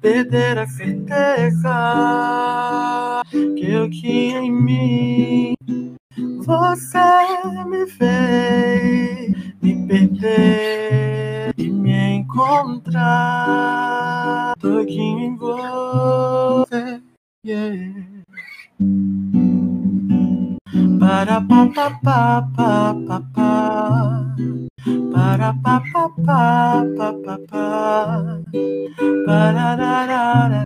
perder 0.01 0.57
a 0.57 0.65
certeza 0.65 1.71
que 3.55 3.71
eu 3.71 3.87
tinha 3.89 4.39
em 4.39 4.51
mim. 4.51 5.53
Você 6.45 6.97
me 7.67 7.85
fez 7.87 9.31
me 9.61 9.87
perder 9.87 11.53
e 11.55 11.69
me 11.69 12.15
encontrar 12.15 13.03
todinho 14.59 15.19
em 15.19 15.35
você. 15.35 17.12
Para 20.97 21.41
pa 21.41 21.67
pa 21.75 21.89
pa 22.01 22.41
pa 22.55 22.95
pa 23.05 23.19
pa. 23.35 23.51
Para 25.11 25.51
pa 25.61 25.83
pa 25.91 26.07
pa 26.25 26.85
pa 26.95 27.11
pa 27.11 27.37
pa. 27.49 27.67
Pararara 29.25 30.63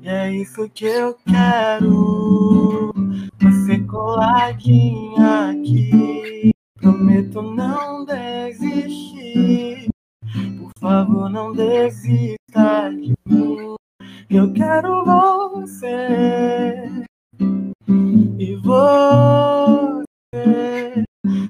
E 0.00 0.08
é 0.08 0.32
isso 0.32 0.70
que 0.72 0.84
eu 0.84 1.16
quero. 1.26 2.94
Você 3.42 3.80
coladinha 3.80 5.50
aqui. 5.50 6.52
Prometo 6.80 7.42
não 7.42 8.04
desistir. 8.04 9.88
Por 10.56 10.70
favor 10.78 11.28
não 11.28 11.52
desista 11.52 12.90
de 12.90 13.12
mim 13.26 13.74
Eu 14.34 14.52
quero 14.52 15.04
você 15.04 17.06
e 18.36 18.56
você 18.56 20.04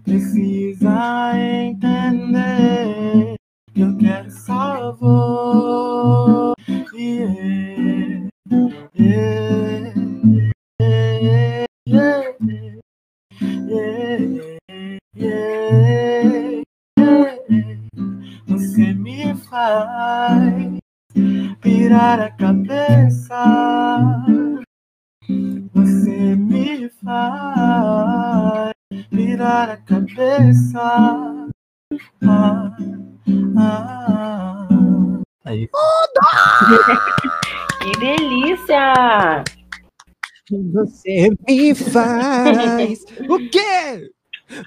precisa 0.04 1.32
entender 1.34 3.36
que 3.72 3.80
eu 3.80 3.96
quero 3.96 4.30
só 4.30 4.92
você. 4.92 6.54
Yeah, 8.94 8.98
yeah, 8.98 9.94
yeah, 11.86 12.34
yeah, 15.16 16.62
Você 18.46 18.92
me 18.92 19.34
faz 19.36 20.63
pirar 21.94 22.20
a 22.20 22.30
cabeça. 22.32 23.44
Você 25.74 26.34
me 26.34 26.88
faz 26.90 28.72
virar 29.12 29.70
a 29.70 29.76
cabeça. 29.76 30.80
Ah, 32.26 32.76
ah, 33.56 34.68
Aí. 35.44 35.68
que 37.80 37.98
delícia! 38.00 39.44
Você 40.72 41.30
me 41.48 41.74
faz 41.76 43.04
o 43.28 43.38
quê? 43.50 44.10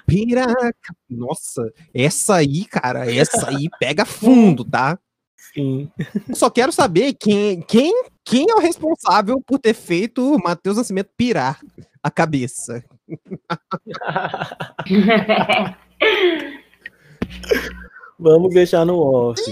Piraca. 0.06 0.94
Nossa, 1.10 1.70
essa 1.92 2.36
aí, 2.36 2.64
cara, 2.64 3.12
essa 3.12 3.50
aí 3.50 3.68
pega 3.78 4.06
fundo, 4.06 4.64
tá? 4.64 4.98
Sim. 5.38 5.90
Só 6.34 6.50
quero 6.50 6.72
saber 6.72 7.14
quem, 7.14 7.62
quem, 7.62 7.92
quem 8.24 8.50
é 8.50 8.54
o 8.54 8.60
responsável 8.60 9.40
por 9.46 9.60
ter 9.60 9.72
feito 9.72 10.34
o 10.34 10.42
Matheus 10.42 10.76
Nascimento 10.76 11.10
pirar 11.16 11.60
a 12.02 12.10
cabeça. 12.10 12.84
Vamos 18.18 18.52
deixar 18.52 18.84
no 18.84 18.98
off. 18.98 19.40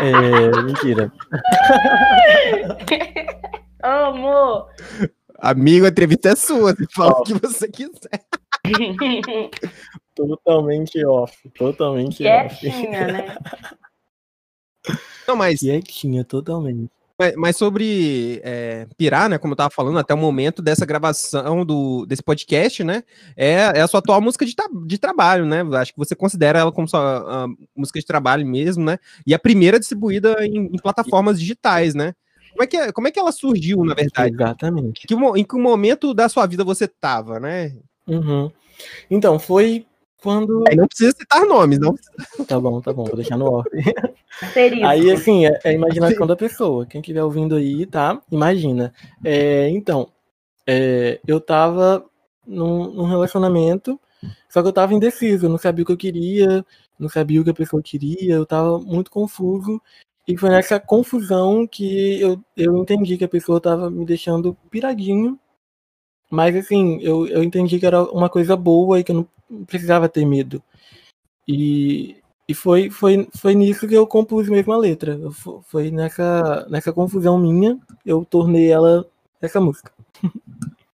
É, 0.00 0.62
mentira. 0.62 1.12
Amor! 3.82 4.68
Amigo, 5.40 5.86
a 5.86 5.88
entrevista 5.88 6.28
é 6.28 6.36
sua. 6.36 6.72
Você 6.72 6.86
fala 6.94 7.14
Ó. 7.16 7.20
o 7.20 7.24
que 7.24 7.34
você 7.34 7.66
quiser. 7.66 8.24
Totalmente 10.14 11.04
off. 11.04 11.36
Totalmente 11.58 12.24
off. 12.24 12.60
Quietinha, 12.60 13.08
né? 13.08 13.36
Não, 15.26 15.36
mas, 15.36 15.60
Quietinha, 15.60 16.24
totalmente. 16.24 16.90
mas, 17.18 17.34
mas 17.36 17.56
sobre 17.56 18.40
é, 18.42 18.86
pirar, 18.96 19.28
né? 19.28 19.38
Como 19.38 19.52
eu 19.52 19.56
tava 19.56 19.70
falando, 19.70 19.98
até 19.98 20.14
o 20.14 20.18
momento 20.18 20.62
dessa 20.62 20.86
gravação 20.86 21.64
do, 21.64 22.06
desse 22.06 22.22
podcast, 22.22 22.82
né? 22.82 23.02
É, 23.36 23.52
é 23.54 23.80
a 23.80 23.86
sua 23.86 24.00
atual 24.00 24.20
música 24.20 24.46
de, 24.46 24.54
de 24.86 24.98
trabalho, 24.98 25.44
né? 25.44 25.62
Acho 25.74 25.92
que 25.92 25.98
você 25.98 26.14
considera 26.14 26.58
ela 26.58 26.72
como 26.72 26.88
sua 26.88 27.24
ah, 27.26 27.46
música 27.76 28.00
de 28.00 28.06
trabalho 28.06 28.46
mesmo, 28.46 28.84
né? 28.84 28.98
E 29.26 29.34
a 29.34 29.38
primeira 29.38 29.78
distribuída 29.78 30.46
em, 30.46 30.66
em 30.72 30.78
plataformas 30.78 31.38
digitais, 31.38 31.94
né? 31.94 32.14
Como 32.52 32.62
é, 32.62 32.66
que, 32.66 32.76
é- 32.76 32.92
como 32.92 33.08
é 33.08 33.10
que 33.10 33.18
ela 33.20 33.32
surgiu, 33.32 33.84
na 33.84 33.94
verdade? 33.94 34.34
Exatamente. 34.34 35.06
Que 35.06 35.14
em 35.14 35.44
que 35.44 35.56
momento 35.56 36.12
da 36.14 36.28
sua 36.28 36.46
vida 36.46 36.64
você 36.64 36.88
tava, 36.88 37.38
né? 37.38 37.76
Uhum. 38.06 38.50
Então, 39.10 39.38
foi 39.38 39.86
quando. 40.22 40.64
Aí 40.68 40.76
não 40.76 40.86
precisa 40.86 41.12
citar 41.12 41.44
nomes, 41.46 41.78
não. 41.78 41.94
Tá 42.46 42.58
bom, 42.58 42.80
tá 42.80 42.92
bom, 42.92 43.04
vou 43.04 43.16
deixar 43.16 43.36
no 43.36 43.46
off. 43.52 43.68
Aí, 44.84 45.10
assim, 45.10 45.46
é, 45.46 45.58
é 45.64 45.70
a 45.70 45.72
imaginação 45.72 46.26
da 46.26 46.36
pessoa. 46.36 46.86
Quem 46.86 47.00
estiver 47.00 47.22
ouvindo 47.22 47.56
aí, 47.56 47.86
tá? 47.86 48.20
Imagina. 48.30 48.92
É, 49.24 49.68
então, 49.70 50.08
é, 50.66 51.20
eu 51.26 51.40
tava 51.40 52.04
num, 52.46 52.92
num 52.92 53.04
relacionamento, 53.04 53.98
só 54.48 54.62
que 54.62 54.68
eu 54.68 54.72
tava 54.72 54.94
indeciso, 54.94 55.46
eu 55.46 55.50
não 55.50 55.58
sabia 55.58 55.82
o 55.82 55.86
que 55.86 55.92
eu 55.92 55.96
queria, 55.96 56.64
não 56.98 57.08
sabia 57.08 57.40
o 57.40 57.44
que 57.44 57.50
a 57.50 57.54
pessoa 57.54 57.82
queria, 57.82 58.34
eu 58.34 58.46
tava 58.46 58.78
muito 58.78 59.10
confuso. 59.10 59.80
E 60.26 60.36
foi 60.36 60.50
nessa 60.50 60.78
confusão 60.78 61.66
que 61.66 62.20
eu, 62.20 62.38
eu 62.54 62.76
entendi 62.76 63.16
que 63.16 63.24
a 63.24 63.28
pessoa 63.28 63.60
tava 63.60 63.90
me 63.90 64.04
deixando 64.04 64.54
piradinho. 64.70 65.38
Mas, 66.30 66.54
assim, 66.56 66.98
eu, 67.00 67.26
eu 67.26 67.42
entendi 67.42 67.78
que 67.78 67.86
era 67.86 68.02
uma 68.02 68.28
coisa 68.28 68.56
boa 68.56 69.00
e 69.00 69.04
que 69.04 69.12
eu 69.12 69.16
não 69.16 69.64
precisava 69.64 70.08
ter 70.08 70.24
medo. 70.24 70.62
E, 71.46 72.16
e 72.46 72.54
foi, 72.54 72.90
foi, 72.90 73.28
foi 73.36 73.54
nisso 73.54 73.88
que 73.88 73.94
eu 73.94 74.06
compus 74.06 74.48
mesmo 74.48 74.72
a 74.72 74.76
letra. 74.76 75.18
Foi 75.64 75.90
nessa, 75.90 76.66
nessa 76.68 76.92
confusão 76.92 77.38
minha, 77.38 77.78
eu 78.04 78.24
tornei 78.24 78.70
ela 78.70 79.06
essa 79.40 79.60
música. 79.60 79.92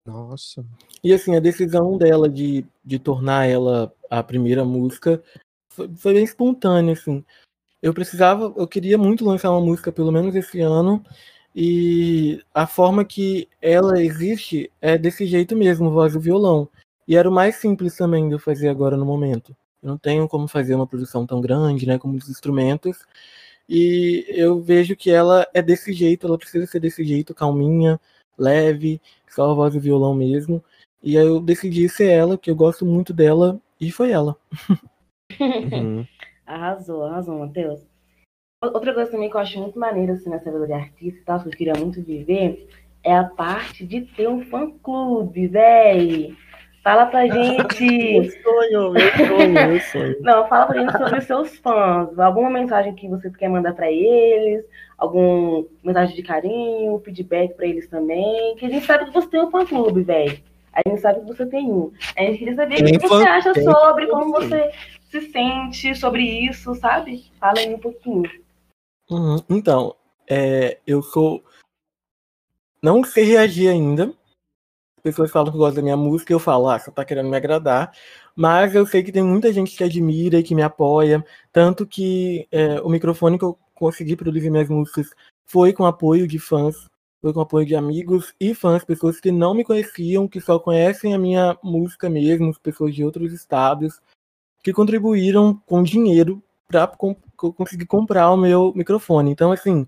Nossa. 0.05 0.65
E 1.03 1.13
assim, 1.13 1.37
a 1.37 1.41
decisão 1.41 1.97
dela 1.97 2.29
de, 2.29 2.67
de 2.85 2.99
tornar 2.99 3.47
ela 3.47 3.93
a 4.11 4.23
primeira 4.23 4.65
música 4.65 5.23
foi, 5.71 5.91
foi 5.97 6.15
bem 6.15 6.25
espontânea, 6.25 6.93
assim. 6.93 7.25
Eu 7.81 7.95
precisava, 7.95 8.53
eu 8.57 8.69
queria 8.69 8.99
muito 8.99 9.25
lançar 9.25 9.51
uma 9.51 9.61
música, 9.61 9.91
pelo 9.91 10.13
menos 10.13 10.35
esse 10.35 10.61
ano, 10.61 11.05
e 11.55 12.43
a 12.55 12.67
forma 12.67 13.05
que 13.05 13.49
ela 13.61 14.03
existe 14.03 14.71
é 14.81 14.97
desse 14.97 15.27
jeito 15.27 15.55
mesmo, 15.55 15.91
voz 15.91 16.15
e 16.15 16.19
violão. 16.19 16.69
E 17.07 17.17
era 17.17 17.29
o 17.29 17.33
mais 17.33 17.57
simples 17.57 17.97
também 17.97 18.29
de 18.29 18.35
eu 18.35 18.39
fazer 18.39 18.69
agora 18.69 18.97
no 18.97 19.05
momento. 19.05 19.55
Eu 19.83 19.91
não 19.91 19.99
tenho 19.99 20.29
como 20.29 20.49
fazer 20.49 20.75
uma 20.75 20.87
produção 20.87 21.27
tão 21.27 21.41
grande, 21.41 21.87
né, 21.87 21.99
como 21.99 22.17
os 22.17 22.29
instrumentos. 22.29 23.05
E 23.69 24.25
eu 24.29 24.61
vejo 24.61 24.97
que 24.97 25.11
ela 25.11 25.47
é 25.53 25.61
desse 25.61 25.93
jeito, 25.93 26.27
ela 26.27 26.39
precisa 26.39 26.67
ser 26.67 26.81
desse 26.81 27.05
jeito, 27.05 27.35
calminha, 27.35 28.01
leve, 28.39 29.01
só 29.29 29.51
a 29.51 29.55
voz 29.55 29.75
e 29.75 29.81
violão 29.81 30.15
mesmo. 30.15 30.63
E 31.03 31.19
aí 31.19 31.27
eu 31.27 31.41
decidi 31.41 31.89
ser 31.89 32.11
ela, 32.11 32.39
que 32.39 32.51
eu 32.51 32.55
gosto 32.57 32.87
muito 32.87 33.13
dela, 33.13 33.61
e 33.81 33.91
foi 33.91 34.11
ela. 34.11 34.37
Uhum. 35.41 36.07
Arrasou, 36.45 37.05
arrasou, 37.05 37.39
Matheus. 37.39 37.92
Outra 38.63 38.95
coisa 38.95 39.11
também 39.11 39.29
que 39.29 39.37
eu 39.37 39.41
acho 39.41 39.59
muito 39.59 39.77
maneira 39.77 40.13
assim, 40.13 40.31
nessa 40.31 40.51
vida 40.51 40.67
de 40.67 40.73
artista 40.73 41.19
e 41.19 41.25
tal, 41.25 41.41
que 41.41 41.49
eu 41.49 41.53
queria 41.53 41.75
muito 41.75 42.01
viver, 42.01 42.69
é 43.03 43.13
a 43.13 43.25
parte 43.25 43.85
de 43.85 44.03
ter 44.03 44.29
um 44.29 44.45
fã-clube, 44.45 45.49
véi. 45.49 46.37
Fala 46.85 47.07
pra 47.07 47.27
gente. 47.29 48.31
sonho, 48.41 48.93
meu 48.93 49.11
sonho, 49.17 49.53
meu 49.53 49.81
sonho. 49.81 50.17
Não, 50.21 50.47
fala 50.49 50.67
pra 50.67 50.81
gente 50.81 50.93
sobre 50.93 51.19
os 51.19 51.25
seus 51.25 51.57
fãs. 51.59 52.17
Alguma 52.17 52.51
mensagem 52.51 52.95
que 52.95 53.09
você 53.09 53.29
quer 53.31 53.49
mandar 53.49 53.73
pra 53.75 53.91
eles, 53.91 54.65
alguma 54.97 55.65
mensagem 55.83 56.15
de 56.15 56.23
carinho, 56.23 57.03
feedback 57.05 57.55
pra 57.55 57.67
eles 57.67 57.89
também. 57.89 58.55
Que 58.57 58.67
a 58.67 58.69
gente 58.69 58.87
sabe 58.87 59.07
que 59.07 59.13
você 59.13 59.27
tem 59.27 59.43
um 59.43 59.51
fã-clube, 59.51 60.03
velho. 60.03 60.39
A 60.73 60.89
gente 60.89 61.01
sabe 61.01 61.21
que 61.21 61.27
você 61.27 61.45
tem 61.45 61.71
um. 61.71 61.93
A 62.17 62.23
gente 62.23 62.39
queria 62.39 62.55
saber 62.55 62.81
o 62.81 62.99
que 62.99 63.09
você 63.09 63.29
acha 63.29 63.53
sobre, 63.55 64.07
como 64.07 64.31
você 64.31 64.71
se 65.11 65.21
sente 65.33 65.95
sobre 65.97 66.23
isso, 66.23 66.75
sabe? 66.77 67.25
Fala 67.39 67.59
aí 67.59 67.75
um 67.75 67.79
pouquinho. 67.79 68.31
Uhum. 69.13 69.37
Então, 69.51 69.95
é, 70.29 70.79
eu 70.87 71.03
sou. 71.03 71.45
Não 72.83 73.05
sei 73.05 73.25
reagir 73.25 73.69
ainda. 73.69 74.07
As 74.97 75.03
pessoas 75.03 75.31
falam 75.31 75.53
que 75.53 75.59
gostam 75.59 75.77
da 75.77 75.83
minha 75.83 75.97
música 75.97 76.33
eu 76.33 76.39
falo, 76.39 76.69
ah, 76.69 76.79
você 76.79 76.91
tá 76.91 77.05
querendo 77.05 77.29
me 77.29 77.37
agradar. 77.37 77.93
Mas 78.35 78.75
eu 78.75 78.87
sei 78.87 79.03
que 79.03 79.13
tem 79.13 79.23
muita 79.23 79.53
gente 79.53 79.77
que 79.77 79.85
admira 79.85 80.39
e 80.39 80.43
que 80.43 80.55
me 80.55 80.63
apoia. 80.63 81.25
Tanto 81.53 81.87
que 81.87 82.49
é, 82.51 82.81
o 82.81 82.89
microfone 82.89 83.39
que 83.39 83.45
eu 83.45 83.59
consegui 83.75 84.17
produzir 84.17 84.49
minhas 84.49 84.69
músicas 84.69 85.11
foi 85.45 85.73
com 85.73 85.85
apoio 85.85 86.27
de 86.27 86.39
fãs, 86.39 86.89
foi 87.21 87.33
com 87.35 87.41
apoio 87.41 87.67
de 87.67 87.75
amigos 87.75 88.33
e 88.41 88.55
fãs, 88.55 88.85
pessoas 88.85 89.21
que 89.21 89.31
não 89.31 89.55
me 89.55 89.65
conheciam, 89.65 90.27
que 90.27 90.41
só 90.41 90.59
conhecem 90.59 91.15
a 91.15 91.19
minha 91.19 91.59
música 91.63 92.09
mesmo, 92.09 92.59
pessoas 92.61 92.95
de 92.95 93.05
outros 93.05 93.33
estados, 93.33 94.01
que 94.63 94.73
contribuíram 94.73 95.61
com 95.67 95.83
dinheiro 95.83 96.43
para 96.73 96.89
conseguir 97.53 97.87
comprar 97.87 98.31
o 98.31 98.37
meu 98.37 98.73
microfone. 98.75 99.31
Então, 99.31 99.53
assim, 99.53 99.87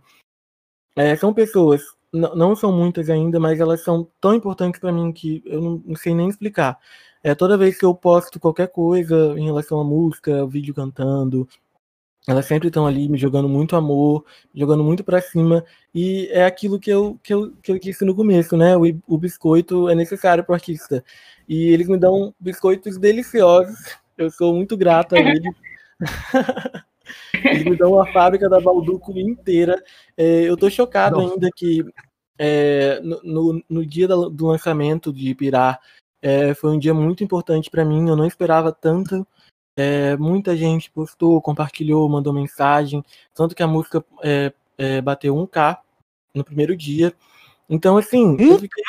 é, 0.96 1.16
são 1.16 1.34
pessoas, 1.34 1.82
não 2.12 2.54
são 2.54 2.72
muitas 2.72 3.10
ainda, 3.10 3.40
mas 3.40 3.60
elas 3.60 3.82
são 3.82 4.08
tão 4.20 4.34
importantes 4.34 4.80
para 4.80 4.92
mim 4.92 5.12
que 5.12 5.42
eu 5.46 5.60
não, 5.60 5.82
não 5.84 5.96
sei 5.96 6.14
nem 6.14 6.28
explicar. 6.28 6.78
É, 7.22 7.34
toda 7.34 7.58
vez 7.58 7.78
que 7.78 7.84
eu 7.84 7.94
posto 7.94 8.38
qualquer 8.38 8.68
coisa 8.68 9.34
em 9.38 9.46
relação 9.46 9.80
à 9.80 9.84
música, 9.84 10.46
vídeo 10.46 10.74
cantando, 10.74 11.48
elas 12.26 12.46
sempre 12.46 12.68
estão 12.68 12.86
ali 12.86 13.08
me 13.08 13.18
jogando 13.18 13.48
muito 13.48 13.76
amor, 13.76 14.24
me 14.52 14.60
jogando 14.60 14.82
muito 14.82 15.04
pra 15.04 15.20
cima, 15.20 15.64
e 15.94 16.28
é 16.32 16.44
aquilo 16.46 16.80
que 16.80 16.90
eu, 16.90 17.18
que 17.22 17.34
eu, 17.34 17.52
que 17.62 17.70
eu 17.72 17.78
disse 17.78 18.04
no 18.04 18.14
começo, 18.14 18.56
né? 18.56 18.76
O, 18.76 18.82
o 19.06 19.18
biscoito 19.18 19.88
é 19.90 19.94
necessário 19.94 20.44
pro 20.44 20.54
artista. 20.54 21.04
E 21.48 21.68
eles 21.68 21.88
me 21.88 21.98
dão 21.98 22.34
biscoitos 22.40 22.96
deliciosos, 22.98 23.96
eu 24.16 24.30
sou 24.30 24.54
muito 24.54 24.76
grato 24.76 25.14
a 25.14 25.18
eles. 25.20 25.54
Eles 27.44 27.64
me 27.64 27.76
dão 27.76 28.00
a 28.00 28.06
fábrica 28.12 28.48
da 28.48 28.60
Balduco 28.60 29.12
inteira. 29.18 29.82
É, 30.16 30.42
eu 30.42 30.56
tô 30.56 30.70
chocado 30.70 31.20
ainda 31.20 31.48
que 31.54 31.84
é, 32.38 33.00
no, 33.00 33.62
no, 33.68 33.86
dia 33.86 34.08
do 34.08 34.46
lançamento 34.46 35.12
de 35.12 35.34
Pirar, 35.34 35.80
é, 36.20 36.54
foi 36.54 36.70
um 36.70 36.78
dia 36.78 36.94
muito 36.94 37.22
importante 37.22 37.70
para 37.70 37.84
mim, 37.84 38.08
eu 38.08 38.16
não 38.16 38.26
esperava 38.26 38.72
tanto. 38.72 39.26
É, 39.76 40.16
muita 40.16 40.56
gente 40.56 40.90
postou, 40.90 41.40
compartilhou, 41.42 42.08
mandou 42.08 42.32
mensagem, 42.32 43.04
tanto 43.34 43.54
que 43.54 43.62
a 43.62 43.66
música 43.66 44.04
é, 44.22 44.52
é, 44.78 45.00
bateu 45.00 45.34
1K 45.34 45.78
no 46.34 46.44
primeiro 46.44 46.76
dia. 46.76 47.12
Então, 47.68 47.96
assim, 47.96 48.36
eu 48.38 48.58
fiquei. 48.58 48.84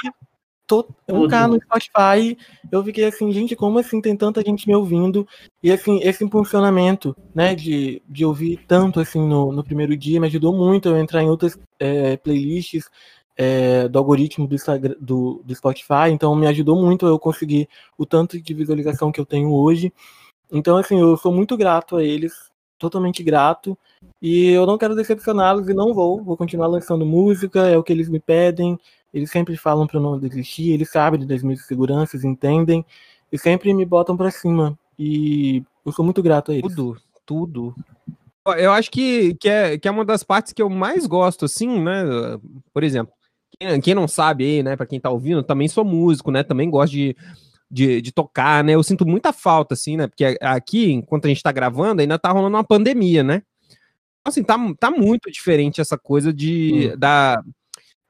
Tô, 0.67 0.87
1K 1.07 1.47
no 1.47 1.61
Spotify, 1.61 2.35
eu 2.71 2.83
fiquei 2.83 3.05
assim, 3.05 3.31
gente, 3.31 3.55
como 3.55 3.77
assim 3.77 4.01
tem 4.01 4.17
tanta 4.17 4.41
gente 4.41 4.67
me 4.67 4.75
ouvindo? 4.75 5.27
E 5.61 5.71
assim, 5.71 5.99
esse 6.01 6.23
impulsionamento, 6.23 7.15
né, 7.35 7.53
de, 7.53 8.01
de 8.09 8.25
ouvir 8.25 8.57
tanto 8.67 8.99
assim 8.99 9.19
no, 9.27 9.51
no 9.51 9.63
primeiro 9.63 9.95
dia 9.95 10.19
me 10.19 10.25
ajudou 10.25 10.55
muito 10.55 10.91
a 10.91 10.99
entrar 10.99 11.21
em 11.21 11.29
outras 11.29 11.55
é, 11.79 12.17
playlists 12.17 12.89
é, 13.37 13.87
do 13.87 13.99
algoritmo 13.99 14.47
do, 14.47 14.55
Instagram, 14.55 14.95
do, 14.99 15.43
do 15.45 15.53
Spotify, 15.53 16.09
então 16.09 16.35
me 16.35 16.47
ajudou 16.47 16.81
muito 16.81 17.05
eu 17.05 17.19
conseguir 17.19 17.69
o 17.97 18.05
tanto 18.05 18.41
de 18.41 18.53
visualização 18.53 19.11
que 19.11 19.19
eu 19.19 19.25
tenho 19.25 19.53
hoje. 19.53 19.93
Então, 20.51 20.77
assim, 20.77 20.99
eu 20.99 21.17
sou 21.17 21.31
muito 21.31 21.57
grato 21.57 21.97
a 21.97 22.03
eles, 22.03 22.33
totalmente 22.79 23.23
grato, 23.23 23.77
e 24.21 24.49
eu 24.49 24.65
não 24.65 24.77
quero 24.77 24.95
decepcioná-los 24.95 25.67
e 25.67 25.73
não 25.73 25.93
vou, 25.93 26.23
vou 26.23 26.37
continuar 26.37 26.67
lançando 26.67 27.05
música, 27.05 27.67
é 27.67 27.77
o 27.77 27.83
que 27.83 27.91
eles 27.93 28.09
me 28.09 28.19
pedem, 28.19 28.79
eles 29.15 29.31
sempre 29.31 29.55
falam 29.55 29.87
para 29.87 29.97
eu 29.97 30.03
não 30.03 30.19
desistir, 30.19 30.71
eles 30.71 30.89
sabem 30.89 31.25
das 31.25 31.41
minhas 31.41 31.65
seguranças, 31.65 32.25
entendem, 32.25 32.85
e 33.31 33.37
sempre 33.37 33.73
me 33.73 33.85
botam 33.85 34.17
para 34.17 34.29
cima, 34.29 34.77
e 34.99 35.63
eu 35.85 35.93
sou 35.93 36.03
muito 36.03 36.21
grato 36.21 36.51
a 36.51 36.55
eles. 36.55 36.75
Tudo, 36.75 37.01
tudo. 37.25 37.75
Eu 38.57 38.73
acho 38.73 38.91
que, 38.91 39.33
que, 39.35 39.47
é, 39.47 39.77
que 39.77 39.87
é 39.87 39.91
uma 39.91 40.03
das 40.03 40.21
partes 40.21 40.51
que 40.51 40.61
eu 40.61 40.69
mais 40.69 41.07
gosto, 41.07 41.45
assim, 41.45 41.81
né? 41.81 42.03
Por 42.73 42.83
exemplo, 42.83 43.13
quem, 43.57 43.79
quem 43.79 43.95
não 43.95 44.05
sabe 44.05 44.43
aí, 44.43 44.61
né, 44.61 44.75
pra 44.75 44.85
quem 44.85 44.99
tá 44.99 45.09
ouvindo, 45.09 45.41
também 45.41 45.69
sou 45.69 45.85
músico, 45.85 46.29
né? 46.29 46.43
Também 46.43 46.69
gosto 46.69 46.91
de, 46.91 47.15
de, 47.71 48.01
de 48.01 48.11
tocar, 48.11 48.65
né? 48.65 48.73
Eu 48.73 48.83
sinto 48.83 49.05
muita 49.05 49.31
falta, 49.31 49.73
assim, 49.73 49.95
né? 49.95 50.07
Porque 50.07 50.37
aqui, 50.41 50.91
enquanto 50.91 51.25
a 51.25 51.29
gente 51.29 51.41
tá 51.41 51.53
gravando, 51.53 52.01
ainda 52.01 52.19
tá 52.19 52.31
rolando 52.31 52.57
uma 52.57 52.63
pandemia, 52.65 53.23
né? 53.23 53.41
assim, 54.25 54.43
tá, 54.43 54.57
tá 54.79 54.89
muito 54.89 55.31
diferente 55.31 55.79
essa 55.79 55.97
coisa 55.97 56.33
de, 56.33 56.91
hum. 56.91 56.97
da, 56.97 57.43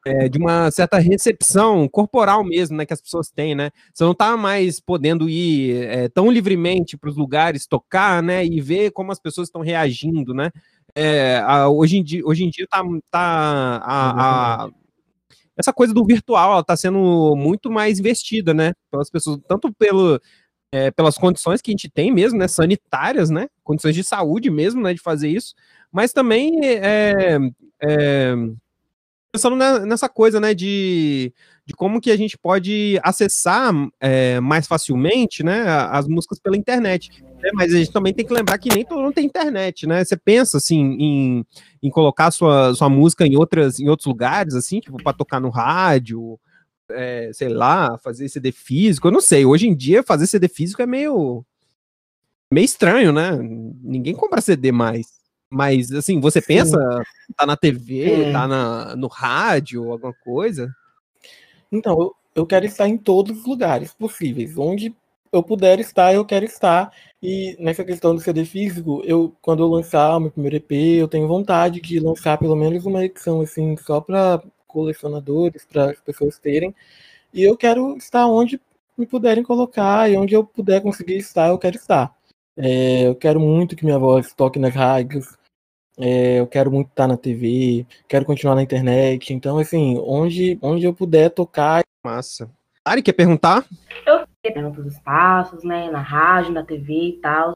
é, 0.06 0.28
de 0.28 0.38
uma 0.38 0.70
certa 0.70 0.98
recepção 0.98 1.88
corporal 1.88 2.44
mesmo, 2.44 2.76
né, 2.76 2.86
que 2.86 2.92
as 2.92 3.00
pessoas 3.00 3.28
têm, 3.28 3.56
né? 3.56 3.72
Você 3.92 4.04
não 4.04 4.14
tá 4.14 4.36
mais 4.36 4.78
podendo 4.78 5.28
ir 5.28 5.82
é, 5.82 6.08
tão 6.08 6.30
livremente 6.30 6.96
para 6.96 7.10
os 7.10 7.16
lugares 7.16 7.66
tocar, 7.66 8.22
né, 8.22 8.46
e 8.46 8.60
ver 8.60 8.92
como 8.92 9.10
as 9.10 9.18
pessoas 9.18 9.48
estão 9.48 9.62
reagindo, 9.62 10.32
né? 10.32 10.52
É, 10.94 11.38
a, 11.44 11.68
hoje, 11.68 11.98
em 11.98 12.04
dia, 12.04 12.22
hoje 12.24 12.44
em 12.44 12.50
dia 12.50 12.68
tá, 12.70 12.84
tá 13.10 13.82
a, 13.84 14.64
a, 14.66 14.68
essa 15.56 15.72
coisa 15.72 15.92
do 15.92 16.04
virtual, 16.04 16.52
ela 16.52 16.64
tá 16.64 16.76
sendo 16.76 17.34
muito 17.36 17.68
mais 17.68 17.98
investida, 17.98 18.54
né, 18.54 18.74
pelas 18.88 19.10
pessoas, 19.10 19.40
tanto 19.48 19.74
pelo 19.74 20.20
é, 20.72 20.92
pelas 20.92 21.18
condições 21.18 21.60
que 21.60 21.70
a 21.70 21.72
gente 21.72 21.90
tem 21.90 22.12
mesmo, 22.12 22.38
né, 22.38 22.46
sanitárias, 22.46 23.28
né, 23.28 23.48
condições 23.64 23.94
de 23.96 24.04
saúde 24.04 24.50
mesmo, 24.50 24.80
né, 24.82 24.94
de 24.94 25.00
fazer 25.00 25.28
isso, 25.28 25.52
mas 25.90 26.12
também 26.12 26.64
é, 26.64 27.38
é, 27.82 28.36
pensando 29.36 29.56
nessa 29.86 30.08
coisa, 30.08 30.40
né, 30.40 30.54
de, 30.54 31.32
de 31.66 31.74
como 31.74 32.00
que 32.00 32.10
a 32.10 32.16
gente 32.16 32.38
pode 32.38 32.98
acessar 33.02 33.72
é, 34.00 34.40
mais 34.40 34.66
facilmente, 34.66 35.44
né, 35.44 35.62
as 35.90 36.08
músicas 36.08 36.38
pela 36.38 36.56
internet. 36.56 37.10
Né? 37.42 37.50
Mas 37.52 37.74
a 37.74 37.78
gente 37.78 37.92
também 37.92 38.14
tem 38.14 38.24
que 38.24 38.32
lembrar 38.32 38.56
que 38.56 38.74
nem 38.74 38.84
todo 38.84 39.02
mundo 39.02 39.12
tem 39.12 39.26
internet, 39.26 39.86
né? 39.86 40.02
Você 40.02 40.16
pensa, 40.16 40.56
assim, 40.56 40.96
em, 40.98 41.46
em 41.82 41.90
colocar 41.90 42.30
sua, 42.30 42.74
sua 42.74 42.88
música 42.88 43.26
em, 43.26 43.36
outras, 43.36 43.78
em 43.78 43.88
outros 43.88 44.06
lugares, 44.06 44.54
assim, 44.54 44.80
tipo, 44.80 44.96
para 45.02 45.12
tocar 45.12 45.38
no 45.38 45.50
rádio, 45.50 46.40
é, 46.90 47.30
sei 47.34 47.50
lá, 47.50 47.98
fazer 47.98 48.28
CD 48.28 48.52
físico, 48.52 49.08
eu 49.08 49.12
não 49.12 49.20
sei. 49.20 49.44
Hoje 49.44 49.68
em 49.68 49.76
dia, 49.76 50.02
fazer 50.02 50.26
CD 50.26 50.48
físico 50.48 50.80
é 50.80 50.86
meio, 50.86 51.44
meio 52.50 52.64
estranho, 52.64 53.12
né? 53.12 53.32
Ninguém 53.82 54.14
compra 54.14 54.40
CD 54.40 54.72
mais. 54.72 55.15
Mas, 55.50 55.92
assim, 55.92 56.20
você 56.20 56.40
Sim. 56.40 56.46
pensa, 56.46 56.78
tá 57.36 57.46
na 57.46 57.56
TV, 57.56 58.24
é. 58.24 58.32
tá 58.32 58.48
na, 58.48 58.96
no 58.96 59.06
rádio, 59.06 59.90
alguma 59.92 60.12
coisa? 60.12 60.74
Então, 61.70 61.92
eu, 61.98 62.14
eu 62.34 62.46
quero 62.46 62.66
estar 62.66 62.88
em 62.88 62.96
todos 62.98 63.38
os 63.38 63.46
lugares 63.46 63.94
possíveis. 63.94 64.56
Onde 64.58 64.94
eu 65.32 65.42
puder 65.42 65.78
estar, 65.80 66.14
eu 66.14 66.24
quero 66.24 66.44
estar. 66.44 66.92
E 67.22 67.56
nessa 67.58 67.84
questão 67.84 68.14
do 68.14 68.20
CD 68.20 68.44
físico, 68.44 69.02
eu, 69.04 69.34
quando 69.40 69.62
eu 69.62 69.68
lançar 69.68 70.16
o 70.16 70.20
meu 70.20 70.30
primeiro 70.30 70.56
EP, 70.56 70.72
eu 70.72 71.08
tenho 71.08 71.28
vontade 71.28 71.80
de 71.80 72.00
lançar 72.00 72.38
pelo 72.38 72.56
menos 72.56 72.84
uma 72.86 73.04
edição, 73.04 73.40
assim, 73.40 73.76
só 73.76 74.00
para 74.00 74.42
colecionadores, 74.66 75.64
para 75.64 75.90
as 75.90 76.00
pessoas 76.00 76.38
terem. 76.38 76.74
E 77.32 77.42
eu 77.42 77.56
quero 77.56 77.96
estar 77.96 78.26
onde 78.26 78.60
me 78.96 79.06
puderem 79.06 79.44
colocar 79.44 80.10
e 80.10 80.16
onde 80.16 80.34
eu 80.34 80.44
puder 80.44 80.80
conseguir 80.80 81.16
estar, 81.16 81.48
eu 81.48 81.58
quero 81.58 81.76
estar. 81.76 82.14
É, 82.56 83.06
eu 83.06 83.14
quero 83.14 83.38
muito 83.38 83.76
que 83.76 83.84
minha 83.84 83.98
voz 83.98 84.32
toque 84.32 84.58
nas 84.58 84.74
rádios. 84.74 85.36
É, 85.98 86.40
eu 86.40 86.46
quero 86.46 86.70
muito 86.70 86.88
estar 86.88 87.06
na 87.06 87.16
TV, 87.16 87.86
quero 88.08 88.24
continuar 88.24 88.54
na 88.54 88.62
internet. 88.62 89.32
Então, 89.32 89.58
assim, 89.58 89.98
onde, 90.04 90.58
onde 90.62 90.84
eu 90.84 90.94
puder 90.94 91.30
tocar. 91.30 91.82
Massa. 92.04 92.50
Ari, 92.84 93.02
quer 93.02 93.14
perguntar? 93.14 93.64
Eu 94.06 94.26
pergunto 94.40 94.80
os 94.80 94.94
espaços, 94.94 95.64
né? 95.64 95.90
Na 95.90 96.00
rádio, 96.00 96.52
na 96.52 96.62
TV 96.62 96.92
e 96.92 97.12
tal. 97.14 97.52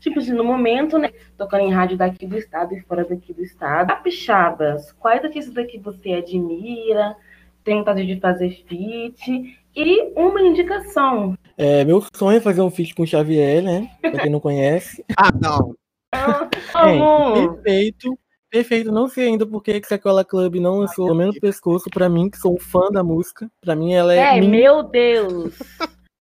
Tipo 0.00 0.18
assim, 0.18 0.32
no 0.32 0.44
momento, 0.44 0.98
né? 0.98 1.12
Tocando 1.36 1.64
em 1.64 1.72
rádio 1.72 1.98
daqui 1.98 2.26
do 2.26 2.38
estado 2.38 2.74
e 2.74 2.80
fora 2.80 3.04
daqui 3.04 3.34
do 3.34 3.42
estado. 3.42 3.88
Capixabas, 3.88 4.92
quais 4.92 5.22
artistas 5.24 5.54
daqui 5.54 5.78
você 5.78 6.12
admira? 6.12 7.16
Tem 7.62 7.76
vontade 7.76 8.06
de 8.06 8.20
fazer 8.20 8.50
feat? 8.66 9.58
E 9.76 10.12
uma 10.16 10.40
indicação. 10.40 11.36
É, 11.58 11.84
meu 11.84 12.02
sonho 12.14 12.38
é 12.38 12.40
fazer 12.40 12.62
um 12.62 12.70
feat 12.70 12.94
com 12.94 13.02
o 13.02 13.06
Xavier, 13.06 13.62
né? 13.62 13.90
Pra 14.00 14.22
quem 14.22 14.30
não 14.30 14.40
conhece. 14.40 15.04
ah, 15.18 15.30
não. 15.30 15.74
Ah, 16.12 16.48
é, 16.88 17.46
perfeito. 17.48 18.18
Perfeito, 18.48 18.92
não 18.92 19.08
sei 19.08 19.26
ainda 19.26 19.44
porque 19.44 19.78
que 19.80 19.88
Sacola 19.88 20.24
Club 20.24 20.54
não 20.56 20.78
lançou 20.78 21.06
pelo 21.06 21.18
menos 21.18 21.38
pescoço 21.38 21.90
pra 21.90 22.08
mim, 22.08 22.30
que 22.30 22.38
sou 22.38 22.58
fã 22.58 22.88
da 22.90 23.02
música. 23.02 23.50
Pra 23.60 23.76
mim 23.76 23.92
ela 23.92 24.14
é. 24.14 24.38
É, 24.38 24.40
meu 24.40 24.82
Deus! 24.84 25.58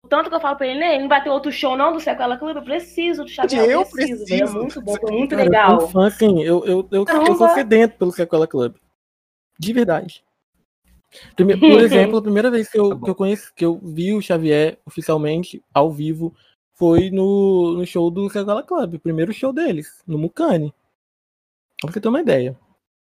Tanto 0.07 0.29
que 0.29 0.35
eu 0.35 0.39
falo 0.39 0.55
pra 0.55 0.67
ele, 0.67 0.79
né? 0.79 0.99
Não 0.99 1.09
vai 1.09 1.23
ter 1.23 1.29
outro 1.29 1.51
show 1.51 1.75
não 1.75 1.91
do 1.91 1.99
Sequela 1.99 2.37
Club? 2.37 2.55
Eu 2.55 2.63
preciso 2.63 3.23
do 3.23 3.29
Xavier. 3.29 3.65
Eu 3.65 3.85
preciso. 3.85 4.25
preciso. 4.25 4.57
É 4.57 4.61
muito 4.61 4.81
bom, 4.81 4.95
foi 4.95 5.11
muito 5.11 5.31
Cara, 5.31 5.43
legal. 5.43 5.71
Eu 5.73 5.79
sou 5.81 5.89
fã, 5.89 6.07
assim, 6.07 6.43
eu, 6.43 6.65
eu, 6.65 6.87
eu, 6.91 7.05
eu 7.07 7.35
sou 7.35 7.49
sedento 7.49 7.97
pelo 7.97 8.11
Sequela 8.11 8.47
Club. 8.47 8.75
De 9.59 9.73
verdade. 9.73 10.23
Por 11.35 11.45
exemplo, 11.81 12.17
a 12.17 12.21
primeira 12.21 12.49
vez 12.49 12.69
que 12.69 12.79
eu, 12.79 12.89
tá 12.89 13.03
que 13.03 13.09
eu 13.09 13.15
conheci, 13.15 13.53
que 13.53 13.65
eu 13.65 13.79
vi 13.83 14.13
o 14.13 14.21
Xavier 14.21 14.79
oficialmente, 14.85 15.63
ao 15.73 15.91
vivo, 15.91 16.33
foi 16.73 17.09
no, 17.09 17.73
no 17.77 17.85
show 17.85 18.09
do 18.09 18.29
Sequela 18.29 18.63
Club, 18.63 18.95
o 18.95 18.99
primeiro 18.99 19.33
show 19.33 19.53
deles, 19.53 20.01
no 20.07 20.17
Mucane. 20.17 20.73
Pra 21.81 21.91
você 21.91 22.01
ter 22.01 22.07
uma 22.07 22.21
ideia. 22.21 22.57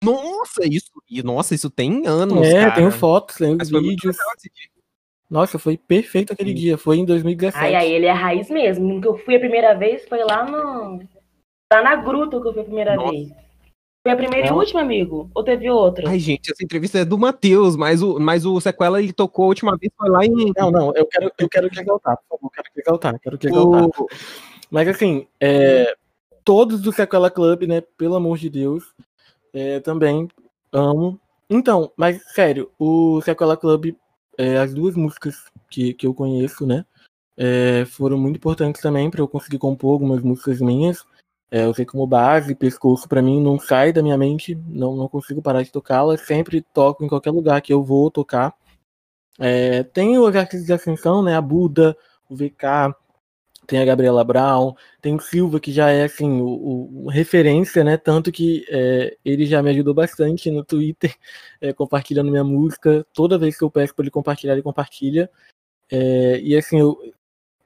Nossa, 0.03 0.61
isso, 0.63 0.91
nossa, 1.23 1.55
isso 1.55 1.69
tem 1.69 2.05
anos. 2.07 2.47
É, 2.47 2.61
cara. 2.61 2.75
tenho 2.75 2.91
fotos, 2.91 3.37
tenho 3.37 3.57
vídeos. 3.57 4.15
Nossa, 5.29 5.59
foi 5.59 5.77
perfeito 5.77 6.31
aquele 6.31 6.51
Sim. 6.51 6.55
dia, 6.55 6.77
foi 6.77 6.97
em 6.97 7.05
2017. 7.05 7.65
Ai, 7.65 7.75
ai, 7.75 7.91
ele 7.91 8.05
é 8.05 8.11
raiz 8.11 8.49
mesmo. 8.49 9.01
Que 9.01 9.07
eu 9.07 9.17
fui 9.17 9.35
a 9.35 9.39
primeira 9.39 9.73
vez 9.73 10.07
foi 10.07 10.23
lá 10.23 10.45
no. 10.45 10.99
Lá 11.71 11.81
na 11.81 11.95
gruta 11.97 12.39
que 12.39 12.47
eu 12.47 12.53
fui 12.53 12.61
a 12.61 12.65
primeira 12.65 12.95
nossa. 12.95 13.11
vez. 13.11 13.29
Foi 14.07 14.13
a 14.13 14.15
primeira 14.15 14.47
e 14.47 14.51
última, 14.53 14.79
amigo? 14.79 15.29
Ou 15.35 15.43
teve 15.43 15.69
outra? 15.69 16.09
Ai, 16.09 16.17
gente, 16.17 16.49
essa 16.49 16.63
entrevista 16.63 16.97
é 16.97 17.03
do 17.03 17.17
Matheus, 17.17 17.75
mas 17.75 18.01
o, 18.01 18.17
mas 18.17 18.45
o 18.45 18.57
Sequela 18.61 19.01
ele 19.01 19.11
tocou 19.11 19.43
a 19.43 19.47
última 19.49 19.75
vez, 19.75 19.91
foi 19.97 20.09
lá 20.09 20.25
em. 20.25 20.53
Não, 20.55 20.71
não, 20.71 20.95
eu 20.95 21.05
quero, 21.05 21.29
eu 21.37 21.49
quero 21.49 21.69
que 21.69 21.81
exaltar, 21.81 22.17
por 22.17 22.37
favor, 22.37 22.49
quero 22.51 22.71
que 22.73 22.79
exaltar, 22.79 23.19
quero 23.19 23.37
que 23.37 23.47
exaltar. 23.47 23.85
O... 23.85 24.07
Mas 24.71 24.87
assim, 24.87 25.27
é, 25.41 25.93
todos 26.45 26.79
do 26.79 26.93
Sequela 26.93 27.29
Club, 27.29 27.63
né? 27.63 27.83
Pelo 27.97 28.15
amor 28.15 28.37
de 28.37 28.49
Deus. 28.49 28.85
É, 29.53 29.81
também 29.81 30.29
amo. 30.71 31.19
Então, 31.49 31.91
mas 31.97 32.23
sério, 32.31 32.71
o 32.79 33.19
Sequela 33.21 33.57
Club, 33.57 33.93
é, 34.37 34.57
as 34.57 34.73
duas 34.73 34.95
músicas 34.95 35.35
que, 35.69 35.93
que 35.93 36.07
eu 36.07 36.13
conheço, 36.13 36.65
né? 36.65 36.85
É, 37.35 37.83
foram 37.83 38.17
muito 38.17 38.37
importantes 38.37 38.81
também 38.81 39.11
para 39.11 39.19
eu 39.19 39.27
conseguir 39.27 39.57
compor 39.57 39.91
algumas 39.91 40.21
músicas 40.21 40.61
minhas. 40.61 41.05
É, 41.49 41.63
eu 41.63 41.73
sei 41.73 41.85
como 41.85 42.05
base, 42.05 42.53
pescoço 42.55 43.07
para 43.07 43.21
mim 43.21 43.41
não 43.41 43.57
sai 43.57 43.93
da 43.93 44.03
minha 44.03 44.17
mente, 44.17 44.53
não, 44.67 44.95
não 44.95 45.07
consigo 45.07 45.41
parar 45.41 45.63
de 45.63 45.71
tocá-la, 45.71 46.17
sempre 46.17 46.61
toco 46.61 47.05
em 47.05 47.07
qualquer 47.07 47.31
lugar 47.31 47.61
que 47.61 47.71
eu 47.71 47.83
vou 47.83 48.11
tocar. 48.11 48.53
É, 49.39 49.83
tem 49.83 50.17
os 50.17 50.35
artistas 50.35 50.65
de 50.65 50.73
ascensão, 50.73 51.23
né? 51.23 51.35
A 51.35 51.41
Buda, 51.41 51.95
o 52.29 52.35
VK, 52.35 52.93
tem 53.67 53.79
a 53.79 53.85
Gabriela 53.85 54.23
Brown, 54.23 54.73
tem 55.01 55.15
o 55.15 55.19
Silva, 55.19 55.59
que 55.59 55.71
já 55.71 55.89
é 55.91 56.05
assim, 56.05 56.41
o, 56.41 57.05
o 57.05 57.09
referência, 57.09 57.83
né? 57.83 57.97
Tanto 57.97 58.31
que 58.31 58.65
é, 58.69 59.17
ele 59.23 59.45
já 59.45 59.61
me 59.61 59.69
ajudou 59.69 59.93
bastante 59.93 60.49
no 60.49 60.63
Twitter, 60.63 61.13
é, 61.61 61.73
compartilhando 61.73 62.31
minha 62.31 62.43
música. 62.43 63.05
Toda 63.13 63.37
vez 63.37 63.57
que 63.57 63.63
eu 63.63 63.71
peço 63.71 63.93
para 63.93 64.03
ele 64.03 64.11
compartilhar, 64.11 64.53
ele 64.53 64.61
compartilha. 64.63 65.29
É, 65.91 66.39
e 66.41 66.55
assim, 66.55 66.79
eu, 66.79 66.97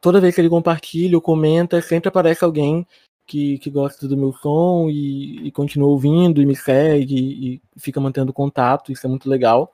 toda 0.01 0.21
vez 0.21 0.35
que 0.35 0.41
ele 0.41 0.49
compartilha 0.49 1.17
ou 1.17 1.21
comenta, 1.21 1.81
sempre 1.81 2.09
aparece 2.09 2.43
alguém 2.43 2.85
que, 3.31 3.57
que 3.59 3.69
gosta 3.69 4.07
do 4.07 4.17
meu 4.17 4.33
som 4.33 4.89
e, 4.89 5.47
e 5.47 5.51
continua 5.51 5.89
ouvindo 5.89 6.41
e 6.41 6.45
me 6.45 6.55
segue 6.55 7.15
e, 7.15 7.55
e 7.55 7.61
fica 7.77 7.99
mantendo 7.99 8.33
contato. 8.33 8.91
Isso 8.91 9.05
é 9.05 9.09
muito 9.09 9.29
legal. 9.29 9.73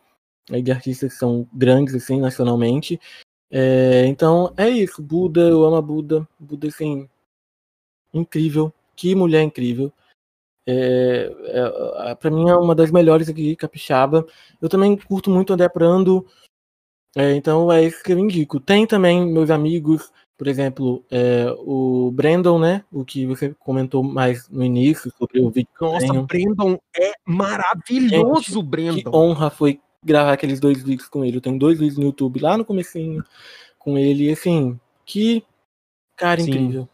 É, 0.49 0.61
de 0.61 0.71
artistas 0.71 1.13
que 1.13 1.19
são 1.19 1.45
grandes 1.53 1.93
assim 1.93 2.21
nacionalmente 2.21 2.99
é, 3.49 4.05
então 4.07 4.53
é 4.57 4.69
isso, 4.69 5.01
Buda, 5.01 5.41
eu 5.41 5.63
amo 5.63 5.77
a 5.77 5.81
Buda. 5.81 6.27
Buda, 6.39 6.67
assim, 6.67 7.09
incrível. 8.13 8.73
Que 8.95 9.15
mulher 9.15 9.43
incrível. 9.43 9.91
É, 10.67 11.31
é, 12.09 12.15
para 12.15 12.29
mim 12.29 12.49
é 12.49 12.55
uma 12.55 12.75
das 12.75 12.91
melhores 12.91 13.29
aqui, 13.29 13.55
capixaba. 13.55 14.25
Eu 14.61 14.69
também 14.69 14.97
curto 14.97 15.29
muito 15.29 15.53
André 15.53 15.69
Prando. 15.69 16.25
É, 17.15 17.33
então 17.35 17.71
é 17.71 17.83
isso 17.83 18.03
que 18.03 18.11
eu 18.13 18.19
indico. 18.19 18.59
Tem 18.59 18.85
também 18.85 19.25
meus 19.25 19.49
amigos, 19.49 20.11
por 20.37 20.47
exemplo, 20.47 21.03
é, 21.09 21.47
o 21.57 22.11
Brandon, 22.11 22.59
né? 22.59 22.83
O 22.91 23.03
que 23.03 23.25
você 23.25 23.55
comentou 23.59 24.03
mais 24.03 24.47
no 24.49 24.63
início 24.63 25.11
sobre 25.17 25.41
o 25.41 25.49
vídeo. 25.49 25.69
Nossa, 25.81 26.21
Brandon 26.23 26.79
é 26.95 27.13
maravilhoso, 27.25 28.53
Gente, 28.53 28.63
Brandon. 28.63 29.01
Que 29.01 29.09
honra 29.09 29.49
foi 29.49 29.79
gravar 30.03 30.33
aqueles 30.33 30.59
dois 30.59 30.83
vídeos 30.83 31.09
com 31.09 31.25
ele. 31.25 31.37
Eu 31.37 31.41
tenho 31.41 31.57
dois 31.57 31.79
vídeos 31.79 31.97
no 31.97 32.05
YouTube 32.05 32.39
lá 32.39 32.55
no 32.55 32.63
comecinho 32.63 33.23
com 33.79 33.97
ele. 33.97 34.25
E 34.25 34.31
assim, 34.31 34.79
que 35.03 35.43
cara 36.15 36.39
Sim. 36.39 36.51
incrível. 36.51 36.87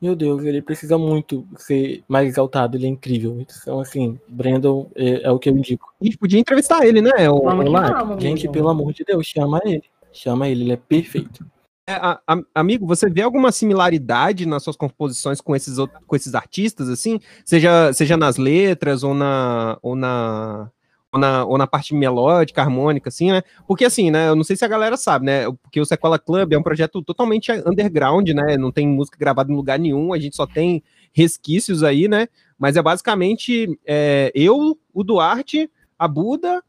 Meu 0.00 0.14
Deus, 0.14 0.44
ele 0.44 0.60
precisa 0.60 0.98
muito 0.98 1.46
ser 1.56 2.04
mais 2.06 2.28
exaltado, 2.28 2.76
ele 2.76 2.86
é 2.86 2.90
incrível. 2.90 3.40
Então, 3.40 3.80
assim, 3.80 4.20
Brandon 4.28 4.90
é, 4.94 5.22
é 5.22 5.30
o 5.30 5.38
que 5.38 5.48
eu 5.48 5.56
indico. 5.56 5.92
A 6.00 6.04
gente 6.04 6.18
podia 6.18 6.38
entrevistar 6.38 6.86
ele, 6.86 7.00
né? 7.00 7.28
O, 7.30 7.38
o 7.38 8.20
gente, 8.20 8.48
pelo 8.48 8.68
amor 8.68 8.92
de 8.92 9.02
Deus, 9.02 9.26
chama 9.26 9.60
ele. 9.64 9.84
Chama 10.12 10.48
ele, 10.48 10.62
ele 10.62 10.72
é 10.72 10.76
perfeito. 10.76 11.44
É, 11.86 11.92
a, 11.92 12.18
a, 12.26 12.40
amigo, 12.54 12.86
você 12.86 13.10
vê 13.10 13.20
alguma 13.20 13.52
similaridade 13.52 14.46
nas 14.46 14.62
suas 14.62 14.74
composições 14.74 15.40
com 15.40 15.54
esses, 15.54 15.76
com 16.06 16.16
esses 16.16 16.34
artistas, 16.34 16.88
assim? 16.88 17.20
Seja, 17.44 17.92
seja 17.92 18.16
nas 18.16 18.38
letras 18.38 19.02
ou 19.02 19.12
na, 19.12 19.78
ou 19.82 19.94
na, 19.94 20.70
ou 21.12 21.20
na, 21.20 21.44
ou 21.44 21.58
na 21.58 21.66
parte 21.66 21.94
melódica, 21.94 22.62
harmônica, 22.62 23.10
assim, 23.10 23.30
né? 23.30 23.42
Porque 23.68 23.84
assim, 23.84 24.10
né? 24.10 24.28
Eu 24.28 24.36
não 24.36 24.42
sei 24.44 24.56
se 24.56 24.64
a 24.64 24.68
galera 24.68 24.96
sabe, 24.96 25.26
né? 25.26 25.44
Porque 25.62 25.78
o 25.78 25.84
Sequela 25.84 26.18
Club 26.18 26.54
é 26.54 26.58
um 26.58 26.62
projeto 26.62 27.02
totalmente 27.02 27.52
underground, 27.52 28.30
né? 28.30 28.56
Não 28.56 28.72
tem 28.72 28.88
música 28.88 29.18
gravada 29.18 29.52
em 29.52 29.56
lugar 29.56 29.78
nenhum, 29.78 30.14
a 30.14 30.18
gente 30.18 30.34
só 30.34 30.46
tem 30.46 30.82
resquícios 31.12 31.82
aí, 31.82 32.08
né? 32.08 32.28
Mas 32.58 32.76
é 32.76 32.82
basicamente 32.82 33.78
é, 33.86 34.32
eu, 34.34 34.78
o 34.94 35.04
Duarte, 35.04 35.70
a 35.98 36.08
Buda 36.08 36.62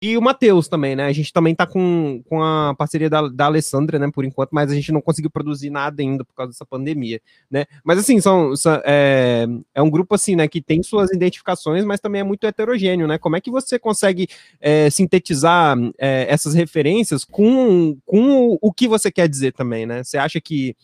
e 0.00 0.16
o 0.16 0.22
Matheus 0.22 0.68
também, 0.68 0.94
né? 0.94 1.06
A 1.06 1.12
gente 1.12 1.32
também 1.32 1.54
tá 1.54 1.66
com, 1.66 2.22
com 2.28 2.40
a 2.40 2.72
parceria 2.76 3.10
da, 3.10 3.26
da 3.26 3.46
Alessandra, 3.46 3.98
né, 3.98 4.08
por 4.12 4.24
enquanto, 4.24 4.50
mas 4.52 4.70
a 4.70 4.74
gente 4.74 4.92
não 4.92 5.00
conseguiu 5.00 5.28
produzir 5.28 5.70
nada 5.70 6.00
ainda 6.00 6.24
por 6.24 6.34
causa 6.34 6.52
dessa 6.52 6.64
pandemia, 6.64 7.20
né? 7.50 7.64
Mas 7.82 7.98
assim, 7.98 8.20
são, 8.20 8.54
são 8.54 8.80
é, 8.84 9.46
é, 9.74 9.82
um 9.82 9.90
grupo 9.90 10.14
assim, 10.14 10.36
né, 10.36 10.46
que 10.46 10.62
tem 10.62 10.84
suas 10.84 11.10
identificações, 11.10 11.84
mas 11.84 11.98
também 11.98 12.20
é 12.20 12.24
muito 12.24 12.46
heterogêneo, 12.46 13.08
né? 13.08 13.18
Como 13.18 13.34
é 13.36 13.40
que 13.40 13.50
você 13.50 13.76
consegue 13.76 14.28
é, 14.60 14.88
sintetizar 14.88 15.76
é, 15.98 16.26
essas 16.28 16.54
referências 16.54 17.24
com, 17.24 17.98
com 18.06 18.56
o 18.62 18.72
que 18.72 18.86
você 18.86 19.10
quer 19.10 19.28
dizer 19.28 19.52
também, 19.52 19.84
né? 19.84 20.04
Você 20.04 20.16
acha 20.16 20.40
que 20.40 20.76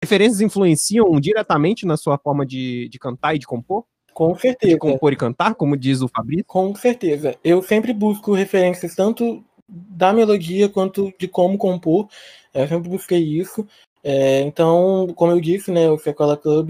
referências 0.00 0.40
influenciam 0.40 1.20
diretamente 1.20 1.84
na 1.84 1.96
sua 1.96 2.16
forma 2.18 2.46
de, 2.46 2.88
de 2.88 2.98
cantar 3.00 3.34
e 3.34 3.38
de 3.40 3.46
compor? 3.46 3.84
Com 4.20 4.36
certeza. 4.36 4.74
De 4.74 4.78
compor 4.78 5.14
e 5.14 5.16
cantar, 5.16 5.54
como 5.54 5.74
diz 5.74 6.02
o 6.02 6.08
Fabrício? 6.08 6.44
Com 6.44 6.74
certeza. 6.74 7.34
Eu 7.42 7.62
sempre 7.62 7.90
busco 7.94 8.34
referências 8.34 8.94
tanto 8.94 9.42
da 9.66 10.12
melodia 10.12 10.68
quanto 10.68 11.10
de 11.18 11.26
como 11.26 11.56
compor. 11.56 12.06
Eu 12.52 12.68
sempre 12.68 12.90
busquei 12.90 13.18
isso. 13.18 13.66
É, 14.04 14.42
então, 14.42 15.08
como 15.16 15.32
eu 15.32 15.40
disse, 15.40 15.70
né, 15.70 15.88
o 15.88 15.96
Sequela 15.96 16.36
Club, 16.36 16.68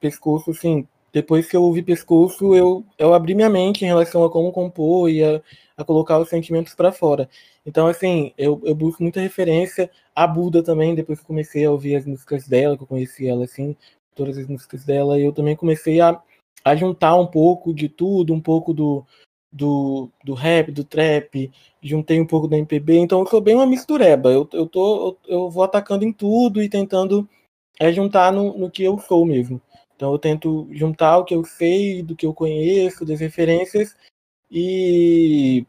Pescoço, 0.00 0.52
assim, 0.52 0.86
depois 1.12 1.48
que 1.48 1.56
eu 1.56 1.64
ouvi 1.64 1.82
Pescoço, 1.82 2.54
eu, 2.54 2.84
eu 2.96 3.12
abri 3.12 3.34
minha 3.34 3.50
mente 3.50 3.84
em 3.84 3.88
relação 3.88 4.22
a 4.22 4.30
como 4.30 4.52
compor 4.52 5.10
e 5.10 5.20
a, 5.24 5.42
a 5.76 5.82
colocar 5.82 6.20
os 6.20 6.28
sentimentos 6.28 6.76
para 6.76 6.92
fora. 6.92 7.28
Então, 7.66 7.88
assim, 7.88 8.32
eu, 8.38 8.62
eu 8.64 8.74
busco 8.74 9.02
muita 9.02 9.18
referência. 9.18 9.90
A 10.14 10.28
Buda 10.28 10.62
também, 10.62 10.94
depois 10.94 11.18
que 11.18 11.26
comecei 11.26 11.64
a 11.64 11.72
ouvir 11.72 11.96
as 11.96 12.06
músicas 12.06 12.46
dela, 12.46 12.76
que 12.76 12.84
eu 12.84 12.86
conheci 12.86 13.26
ela, 13.26 13.46
assim, 13.46 13.74
todas 14.14 14.38
as 14.38 14.46
músicas 14.46 14.84
dela, 14.84 15.18
eu 15.18 15.32
também 15.32 15.56
comecei 15.56 16.00
a 16.00 16.22
a 16.64 16.74
juntar 16.74 17.14
um 17.16 17.26
pouco 17.26 17.74
de 17.74 17.88
tudo, 17.88 18.32
um 18.32 18.40
pouco 18.40 18.72
do, 18.72 19.04
do, 19.52 20.10
do 20.24 20.34
rap, 20.34 20.72
do 20.72 20.82
trap, 20.82 21.50
juntei 21.82 22.20
um 22.20 22.26
pouco 22.26 22.48
da 22.48 22.56
MPB, 22.56 22.96
então 22.96 23.20
eu 23.20 23.26
sou 23.26 23.40
bem 23.40 23.54
uma 23.54 23.66
mistureba. 23.66 24.30
Eu, 24.30 24.48
eu, 24.52 24.66
tô, 24.66 25.18
eu, 25.28 25.36
eu 25.36 25.50
vou 25.50 25.62
atacando 25.62 26.04
em 26.04 26.12
tudo 26.12 26.62
e 26.62 26.68
tentando 26.68 27.28
é, 27.78 27.92
juntar 27.92 28.32
no, 28.32 28.56
no 28.56 28.70
que 28.70 28.82
eu 28.82 28.98
sou 28.98 29.26
mesmo. 29.26 29.60
Então 29.94 30.10
eu 30.12 30.18
tento 30.18 30.66
juntar 30.72 31.18
o 31.18 31.24
que 31.24 31.34
eu 31.34 31.44
sei, 31.44 32.02
do 32.02 32.16
que 32.16 32.26
eu 32.26 32.32
conheço, 32.34 33.04
das 33.04 33.20
referências 33.20 33.94
e 34.50 35.66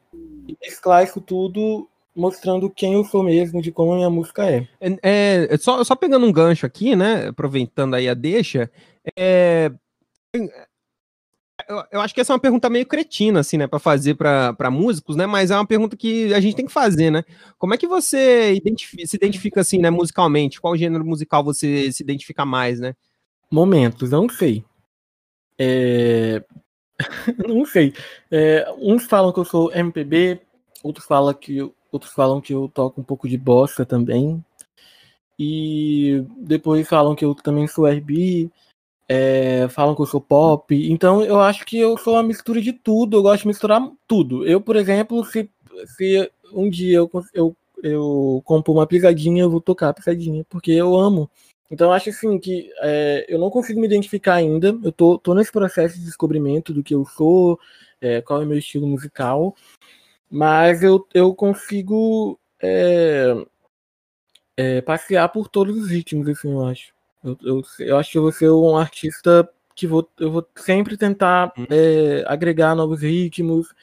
mesclar 0.61 1.03
isso 1.03 1.19
tudo 1.19 1.87
mostrando 2.15 2.69
quem 2.69 2.93
eu 2.93 3.03
sou 3.03 3.21
mesmo, 3.21 3.61
de 3.61 3.71
como 3.71 3.91
a 3.91 3.95
minha 3.97 4.09
música 4.09 4.49
é. 4.49 4.65
é, 4.79 5.47
é 5.51 5.57
só, 5.57 5.83
só 5.83 5.95
pegando 5.95 6.25
um 6.25 6.31
gancho 6.31 6.65
aqui, 6.65 6.95
né, 6.95 7.27
aproveitando 7.27 7.93
aí 7.93 8.07
a 8.07 8.13
deixa, 8.13 8.71
é, 9.17 9.69
eu, 11.67 11.83
eu, 11.93 12.01
acho 12.01 12.13
que 12.13 12.21
essa 12.21 12.33
é 12.33 12.35
uma 12.35 12.39
pergunta 12.39 12.69
meio 12.69 12.85
cretina, 12.85 13.39
assim, 13.39 13.57
né, 13.57 13.67
para 13.67 13.79
fazer 13.79 14.15
para 14.15 14.71
músicos, 14.71 15.15
né, 15.15 15.25
mas 15.25 15.51
é 15.51 15.55
uma 15.55 15.65
pergunta 15.65 15.97
que 15.97 16.33
a 16.33 16.39
gente 16.39 16.55
tem 16.55 16.65
que 16.65 16.71
fazer, 16.71 17.11
né? 17.11 17.23
Como 17.57 17.73
é 17.73 17.77
que 17.77 17.87
você 17.87 18.53
identifica, 18.53 19.05
se 19.07 19.15
identifica, 19.15 19.61
assim, 19.61 19.79
né, 19.79 19.89
musicalmente? 19.89 20.61
Qual 20.61 20.77
gênero 20.77 21.05
musical 21.05 21.43
você 21.43 21.91
se 21.91 22.03
identifica 22.03 22.45
mais, 22.45 22.79
né? 22.79 22.95
Momentos, 23.51 24.11
não 24.11 24.29
sei. 24.29 24.63
É... 25.57 26.43
não 27.47 27.65
sei. 27.65 27.93
É, 28.31 28.65
uns 28.77 29.05
falam 29.05 29.31
que 29.33 29.39
eu 29.39 29.45
sou 29.45 29.71
MPB, 29.73 30.41
outros 30.83 31.05
falam 31.05 31.33
que, 31.33 31.61
outros 31.91 32.13
falam 32.13 32.41
que 32.41 32.53
eu 32.53 32.69
toco 32.73 33.01
um 33.01 33.03
pouco 33.03 33.27
de 33.27 33.37
bossa 33.37 33.85
também. 33.85 34.43
E 35.37 36.23
depois 36.37 36.87
falam 36.87 37.15
que 37.15 37.25
eu 37.25 37.35
também 37.35 37.67
sou 37.67 37.85
RB 37.85 38.49
é, 39.07 39.67
falam 39.69 39.95
que 39.95 40.01
eu 40.01 40.05
sou 40.05 40.21
pop. 40.21 40.73
Então 40.91 41.23
eu 41.23 41.39
acho 41.39 41.65
que 41.65 41.77
eu 41.77 41.97
sou 41.97 42.13
uma 42.13 42.23
mistura 42.23 42.61
de 42.61 42.73
tudo. 42.73 43.17
Eu 43.17 43.21
gosto 43.23 43.43
de 43.43 43.47
misturar 43.47 43.81
tudo. 44.07 44.45
Eu, 44.45 44.61
por 44.61 44.75
exemplo, 44.75 45.23
se, 45.25 45.49
se 45.95 46.31
um 46.53 46.69
dia 46.69 46.97
eu, 46.97 47.09
eu, 47.33 47.55
eu 47.83 48.41
compor 48.45 48.75
uma 48.75 48.87
pisadinha, 48.87 49.43
eu 49.43 49.49
vou 49.49 49.61
tocar 49.61 49.89
a 49.89 49.93
pisadinha, 49.93 50.45
porque 50.49 50.71
eu 50.71 50.95
amo. 50.95 51.29
Então 51.69 51.87
eu 51.87 51.93
acho 51.93 52.09
assim 52.09 52.39
que 52.39 52.69
é, 52.81 53.25
eu 53.27 53.39
não 53.39 53.49
consigo 53.49 53.79
me 53.79 53.87
identificar 53.87 54.35
ainda. 54.35 54.77
Eu 54.83 54.91
tô, 54.91 55.17
tô 55.17 55.33
nesse 55.33 55.51
processo 55.51 55.97
de 55.97 56.05
descobrimento 56.05 56.73
do 56.73 56.83
que 56.83 56.95
eu 56.95 57.05
sou, 57.05 57.59
é, 58.01 58.21
qual 58.21 58.41
é 58.41 58.45
o 58.45 58.47
meu 58.47 58.57
estilo 58.57 58.87
musical. 58.87 59.55
Mas 60.29 60.83
eu, 60.83 61.07
eu 61.13 61.33
consigo 61.35 62.39
é, 62.61 63.35
é 64.57 64.81
passear 64.81 65.29
por 65.29 65.47
todos 65.47 65.77
os 65.77 65.89
ritmos, 65.89 66.27
assim, 66.27 66.51
eu 66.51 66.65
acho. 66.65 66.94
Eu, 67.25 67.37
eu, 67.43 67.61
eu 67.79 67.97
acho 67.97 68.11
que 68.11 68.17
eu 68.17 68.21
vou 68.21 68.31
ser 68.31 68.49
um 68.51 68.77
artista 68.77 69.49
que 69.75 69.87
vou, 69.87 70.07
eu 70.19 70.31
vou 70.31 70.47
sempre 70.55 70.95
tentar 70.95 71.51
hum. 71.57 71.65
é, 71.69 72.23
agregar 72.27 72.75
novos 72.75 73.01
ritmos 73.01 73.73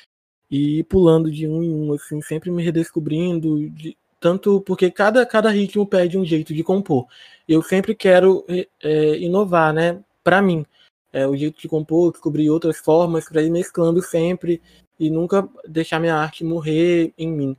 e 0.51 0.79
ir 0.79 0.85
pulando 0.85 1.31
de 1.31 1.47
um 1.47 1.63
em 1.63 1.75
um, 1.75 1.93
assim, 1.93 2.23
sempre 2.23 2.51
me 2.51 2.63
redescobrindo, 2.63 3.69
de, 3.71 3.97
tanto 4.21 4.61
porque 4.61 4.91
cada, 4.91 5.27
cada 5.27 5.51
ritmo 5.51 5.87
pede 5.87 6.17
um 6.17 6.25
jeito 6.25 6.55
de 6.55 6.63
compor. 6.63 7.07
Eu 7.49 7.63
sempre 7.63 7.95
quero 7.95 8.45
é, 8.49 9.19
inovar, 9.19 9.75
né? 9.75 10.01
Para 10.23 10.41
mim, 10.41 10.65
é, 11.13 11.27
o 11.27 11.37
jeito 11.37 11.61
de 11.61 11.69
compor, 11.69 12.13
descobrir 12.13 12.49
outras 12.49 12.79
formas 12.79 13.29
para 13.29 13.43
ir 13.43 13.51
mesclando 13.51 14.01
sempre 14.01 14.63
e 14.99 15.11
nunca 15.11 15.49
deixar 15.67 15.99
minha 15.99 16.15
arte 16.15 16.45
morrer 16.45 17.13
em 17.19 17.29
mim. 17.33 17.57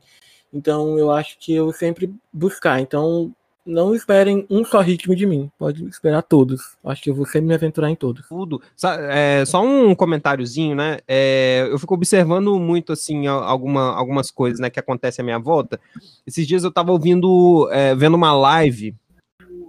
Então, 0.53 0.97
eu 0.97 1.11
acho 1.11 1.37
que 1.39 1.53
eu 1.53 1.73
sempre 1.73 2.13
buscar. 2.31 2.79
Então, 2.79 3.35
não 3.65 3.95
esperem 3.95 4.45
um 4.49 4.63
só 4.65 4.81
ritmo 4.81 5.15
de 5.15 5.25
mim. 5.25 5.49
Pode 5.57 5.85
esperar 5.85 6.21
todos. 6.21 6.75
Acho 6.83 7.01
que 7.01 7.09
eu 7.09 7.15
vou 7.15 7.25
sempre 7.25 7.47
me 7.47 7.53
aventurar 7.53 7.89
em 7.89 7.95
todos. 7.95 8.27
Tudo. 8.27 8.61
É, 9.09 9.43
só 9.45 9.63
um 9.63 9.95
comentáriozinho, 9.95 10.75
né? 10.75 10.99
É, 11.07 11.67
eu 11.69 11.79
fico 11.79 11.93
observando 11.93 12.59
muito, 12.59 12.91
assim, 12.91 13.27
alguma, 13.27 13.95
algumas 13.95 14.29
coisas, 14.29 14.59
né, 14.59 14.69
que 14.69 14.79
acontecem 14.79 15.23
à 15.23 15.25
minha 15.25 15.39
volta. 15.39 15.79
Esses 16.27 16.45
dias 16.45 16.63
eu 16.63 16.71
tava 16.71 16.91
ouvindo, 16.91 17.69
é, 17.71 17.95
vendo 17.95 18.15
uma 18.15 18.33
live 18.33 18.95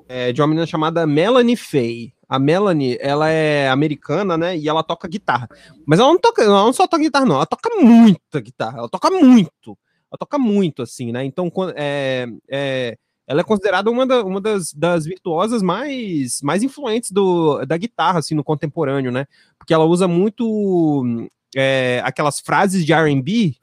é, 0.09 0.33
de 0.33 0.41
uma 0.41 0.49
menina 0.49 0.67
chamada 0.67 1.07
Melanie 1.07 1.57
Faye. 1.57 2.13
A 2.29 2.39
Melanie, 2.39 2.97
ela 3.01 3.29
é 3.29 3.69
americana, 3.69 4.37
né? 4.37 4.57
E 4.57 4.69
ela 4.69 4.83
toca 4.83 5.07
guitarra. 5.07 5.49
Mas 5.87 6.01
ela 6.01 6.09
não 6.09 6.19
toca, 6.19 6.43
ela 6.43 6.65
não 6.65 6.73
só 6.73 6.87
toca 6.87 7.03
guitarra, 7.03 7.27
não. 7.27 7.37
Ela 7.37 7.47
toca 7.47 7.71
muita 7.77 8.41
guitarra. 8.41 8.79
Ela 8.79 8.89
toca 8.89 9.11
muito. 9.11 9.79
Ela 10.11 10.19
toca 10.19 10.39
muito, 10.39 10.83
assim, 10.83 11.13
né? 11.13 11.25
Então, 11.25 11.53
é, 11.77 12.27
é 12.49 12.97
ela 13.27 13.41
é 13.41 13.45
considerada 13.45 13.91
uma, 13.91 14.07
da, 14.07 14.23
uma 14.23 14.41
das, 14.41 14.73
das 14.73 15.05
virtuosas 15.05 15.63
mais, 15.63 16.41
mais 16.43 16.63
influentes 16.63 17.11
do, 17.11 17.65
da 17.65 17.77
guitarra, 17.77 18.19
assim, 18.19 18.35
no 18.35 18.45
contemporâneo, 18.45 19.11
né? 19.11 19.27
Porque 19.59 19.73
ela 19.73 19.85
usa 19.85 20.07
muito 20.07 21.29
é, 21.57 22.03
aquelas 22.05 22.41
frases 22.41 22.85
de 22.85 22.93
R&B 22.93 23.55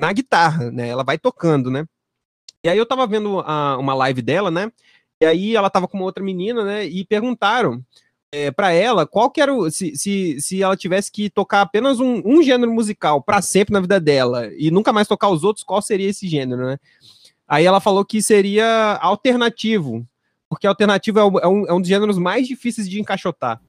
na 0.00 0.12
guitarra, 0.12 0.70
né? 0.70 0.88
Ela 0.88 1.04
vai 1.04 1.16
tocando, 1.16 1.70
né? 1.70 1.86
E 2.64 2.68
aí 2.68 2.76
eu 2.76 2.86
tava 2.86 3.06
vendo 3.06 3.40
a, 3.40 3.78
uma 3.78 3.94
live 3.94 4.22
dela, 4.22 4.50
né? 4.50 4.72
E 5.20 5.26
aí 5.26 5.54
ela 5.54 5.70
tava 5.70 5.86
com 5.86 5.96
uma 5.96 6.06
outra 6.06 6.24
menina, 6.24 6.64
né? 6.64 6.84
E 6.84 7.04
perguntaram 7.04 7.84
é, 8.32 8.50
para 8.50 8.72
ela 8.72 9.06
qual 9.06 9.30
que 9.30 9.40
era 9.40 9.54
o. 9.54 9.70
Se, 9.70 9.94
se, 9.96 10.40
se 10.40 10.60
ela 10.60 10.76
tivesse 10.76 11.12
que 11.12 11.30
tocar 11.30 11.60
apenas 11.60 12.00
um, 12.00 12.20
um 12.24 12.42
gênero 12.42 12.72
musical 12.72 13.22
para 13.22 13.40
sempre 13.40 13.72
na 13.72 13.80
vida 13.80 14.00
dela 14.00 14.50
e 14.56 14.72
nunca 14.72 14.92
mais 14.92 15.06
tocar 15.06 15.28
os 15.28 15.44
outros, 15.44 15.64
qual 15.64 15.80
seria 15.80 16.08
esse 16.08 16.26
gênero, 16.26 16.66
né? 16.66 16.78
Aí 17.46 17.64
ela 17.64 17.80
falou 17.80 18.04
que 18.04 18.22
seria 18.22 18.98
alternativo, 19.00 20.06
porque 20.48 20.66
alternativo 20.66 21.18
é, 21.18 21.22
é, 21.22 21.48
um, 21.48 21.66
é 21.66 21.72
um 21.72 21.80
dos 21.80 21.88
gêneros 21.88 22.18
mais 22.18 22.46
difíceis 22.46 22.88
de 22.88 23.00
encaixotar. 23.00 23.60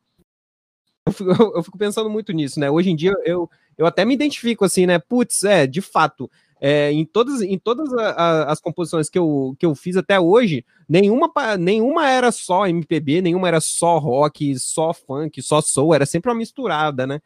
Eu 1.05 1.13
fico, 1.13 1.29
eu 1.55 1.63
fico, 1.63 1.77
pensando 1.77 2.09
muito 2.09 2.31
nisso, 2.31 2.59
né? 2.59 2.69
Hoje 2.69 2.89
em 2.89 2.95
dia 2.95 3.13
eu, 3.25 3.49
eu 3.77 3.85
até 3.85 4.05
me 4.05 4.13
identifico 4.13 4.65
assim, 4.65 4.85
né? 4.85 4.97
Putz, 4.97 5.43
é, 5.43 5.67
de 5.67 5.81
fato, 5.81 6.29
é, 6.59 6.91
em 6.91 7.05
todas, 7.05 7.41
em 7.41 7.57
todas 7.59 7.93
a, 7.93 8.09
a, 8.09 8.51
as 8.51 8.61
composições 8.61 9.09
que 9.09 9.19
eu, 9.19 9.55
que 9.59 9.65
eu 9.65 9.75
fiz 9.75 9.97
até 9.97 10.19
hoje, 10.19 10.65
nenhuma, 10.87 11.31
nenhuma 11.59 12.09
era 12.09 12.31
só 12.31 12.65
MPB, 12.65 13.21
nenhuma 13.21 13.47
era 13.47 13.59
só 13.59 13.97
rock, 13.97 14.57
só 14.57 14.93
funk, 14.93 15.41
só 15.41 15.61
soul, 15.61 15.93
era 15.93 16.05
sempre 16.05 16.31
uma 16.31 16.37
misturada, 16.37 17.05
né? 17.05 17.21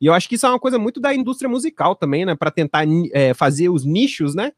E 0.00 0.06
eu 0.06 0.12
acho 0.12 0.28
que 0.28 0.34
isso 0.34 0.44
é 0.44 0.48
uma 0.50 0.60
coisa 0.60 0.78
muito 0.78 1.00
da 1.00 1.14
indústria 1.14 1.48
musical 1.48 1.96
também, 1.96 2.26
né? 2.26 2.34
Para 2.34 2.50
tentar 2.50 2.84
é, 3.12 3.32
fazer 3.32 3.70
os 3.70 3.84
nichos, 3.84 4.34
né? 4.34 4.52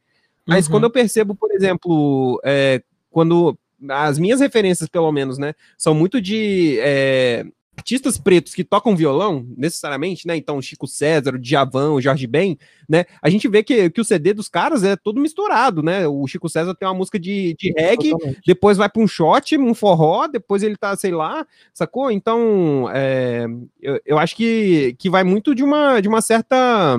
Mas 0.46 0.66
uhum. 0.66 0.72
quando 0.72 0.84
eu 0.84 0.90
percebo, 0.90 1.34
por 1.34 1.50
exemplo, 1.52 2.40
é, 2.44 2.82
quando 3.10 3.58
as 3.90 4.18
minhas 4.18 4.40
referências, 4.40 4.88
pelo 4.88 5.10
menos, 5.12 5.38
né, 5.38 5.54
são 5.76 5.94
muito 5.94 6.20
de 6.20 6.78
é, 6.80 7.44
artistas 7.76 8.16
pretos 8.16 8.54
que 8.54 8.64
tocam 8.64 8.96
violão, 8.96 9.46
necessariamente, 9.56 10.26
né? 10.26 10.36
Então, 10.36 10.60
Chico 10.62 10.86
César, 10.86 11.34
o 11.34 11.38
Djavan, 11.38 11.90
o 11.92 12.00
Jorge 12.00 12.26
Ben, 12.26 12.58
né? 12.88 13.04
A 13.20 13.28
gente 13.28 13.46
vê 13.48 13.62
que, 13.62 13.90
que 13.90 14.00
o 14.00 14.04
CD 14.04 14.32
dos 14.32 14.48
caras 14.48 14.82
é 14.82 14.96
todo 14.96 15.20
misturado, 15.20 15.82
né? 15.82 16.08
O 16.08 16.26
Chico 16.26 16.48
César 16.48 16.74
tem 16.74 16.88
uma 16.88 16.94
música 16.94 17.18
de, 17.18 17.54
de 17.58 17.72
reggae, 17.76 18.10
Totalmente. 18.10 18.40
depois 18.46 18.78
vai 18.78 18.88
para 18.88 19.02
um 19.02 19.06
shot, 19.06 19.56
um 19.58 19.74
forró, 19.74 20.26
depois 20.26 20.62
ele 20.62 20.76
tá, 20.76 20.96
sei 20.96 21.12
lá, 21.12 21.46
sacou? 21.74 22.10
Então, 22.10 22.88
é, 22.92 23.46
eu, 23.80 24.00
eu 24.06 24.18
acho 24.18 24.34
que, 24.34 24.96
que 24.98 25.10
vai 25.10 25.22
muito 25.22 25.54
de 25.54 25.62
uma, 25.62 26.00
de 26.00 26.08
uma 26.08 26.22
certa 26.22 26.98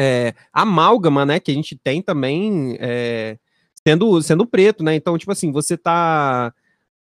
é, 0.00 0.34
amálgama, 0.52 1.24
né, 1.26 1.40
que 1.40 1.50
a 1.50 1.54
gente 1.54 1.76
tem 1.76 2.02
também 2.02 2.76
é, 2.80 3.38
sendo, 3.86 4.20
sendo 4.22 4.46
preto, 4.46 4.82
né? 4.82 4.94
Então, 4.94 5.16
tipo 5.18 5.32
assim, 5.32 5.52
você 5.52 5.76
tá 5.76 6.52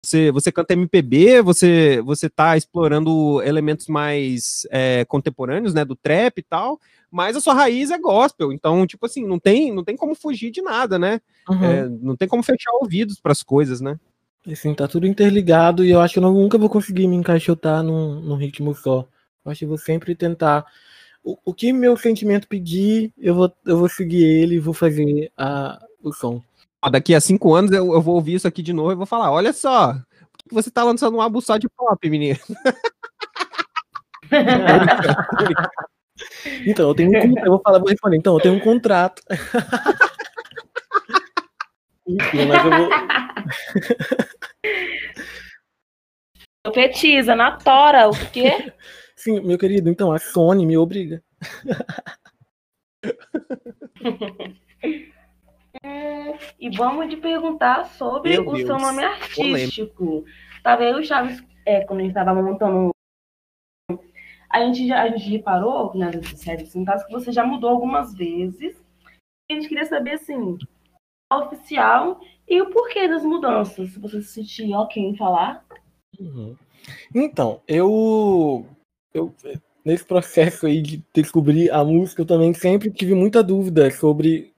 Você, 0.06 0.32
você 0.32 0.52
canta 0.52 0.74
MPB, 0.74 1.42
você, 1.42 2.02
você 2.04 2.30
tá 2.30 2.58
explorando 2.58 3.42
elementos 3.42 3.88
mais 3.88 4.68
é, 4.70 5.06
contemporâneos, 5.06 5.74
né, 5.74 5.86
do 5.86 5.96
trap 5.96 6.40
e 6.40 6.44
tal, 6.44 6.78
mas 7.10 7.38
a 7.38 7.40
sua 7.40 7.54
raiz 7.54 7.90
é 7.90 7.98
gospel, 7.98 8.52
então, 8.52 8.86
tipo 8.86 9.06
assim, 9.06 9.26
não 9.26 9.40
tem, 9.40 9.72
não 9.74 9.84
tem 9.84 9.96
como 9.96 10.14
fugir 10.14 10.52
de 10.52 10.62
nada, 10.62 11.00
né? 11.00 11.22
Uhum. 11.48 11.64
É, 11.64 11.88
não 11.88 12.16
tem 12.18 12.28
como 12.28 12.44
fechar 12.44 12.72
ouvidos 12.82 13.20
para 13.20 13.32
as 13.32 13.42
coisas, 13.44 13.80
né? 13.80 13.98
Assim, 14.46 14.74
tá 14.74 14.90
tudo 14.90 15.08
interligado 15.08 15.86
e 15.86 15.92
eu 15.92 16.02
acho 16.02 16.16
que 16.16 16.20
eu 16.20 16.24
nunca 16.24 16.58
vou 16.58 16.70
conseguir 16.70 17.08
me 17.08 17.16
encaixotar 17.16 17.82
num, 17.82 18.20
num 18.20 18.36
ritmo 18.36 18.76
só. 18.76 19.08
Eu 19.46 19.52
acho 19.52 19.60
que 19.60 19.66
eu 19.66 19.70
vou 19.70 19.78
sempre 19.78 20.16
tentar. 20.16 20.66
O, 21.24 21.38
o 21.46 21.54
que 21.54 21.72
meu 21.72 21.96
sentimento 21.96 22.48
pedir, 22.48 23.14
eu 23.18 23.34
vou, 23.34 23.54
eu 23.66 23.78
vou 23.78 23.88
seguir 23.88 24.24
ele 24.24 24.56
e 24.56 24.60
vou 24.60 24.74
fazer 24.74 25.32
a, 25.38 25.80
o 26.02 26.12
som. 26.12 26.42
Ó, 26.82 26.90
daqui 26.90 27.16
a 27.16 27.22
cinco 27.22 27.54
anos 27.54 27.72
eu, 27.72 27.94
eu 27.94 28.02
vou 28.02 28.16
ouvir 28.16 28.34
isso 28.34 28.48
aqui 28.48 28.62
de 28.62 28.74
novo 28.74 28.92
e 28.92 28.96
vou 28.96 29.06
falar: 29.06 29.32
olha 29.32 29.54
só, 29.54 29.94
por 29.94 30.38
que 30.38 30.54
você 30.54 30.70
tá 30.70 30.84
lançando 30.84 31.16
um 31.16 31.22
álbum 31.22 31.40
só 31.40 31.58
de 31.58 31.70
pop, 31.70 32.10
menino? 32.10 32.40
Então, 36.66 36.90
eu 36.90 36.96
tenho 36.96 37.10
um, 37.10 37.40
eu 37.40 37.52
vou 37.52 37.62
falar, 37.62 37.80
vou 37.80 37.90
responder, 37.90 38.18
então, 38.18 38.36
eu 38.36 38.40
tenho 38.40 38.56
um 38.56 38.60
contrato. 38.60 39.22
Enfim, 42.08 42.46
mas 42.46 42.66
eu 42.66 42.72
vou. 42.72 42.90
Profetiza, 46.64 47.36
na 47.36 47.58
tora, 47.58 48.10
o 48.10 48.14
quê? 48.32 48.72
Sim, 49.24 49.40
meu 49.40 49.58
querido, 49.58 49.90
então 49.90 50.12
a 50.12 50.20
Sony 50.20 50.66
me 50.66 50.78
obriga. 50.78 51.24
Hum, 55.82 56.34
e 56.60 56.70
vamos 56.76 57.10
te 57.10 57.16
perguntar 57.16 57.86
sobre 57.86 58.32
Meu 58.32 58.50
o 58.50 58.58
seu 58.58 58.66
Deus, 58.66 58.82
nome 58.82 59.02
artístico. 59.02 60.26
Tava 60.62 60.84
eu 60.84 60.98
e 60.98 61.02
o 61.02 61.06
Chaves, 61.06 61.42
é, 61.66 61.86
quando 61.86 62.02
a 62.02 62.04
gente 62.04 62.14
tava 62.14 62.36
montando. 62.36 62.92
A 64.50 64.60
gente, 64.66 64.86
já, 64.86 65.04
a 65.04 65.10
gente 65.10 65.30
reparou 65.30 65.96
nas 65.96 66.16
redes 66.16 66.32
sociais 66.32 66.62
assim, 66.64 66.84
caso 66.84 67.06
que 67.06 67.14
você 67.14 67.32
já 67.32 67.46
mudou 67.46 67.70
algumas 67.70 68.14
vezes. 68.14 68.76
A 69.50 69.54
gente 69.54 69.70
queria 69.70 69.86
saber, 69.86 70.16
assim, 70.16 70.58
a 71.32 71.38
oficial 71.38 72.20
e 72.46 72.62
o 72.62 72.70
porquê 72.72 73.08
das 73.08 73.24
mudanças. 73.24 73.92
Se 73.92 74.00
você 74.00 74.22
se 74.22 74.34
sentir 74.34 74.74
ok 74.74 75.02
em 75.02 75.16
falar. 75.16 75.66
Uhum. 76.20 76.58
Então, 77.16 77.62
eu, 77.66 78.68
eu 79.14 79.34
nesse 79.86 80.06
processo 80.06 80.66
aí 80.66 80.82
de 80.82 81.04
descobrir 81.14 81.70
a 81.72 81.84
música, 81.84 82.22
eu 82.22 82.26
também 82.26 82.54
sempre 82.54 82.90
tive 82.90 83.14
muita 83.14 83.44
dúvida 83.44 83.92
sobre 83.92 84.54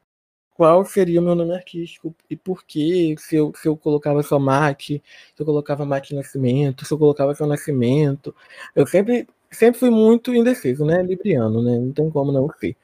qual 0.55 0.85
seria 0.85 1.19
o 1.19 1.23
meu 1.23 1.35
nome 1.35 1.53
artístico 1.53 2.15
e 2.29 2.35
por 2.35 2.63
quê, 2.63 3.15
se 3.17 3.35
eu, 3.35 3.51
se 3.55 3.67
eu 3.67 3.75
colocava 3.75 4.23
só 4.23 4.39
Mate, 4.39 5.03
se 5.35 5.41
eu 5.41 5.45
colocava 5.45 5.85
Mate 5.85 6.15
Nascimento, 6.15 6.85
se 6.85 6.93
eu 6.93 6.97
colocava 6.97 7.35
só 7.35 7.45
Nascimento. 7.45 8.33
Eu 8.73 8.87
sempre, 8.87 9.27
sempre 9.51 9.79
fui 9.79 9.89
muito 9.89 10.33
indeciso, 10.33 10.85
né? 10.85 11.03
Libriano, 11.03 11.61
né? 11.61 11.77
Não 11.77 11.91
tem 11.91 12.09
como 12.09 12.31
não 12.31 12.49
ser. 12.57 12.77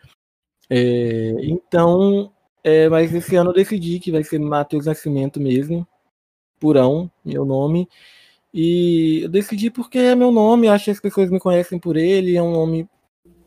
É, 0.70 1.32
então, 1.44 2.32
é, 2.64 2.90
mas 2.90 3.14
esse 3.14 3.36
ano 3.36 3.52
eu 3.52 3.56
decidi 3.56 4.00
que 4.00 4.12
vai 4.12 4.24
ser 4.24 4.40
Matheus 4.40 4.86
Nascimento 4.86 5.40
mesmo, 5.40 5.88
Purão, 6.60 7.10
meu 7.24 7.46
nome. 7.46 7.88
E 8.54 9.22
eu 9.24 9.30
decidi 9.30 9.70
porque 9.70 9.98
é 9.98 10.16
meu 10.16 10.32
nome, 10.32 10.68
acho 10.68 10.86
que 10.86 10.92
as 10.92 11.00
pessoas 11.00 11.30
me 11.30 11.40
conhecem 11.40 11.80
por 11.80 11.96
ele, 11.96 12.36
é 12.36 12.42
um 12.42 12.52
nome 12.52 12.90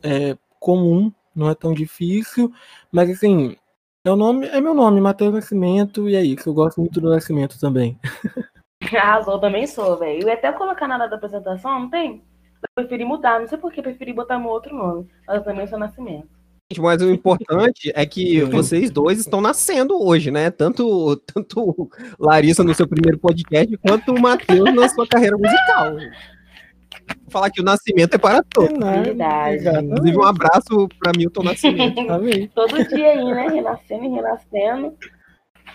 é, 0.03 0.37
comum, 0.59 1.11
não 1.35 1.49
é 1.49 1.55
tão 1.55 1.73
difícil, 1.73 2.51
mas 2.91 3.09
assim, 3.09 3.55
é, 4.03 4.11
o 4.11 4.15
nome, 4.15 4.47
é 4.47 4.59
meu 4.59 4.73
nome, 4.73 4.99
Matheus 4.99 5.33
Nascimento, 5.33 6.09
e 6.09 6.15
é 6.15 6.23
isso, 6.23 6.49
eu 6.49 6.53
gosto 6.53 6.81
muito 6.81 6.99
do 6.99 7.09
Nascimento 7.09 7.59
também. 7.59 7.99
Arrasou, 8.93 9.39
também 9.39 9.65
sou, 9.67 9.97
velho. 9.97 10.27
Ia 10.27 10.33
até 10.33 10.51
colocar 10.51 10.87
na 10.87 10.95
hora 10.95 11.07
da 11.07 11.15
apresentação, 11.15 11.79
não 11.81 11.89
tem? 11.89 12.23
Eu 12.61 12.83
preferi 12.83 13.05
mudar, 13.05 13.39
não 13.39 13.47
sei 13.47 13.57
por 13.57 13.71
que 13.71 13.81
preferi 13.81 14.13
botar 14.13 14.39
meu 14.39 14.49
outro 14.49 14.75
nome. 14.75 15.07
Mas 15.27 15.37
eu 15.37 15.43
também 15.43 15.67
sou 15.67 15.79
Nascimento. 15.79 16.29
Gente, 16.71 16.81
Mas 16.81 16.99
o 16.99 17.11
importante 17.11 17.91
é 17.93 18.03
que 18.07 18.41
vocês 18.41 18.89
dois 18.89 19.19
estão 19.19 19.39
nascendo 19.39 20.01
hoje, 20.01 20.31
né? 20.31 20.49
Tanto, 20.49 21.15
tanto 21.17 21.87
Larissa 22.19 22.63
no 22.63 22.73
seu 22.73 22.87
primeiro 22.87 23.19
podcast, 23.19 23.77
quanto 23.77 24.11
o 24.11 24.19
Matheus 24.19 24.73
na 24.73 24.89
sua 24.89 25.05
carreira 25.05 25.37
musical. 25.37 25.95
Vou 25.95 27.29
falar 27.29 27.51
que 27.51 27.61
o 27.61 27.63
nascimento 27.63 28.15
é 28.15 28.17
para 28.17 28.41
todos. 28.41 28.79
Verdade. 28.79 29.63
Inclusive, 29.85 30.17
um 30.17 30.23
abraço 30.23 30.89
para 30.99 31.11
Milton 31.15 31.43
Nascimento. 31.43 31.99
Amém. 32.09 32.49
Todo 32.55 32.83
dia 32.87 33.11
aí, 33.11 33.23
né? 33.23 33.47
Renascendo 33.47 34.05
e 34.05 34.07
renascendo. 34.07 34.97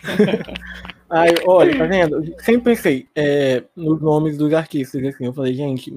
Ai, 1.08 1.34
olha, 1.46 1.78
tá 1.78 1.86
vendo? 1.86 2.34
Sempre 2.40 2.74
pensei 2.74 3.08
é, 3.14 3.62
nos 3.76 4.00
nomes 4.00 4.36
dos 4.36 4.52
artistas, 4.52 5.04
assim, 5.04 5.26
eu 5.26 5.32
falei, 5.32 5.54
gente, 5.54 5.92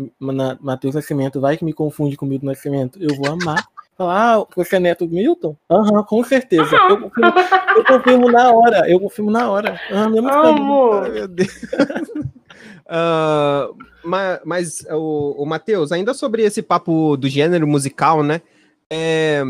Matheus 0.60 0.96
Nascimento 0.96 1.40
vai 1.40 1.58
que 1.58 1.66
me 1.66 1.74
confunde 1.74 2.18
com 2.18 2.26
Milton 2.26 2.48
Nascimento, 2.48 3.00
eu 3.02 3.16
vou 3.16 3.32
amar. 3.32 3.64
Falar, 3.96 4.38
ah, 4.38 4.46
você 4.56 4.78
é 4.78 4.80
neto 4.80 5.06
do 5.06 5.14
Milton? 5.16 5.56
Aham, 5.70 6.04
com 6.04 6.24
certeza. 6.24 6.76
Eu 6.90 6.98
confirmo, 7.00 7.34
eu 7.78 7.86
confirmo 7.86 8.30
na 8.30 8.52
hora, 8.52 8.90
eu 8.90 9.00
confirmo 9.00 9.32
na 9.32 9.50
hora. 9.50 9.80
Ah, 9.92 10.10
mesmo 10.10 10.30
Ai, 10.30 10.50
Amo! 10.50 11.02
meu 11.10 11.28
Deus. 11.28 11.50
Ah, 12.86 13.70
ma- 14.04 14.42
mas, 14.46 14.86
o, 14.92 15.42
o 15.44 15.46
Matheus, 15.46 15.92
ainda 15.92 16.14
sobre 16.14 16.44
esse 16.44 16.62
papo 16.62 17.16
do 17.16 17.30
gênero 17.30 17.66
musical, 17.66 18.22
né? 18.22 18.42
É, 18.92 19.42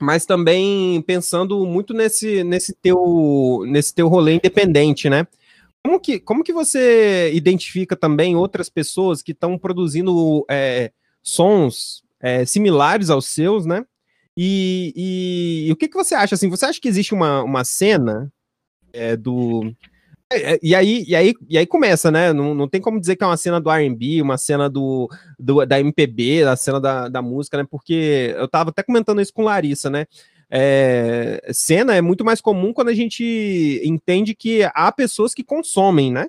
mas 0.00 0.26
também 0.26 1.00
pensando 1.02 1.64
muito 1.64 1.94
nesse, 1.94 2.42
nesse, 2.42 2.74
teu, 2.74 3.62
nesse 3.66 3.94
teu 3.94 4.08
rolê 4.08 4.34
independente, 4.34 5.08
né? 5.08 5.26
Como 5.82 6.00
que, 6.00 6.18
como 6.18 6.42
que 6.42 6.52
você 6.52 7.30
identifica 7.32 7.94
também 7.96 8.34
outras 8.36 8.68
pessoas 8.68 9.22
que 9.22 9.30
estão 9.30 9.56
produzindo 9.56 10.44
é, 10.50 10.90
sons 11.22 12.04
é, 12.20 12.44
similares 12.44 13.10
aos 13.10 13.26
seus, 13.26 13.66
né? 13.66 13.84
E, 14.36 14.92
e- 14.96 15.68
e 15.68 15.72
o 15.72 15.76
que, 15.76 15.88
que 15.88 15.94
você 15.96 16.14
acha? 16.14 16.34
Assim, 16.34 16.48
você 16.50 16.66
acha 16.66 16.80
que 16.80 16.88
existe 16.88 17.14
uma, 17.14 17.42
uma 17.42 17.64
cena 17.64 18.30
é, 18.92 19.16
do. 19.16 19.72
é, 20.32 20.54
é, 20.54 20.58
E 20.62 20.74
aí, 20.74 21.04
e, 21.08 21.16
aí, 21.16 21.34
e 21.48 21.58
aí 21.58 21.66
começa, 21.66 22.10
né? 22.10 22.32
Não, 22.32 22.54
não 22.54 22.68
tem 22.68 22.80
como 22.80 23.00
dizer 23.00 23.16
que 23.16 23.24
é 23.24 23.26
uma 23.26 23.36
cena 23.36 23.60
do 23.60 23.70
RB, 23.70 24.22
uma 24.22 24.38
cena 24.38 24.68
do, 24.70 25.08
do- 25.38 25.64
da 25.66 25.80
MPB, 25.80 26.44
a 26.44 26.56
cena 26.56 26.80
da, 26.80 27.08
da 27.08 27.22
música, 27.22 27.56
né? 27.58 27.64
Porque 27.70 28.34
eu 28.36 28.48
tava 28.48 28.70
até 28.70 28.82
comentando 28.82 29.20
isso 29.20 29.32
com 29.32 29.44
Larissa, 29.44 29.90
né? 29.90 30.06
É, 30.50 31.42
cena 31.52 31.96
é 31.96 32.00
muito 32.00 32.24
mais 32.24 32.40
comum 32.40 32.72
quando 32.72 32.88
a 32.88 32.94
gente 32.94 33.80
entende 33.84 34.34
que 34.34 34.62
há 34.74 34.92
pessoas 34.92 35.34
que 35.34 35.42
consomem, 35.44 36.12
né? 36.12 36.28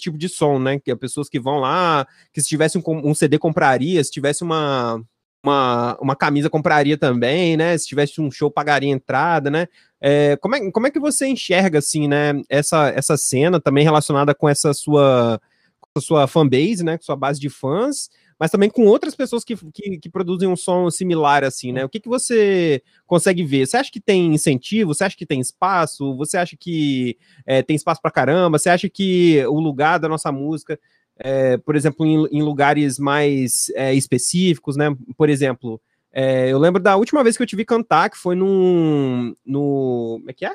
Tipo 0.00 0.18
de 0.18 0.28
som, 0.28 0.58
né? 0.58 0.78
Que 0.78 0.90
há 0.90 0.96
pessoas 0.96 1.28
que 1.28 1.40
vão 1.40 1.58
lá, 1.58 2.06
que 2.32 2.40
se 2.40 2.48
tivesse 2.48 2.78
um, 2.78 2.82
um 2.86 3.14
CD 3.14 3.38
compraria, 3.38 4.02
se 4.02 4.10
tivesse 4.10 4.42
uma, 4.42 5.02
uma, 5.44 5.98
uma 6.00 6.16
camisa 6.16 6.50
compraria 6.50 6.96
também, 6.96 7.56
né? 7.56 7.76
Se 7.76 7.86
tivesse 7.86 8.20
um 8.20 8.30
show 8.30 8.50
pagaria 8.50 8.90
entrada, 8.90 9.50
né? 9.50 9.66
É, 10.00 10.36
como, 10.36 10.54
é, 10.54 10.70
como 10.70 10.86
é 10.86 10.90
que 10.90 11.00
você 11.00 11.26
enxerga, 11.26 11.78
assim, 11.80 12.06
né, 12.06 12.40
essa, 12.48 12.88
essa 12.90 13.16
cena 13.16 13.60
também 13.60 13.82
relacionada 13.82 14.34
com 14.34 14.48
essa 14.48 14.72
sua, 14.72 15.40
com 15.80 16.00
sua 16.00 16.26
fanbase, 16.28 16.84
né, 16.84 16.96
com 16.96 17.02
sua 17.02 17.16
base 17.16 17.40
de 17.40 17.50
fãs, 17.50 18.08
mas 18.38 18.50
também 18.50 18.70
com 18.70 18.84
outras 18.86 19.14
pessoas 19.14 19.44
que, 19.44 19.56
que, 19.72 19.98
que 19.98 20.08
produzem 20.08 20.48
um 20.48 20.56
som 20.56 20.90
similar, 20.90 21.42
assim, 21.42 21.72
né? 21.72 21.84
O 21.84 21.88
que, 21.88 21.98
que 21.98 22.08
você 22.08 22.82
consegue 23.06 23.42
ver? 23.44 23.66
Você 23.66 23.76
acha 23.76 23.90
que 23.90 24.00
tem 24.00 24.32
incentivo? 24.32 24.94
Você 24.94 25.04
acha 25.04 25.16
que 25.16 25.26
tem 25.26 25.40
espaço? 25.40 26.16
Você 26.16 26.36
acha 26.36 26.56
que 26.56 27.18
é, 27.44 27.62
tem 27.62 27.74
espaço 27.74 28.00
pra 28.00 28.10
caramba? 28.10 28.58
Você 28.58 28.70
acha 28.70 28.88
que 28.88 29.44
o 29.46 29.58
lugar 29.58 29.98
da 29.98 30.08
nossa 30.08 30.30
música, 30.30 30.78
é, 31.18 31.56
por 31.56 31.74
exemplo, 31.74 32.06
em, 32.06 32.26
em 32.26 32.42
lugares 32.42 32.98
mais 32.98 33.70
é, 33.74 33.92
específicos, 33.92 34.76
né? 34.76 34.94
Por 35.16 35.28
exemplo, 35.28 35.80
é, 36.12 36.48
eu 36.48 36.58
lembro 36.58 36.80
da 36.80 36.96
última 36.96 37.24
vez 37.24 37.36
que 37.36 37.42
eu 37.42 37.46
te 37.46 37.56
vi 37.56 37.64
cantar, 37.64 38.08
que 38.08 38.16
foi 38.16 38.36
num. 38.36 39.34
No. 39.44 40.18
Como 40.20 40.30
é 40.30 40.32
que 40.32 40.46
é? 40.46 40.50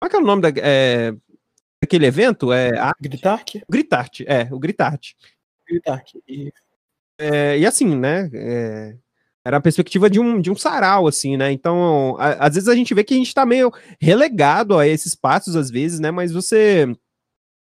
Qual 0.00 0.06
é, 0.06 0.08
que 0.08 0.16
é 0.16 0.18
o 0.18 0.24
nome 0.24 0.42
da, 0.42 0.48
é, 0.62 1.12
daquele 1.82 2.06
evento? 2.06 2.52
É 2.52 2.78
a 2.78 2.92
Gritarte? 3.00 3.64
Gritarte, 3.68 4.24
é, 4.28 4.48
o 4.52 4.58
Gritarte. 4.58 5.16
Gritarte. 5.66 6.22
E 6.28 6.52
É, 7.18 7.58
e 7.58 7.66
assim, 7.66 7.96
né? 7.96 8.30
é, 8.32 8.94
era 9.44 9.56
a 9.56 9.60
perspectiva 9.60 10.08
de 10.10 10.20
um, 10.20 10.40
de 10.40 10.50
um 10.50 10.54
sarau, 10.56 11.06
assim, 11.06 11.36
né? 11.36 11.50
Então, 11.52 12.16
a- 12.18 12.46
às 12.46 12.54
vezes 12.54 12.68
a 12.68 12.74
gente 12.74 12.94
vê 12.94 13.02
que 13.02 13.14
a 13.14 13.16
gente 13.16 13.32
tá 13.34 13.44
meio 13.46 13.72
relegado 14.00 14.78
a 14.78 14.86
esses 14.86 15.14
passos, 15.14 15.56
às 15.56 15.70
vezes, 15.70 16.00
né? 16.00 16.10
Mas 16.10 16.32
você. 16.32 16.84
Como 16.86 16.96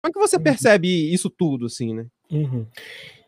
é 0.08 0.12
que 0.12 0.20
você 0.20 0.38
Uhum. 0.38 0.44
percebe 0.44 1.14
isso 1.14 1.30
tudo, 1.30 1.66
assim, 1.68 1.94
né? 1.94 2.06
Uhum. 2.32 2.66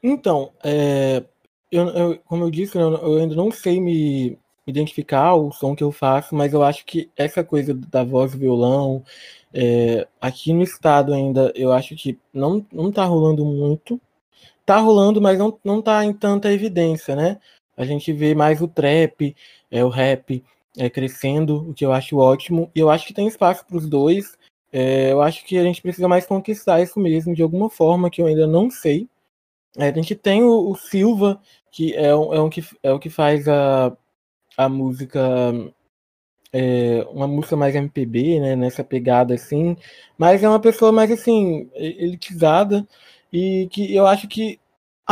Então, 0.04 0.52
é, 0.64 1.24
eu, 1.72 1.88
eu- 1.90 2.20
como 2.26 2.44
eu 2.46 2.52
disse, 2.52 2.78
eu, 2.78 2.92
eu 2.94 3.18
ainda 3.20 3.36
não 3.36 3.52
sei 3.52 3.80
me 3.80 4.38
identificar 4.66 5.36
o 5.36 5.52
som 5.52 5.76
que 5.76 5.84
eu 5.84 5.92
faço, 5.92 6.36
mas 6.36 6.54
eu 6.54 6.64
acho 6.64 6.86
que 6.86 7.10
essa 7.18 7.44
coisa 7.44 7.74
da 7.74 8.04
voz 8.04 8.34
e 8.34 8.38
violão, 8.38 9.04
é, 9.54 10.08
aqui 10.20 10.54
no 10.54 10.64
estado 10.64 11.14
ainda, 11.14 11.52
eu 11.56 11.72
acho 11.74 11.96
que 11.96 12.18
não, 12.34 12.66
não 12.72 12.92
tá 12.92 13.04
rolando 13.06 13.44
muito. 13.46 14.00
Tá 14.72 14.78
rolando, 14.78 15.22
mas 15.22 15.38
não, 15.38 15.60
não 15.66 15.82
tá 15.82 16.06
em 16.06 16.14
tanta 16.14 16.50
evidência, 16.50 17.14
né? 17.14 17.42
A 17.76 17.84
gente 17.84 18.14
vê 18.14 18.34
mais 18.34 18.62
o 18.62 18.70
trap, 18.70 19.36
é, 19.70 19.84
o 19.84 19.90
rap 19.90 20.42
é, 20.78 20.90
crescendo, 20.90 21.70
o 21.70 21.74
que 21.74 21.86
eu 21.86 21.92
acho 21.92 22.16
ótimo, 22.16 22.72
e 22.74 22.80
eu 22.80 22.90
acho 22.90 23.06
que 23.06 23.14
tem 23.14 23.28
espaço 23.28 23.66
para 23.66 23.76
os 23.76 23.86
dois. 23.86 24.38
É, 24.72 25.12
eu 25.12 25.22
acho 25.22 25.44
que 25.44 25.58
a 25.58 25.64
gente 25.64 25.82
precisa 25.82 26.08
mais 26.08 26.26
conquistar 26.26 26.82
isso 26.82 27.02
mesmo, 27.02 27.36
de 27.36 27.44
alguma 27.44 27.70
forma 27.70 28.10
que 28.10 28.22
eu 28.22 28.28
ainda 28.28 28.48
não 28.48 28.72
sei. 28.72 29.10
É, 29.78 29.90
a 29.90 29.92
gente 29.92 30.16
tem 30.16 30.42
o, 30.42 30.70
o 30.70 30.76
Silva, 30.78 31.42
que 31.70 31.94
é, 31.94 32.16
um, 32.16 32.34
é, 32.34 32.42
um 32.42 32.50
que 32.50 32.64
é 32.82 32.94
o 32.94 33.00
que 33.00 33.10
faz 33.10 33.50
a, 33.50 33.92
a 34.56 34.70
música 34.70 35.20
é, 36.54 37.06
uma 37.12 37.28
música 37.28 37.58
mais 37.58 37.76
MPB, 37.76 38.40
né, 38.40 38.56
nessa 38.56 38.86
pegada 38.86 39.34
assim, 39.34 39.76
mas 40.18 40.42
é 40.42 40.48
uma 40.48 40.62
pessoa 40.62 40.94
mais 40.94 41.12
assim, 41.12 41.70
elitizada 41.76 42.88
e 43.34 43.68
que 43.70 43.94
eu 43.94 44.08
acho 44.08 44.30
que 44.30 44.61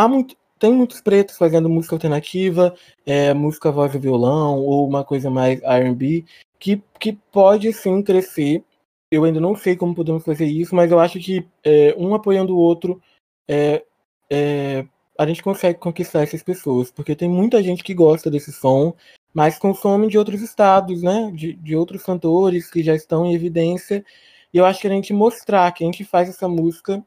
há 0.04 0.08
muito, 0.08 0.36
tem 0.58 0.74
muitos 0.74 1.02
pretos 1.02 1.38
fazendo 1.38 1.70
música 1.70 1.96
alternativa, 1.96 2.74
é, 3.06 3.34
música 3.34 3.72
voz 3.72 3.94
e 3.94 4.00
violão 4.00 4.60
ou 4.60 4.88
uma 4.88 5.04
coisa 5.04 5.30
mais 5.30 5.62
R&B 5.62 6.26
que, 6.60 6.82
que 7.00 7.14
pode 7.32 7.72
sim 7.74 8.02
crescer. 8.02 8.64
Eu 9.12 9.24
ainda 9.24 9.40
não 9.40 9.56
sei 9.56 9.76
como 9.76 9.96
podemos 9.96 10.24
fazer 10.24 10.46
isso, 10.46 10.76
mas 10.76 10.92
eu 10.92 11.00
acho 11.00 11.20
que 11.20 11.48
é, 11.64 11.96
um 11.98 12.14
apoiando 12.14 12.56
o 12.56 12.60
outro 12.60 13.02
é, 13.48 13.84
é, 14.30 14.86
a 15.18 15.26
gente 15.26 15.44
consegue 15.44 15.80
conquistar 15.80 16.22
essas 16.22 16.44
pessoas, 16.44 16.92
porque 16.92 17.16
tem 17.16 17.30
muita 17.30 17.62
gente 17.64 17.84
que 17.84 17.94
gosta 17.94 18.30
desse 18.30 18.54
som, 18.54 18.94
mas 19.34 19.58
consome 19.58 20.08
de 20.08 20.18
outros 20.18 20.42
estados, 20.42 21.02
né? 21.02 21.32
De, 21.34 21.54
de 21.54 21.76
outros 21.76 22.04
cantores 22.04 22.70
que 22.70 22.84
já 22.84 22.96
estão 22.96 23.26
em 23.26 23.34
evidência. 23.34 24.06
E 24.54 24.58
eu 24.58 24.66
acho 24.66 24.82
que 24.82 24.88
a 24.88 24.92
gente 24.92 25.14
mostrar 25.14 25.72
que 25.72 25.84
a 25.84 25.88
gente 25.88 26.06
faz 26.06 26.30
essa 26.30 26.48
música 26.48 27.04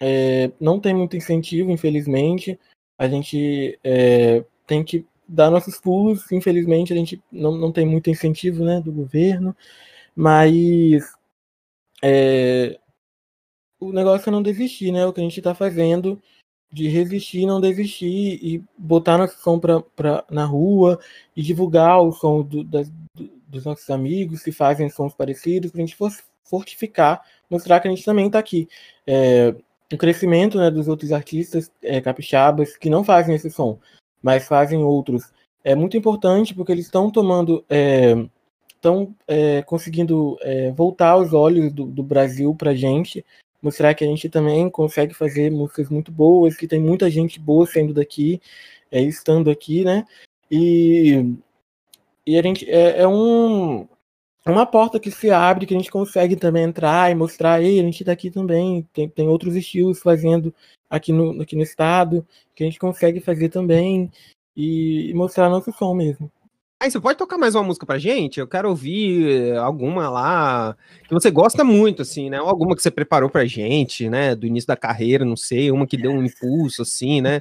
é, 0.00 0.50
não 0.60 0.80
tem 0.80 0.94
muito 0.94 1.16
incentivo, 1.16 1.70
infelizmente. 1.70 2.58
A 2.98 3.08
gente 3.08 3.78
é, 3.82 4.44
tem 4.66 4.84
que 4.84 5.06
dar 5.26 5.50
nossos 5.50 5.78
pulos, 5.78 6.30
infelizmente, 6.30 6.92
a 6.92 6.96
gente 6.96 7.22
não, 7.32 7.52
não 7.56 7.72
tem 7.72 7.86
muito 7.86 8.10
incentivo 8.10 8.64
né, 8.64 8.80
do 8.80 8.92
governo, 8.92 9.56
mas 10.14 11.12
é, 12.02 12.78
o 13.80 13.92
negócio 13.92 14.28
é 14.28 14.32
não 14.32 14.42
desistir, 14.42 14.92
né? 14.92 15.06
O 15.06 15.12
que 15.12 15.20
a 15.20 15.24
gente 15.24 15.38
está 15.38 15.54
fazendo 15.54 16.20
de 16.72 16.88
resistir, 16.88 17.46
não 17.46 17.60
desistir 17.60 18.38
e 18.42 18.62
botar 18.76 19.16
nosso 19.16 19.38
som 19.40 19.60
pra, 19.60 19.80
pra, 19.80 20.24
na 20.28 20.44
rua 20.44 20.98
e 21.36 21.42
divulgar 21.42 22.00
o 22.02 22.10
som 22.12 22.42
do, 22.42 22.64
do, 22.64 22.82
dos 23.46 23.64
nossos 23.64 23.88
amigos 23.90 24.42
que 24.42 24.50
fazem 24.50 24.90
sons 24.90 25.14
parecidos, 25.14 25.70
para 25.70 25.82
a 25.82 25.86
gente 25.86 25.96
fortificar, 26.44 27.22
mostrar 27.48 27.80
que 27.80 27.88
a 27.88 27.90
gente 27.90 28.04
também 28.04 28.26
está 28.26 28.40
aqui. 28.40 28.68
É, 29.06 29.54
o 29.92 29.96
crescimento 29.96 30.58
né, 30.58 30.70
dos 30.70 30.88
outros 30.88 31.12
artistas 31.12 31.70
é, 31.82 32.00
capixabas 32.00 32.76
que 32.76 32.90
não 32.90 33.04
fazem 33.04 33.34
esse 33.34 33.50
som, 33.50 33.78
mas 34.22 34.46
fazem 34.46 34.82
outros, 34.82 35.32
é 35.62 35.74
muito 35.74 35.96
importante 35.96 36.54
porque 36.54 36.72
eles 36.72 36.86
estão 36.86 37.10
tomando. 37.10 37.64
Estão 38.74 39.14
é, 39.26 39.58
é, 39.58 39.62
conseguindo 39.62 40.36
é, 40.42 40.70
voltar 40.72 41.16
os 41.16 41.32
olhos 41.32 41.72
do, 41.72 41.86
do 41.86 42.02
Brasil 42.02 42.54
para 42.54 42.74
gente 42.74 43.24
mostrar 43.64 43.94
que 43.94 44.04
a 44.04 44.06
gente 44.06 44.28
também 44.28 44.68
consegue 44.68 45.14
fazer 45.14 45.50
músicas 45.50 45.88
muito 45.88 46.12
boas, 46.12 46.54
que 46.54 46.68
tem 46.68 46.78
muita 46.78 47.08
gente 47.10 47.40
boa 47.40 47.66
saindo 47.66 47.94
daqui, 47.94 48.38
é, 48.92 49.00
estando 49.00 49.50
aqui, 49.50 49.82
né? 49.82 50.04
E, 50.50 51.34
e 52.26 52.38
a 52.38 52.42
gente 52.42 52.70
é, 52.70 53.00
é 53.00 53.08
um 53.08 53.88
uma 54.52 54.66
porta 54.66 55.00
que 55.00 55.10
se 55.10 55.30
abre, 55.30 55.64
que 55.66 55.74
a 55.74 55.78
gente 55.78 55.90
consegue 55.90 56.36
também 56.36 56.64
entrar 56.64 57.10
e 57.10 57.14
mostrar, 57.14 57.62
ei, 57.62 57.80
a 57.80 57.82
gente 57.82 58.04
tá 58.04 58.12
aqui 58.12 58.30
também, 58.30 58.86
tem, 58.92 59.08
tem 59.08 59.26
outros 59.26 59.56
estilos 59.56 60.00
fazendo 60.00 60.54
aqui 60.88 61.12
no, 61.12 61.40
aqui 61.40 61.56
no 61.56 61.62
estado, 61.62 62.26
que 62.54 62.62
a 62.62 62.66
gente 62.66 62.78
consegue 62.78 63.20
fazer 63.20 63.48
também, 63.48 64.10
e, 64.56 65.12
mostrar 65.14 65.48
nosso 65.48 65.72
som 65.72 65.94
mesmo. 65.94 66.30
Aí 66.80 66.90
você 66.90 67.00
pode 67.00 67.16
tocar 67.16 67.38
mais 67.38 67.54
uma 67.54 67.62
música 67.62 67.86
pra 67.86 67.98
gente? 67.98 68.38
Eu 68.38 68.46
quero 68.46 68.68
ouvir 68.68 69.56
alguma 69.56 70.10
lá 70.10 70.76
que 71.08 71.14
você 71.14 71.30
gosta 71.30 71.64
muito, 71.64 72.02
assim, 72.02 72.28
né? 72.28 72.40
Ou 72.42 72.48
alguma 72.48 72.76
que 72.76 72.82
você 72.82 72.90
preparou 72.90 73.30
pra 73.30 73.46
gente, 73.46 74.10
né? 74.10 74.34
Do 74.34 74.46
início 74.46 74.68
da 74.68 74.76
carreira, 74.76 75.24
não 75.24 75.36
sei, 75.36 75.70
uma 75.70 75.86
que 75.86 75.96
deu 75.96 76.10
um 76.10 76.22
impulso, 76.22 76.82
assim, 76.82 77.22
né? 77.22 77.40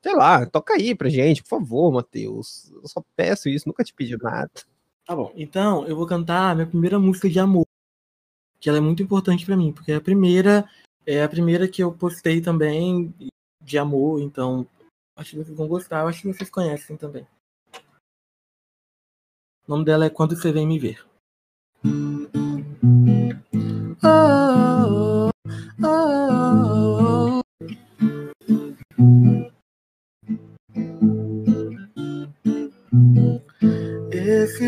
Sei 0.00 0.14
lá, 0.14 0.46
toca 0.46 0.74
aí 0.74 0.94
pra 0.94 1.08
gente, 1.08 1.42
por 1.42 1.48
favor, 1.48 1.90
Matheus. 1.90 2.70
Eu 2.70 2.86
só 2.86 3.02
peço 3.16 3.48
isso, 3.48 3.66
nunca 3.66 3.82
te 3.82 3.92
pedi 3.92 4.16
nada. 4.22 4.52
Tá 5.06 5.14
bom, 5.14 5.32
então 5.36 5.86
eu 5.86 5.94
vou 5.94 6.04
cantar 6.04 6.50
a 6.50 6.54
minha 6.56 6.66
primeira 6.66 6.98
música 6.98 7.30
de 7.30 7.38
amor, 7.38 7.64
que 8.58 8.68
ela 8.68 8.78
é 8.78 8.80
muito 8.80 9.04
importante 9.04 9.46
para 9.46 9.56
mim, 9.56 9.72
porque 9.72 9.92
é 9.92 9.94
a 9.94 10.00
primeira, 10.00 10.68
é 11.06 11.22
a 11.22 11.28
primeira 11.28 11.68
que 11.68 11.80
eu 11.80 11.96
postei 11.96 12.40
também 12.40 13.14
de 13.62 13.78
amor, 13.78 14.20
então 14.20 14.66
acho 15.16 15.30
que 15.30 15.36
vocês 15.36 15.56
vão 15.56 15.68
gostar, 15.68 16.00
eu 16.00 16.08
acho 16.08 16.22
que 16.22 16.32
vocês 16.34 16.50
conhecem 16.50 16.96
também. 16.96 17.24
O 19.64 19.70
nome 19.70 19.84
dela 19.84 20.06
é 20.06 20.10
Quando 20.10 20.34
Você 20.34 20.50
Vem 20.50 20.66
Me 20.66 20.76
Ver. 20.76 21.06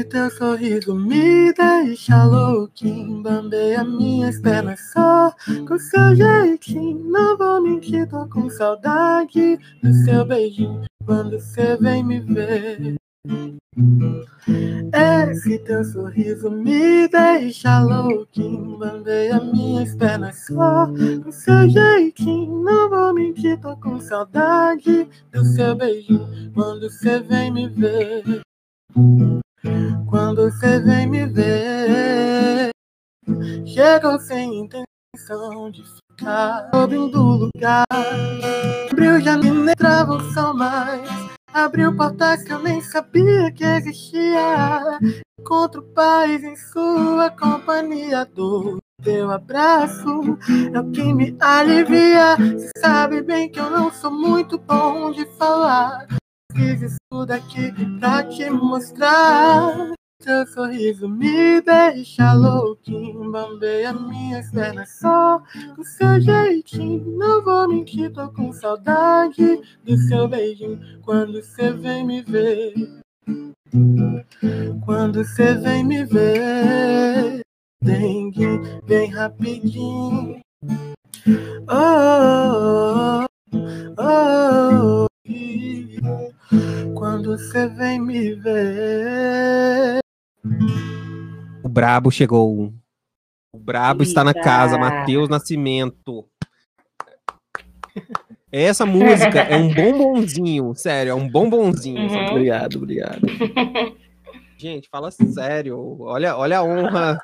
Teu 0.08 0.30
sorriso 0.30 0.94
me 0.94 1.52
deixa 1.52 2.24
louquinho, 2.24 3.22
bambeia 3.22 3.84
minhas 3.84 4.40
pernas 4.40 4.80
só 4.92 5.32
com 5.66 5.78
seu 5.78 6.16
jeitinho. 6.16 7.10
Não 7.10 7.36
vou 7.36 7.60
mentir, 7.60 8.08
tô 8.08 8.26
com 8.28 8.48
saudade 8.48 9.58
do 9.82 9.92
seu 10.04 10.24
beijinho 10.24 10.82
quando 11.04 11.38
você 11.38 11.76
vem 11.76 12.02
me 12.02 12.20
ver. 12.20 12.96
Esse 15.30 15.58
teu 15.58 15.84
sorriso 15.84 16.50
me 16.50 17.06
deixa 17.08 17.80
louquinho, 17.80 18.78
bandeia 18.78 19.38
minhas 19.40 19.94
pernas 19.94 20.46
só 20.46 20.86
com 21.22 21.30
seu 21.30 21.68
jeitinho. 21.68 22.62
Não 22.62 22.88
vou 22.88 23.12
mentir, 23.12 23.60
tô 23.60 23.76
com 23.76 24.00
saudade 24.00 25.06
do 25.30 25.44
seu 25.44 25.76
beijinho 25.76 26.50
quando 26.54 26.90
você 26.90 27.20
vem 27.20 27.52
me 27.52 27.68
ver. 27.68 28.40
Quando 30.08 30.50
você 30.50 30.78
vem 30.80 31.06
me 31.06 31.26
ver, 31.26 32.70
chegou 33.66 34.18
sem 34.20 34.60
intenção 34.60 35.70
de 35.70 35.82
ficar 35.84 36.68
abrindo 36.72 37.20
lugar. 37.20 37.84
Abriu 38.90 39.20
já 39.20 39.36
me 39.36 39.48
entrava 39.48 40.20
só 40.32 40.54
mais. 40.54 41.08
Abriu 41.52 41.96
portas 41.96 42.44
que 42.44 42.52
eu 42.52 42.60
nem 42.60 42.80
sabia 42.80 43.50
que 43.50 43.64
existia. 43.64 44.98
Encontro 45.40 45.82
paz 45.94 46.44
em 46.44 46.54
sua 46.54 47.30
companhia. 47.30 48.24
Do 48.26 48.78
teu 49.02 49.30
abraço 49.30 50.38
é 50.72 50.78
o 50.78 50.90
que 50.90 51.12
me 51.12 51.36
alivia. 51.40 52.36
Você 52.36 52.70
sabe 52.78 53.22
bem 53.22 53.50
que 53.50 53.58
eu 53.58 53.70
não 53.70 53.90
sou 53.90 54.10
muito 54.10 54.56
bom 54.58 55.10
de 55.10 55.24
falar. 55.36 56.06
Fiz 56.54 56.82
isso 56.82 57.26
daqui 57.26 57.72
pra 58.00 58.24
te 58.24 58.48
mostrar. 58.50 59.92
Seu 60.20 60.46
sorriso 60.48 61.08
me 61.08 61.60
deixa 61.60 62.32
louquinho, 62.32 63.30
bambeia 63.30 63.92
minhas 63.92 64.50
pernas 64.50 64.98
só 64.98 65.40
com 65.76 65.84
seu 65.84 66.20
jeitinho. 66.20 67.16
Não 67.16 67.42
vou 67.42 67.68
mentir, 67.68 68.12
tô 68.12 68.28
com 68.32 68.52
saudade 68.52 69.60
do 69.84 69.96
seu 69.96 70.26
beijinho 70.26 70.80
quando 71.02 71.40
você 71.42 71.72
vem 71.72 72.04
me 72.04 72.22
ver. 72.22 72.74
Quando 74.84 75.24
você 75.24 75.54
vem 75.54 75.84
me 75.84 76.04
ver, 76.04 77.40
dengue, 77.82 78.60
vem 78.86 79.10
rapidinho. 79.10 80.40
Oh, 81.70 83.26
oh, 83.52 83.96
oh, 83.98 85.06
oh. 85.06 85.08
Quando 86.94 87.36
você 87.36 87.68
vem 87.68 88.00
me 88.00 88.34
ver. 88.34 89.98
O 91.62 91.68
Brabo 91.68 92.10
chegou. 92.10 92.72
O 93.52 93.58
Brabo 93.58 94.02
Eita. 94.02 94.10
está 94.10 94.24
na 94.24 94.34
casa, 94.34 94.78
Matheus 94.78 95.28
Nascimento. 95.28 96.24
Essa 98.50 98.86
música 98.86 99.40
é 99.40 99.56
um 99.56 99.68
bombonzinho, 99.74 100.74
sério, 100.74 101.10
é 101.10 101.14
um 101.14 101.28
bombonzinho. 101.28 102.00
Uhum. 102.00 102.26
Obrigado, 102.30 102.76
obrigado. 102.76 103.20
Gente, 104.56 104.88
fala 104.88 105.10
sério. 105.10 105.98
Olha, 106.00 106.36
olha 106.36 106.58
a 106.58 106.64
honra. 106.64 107.20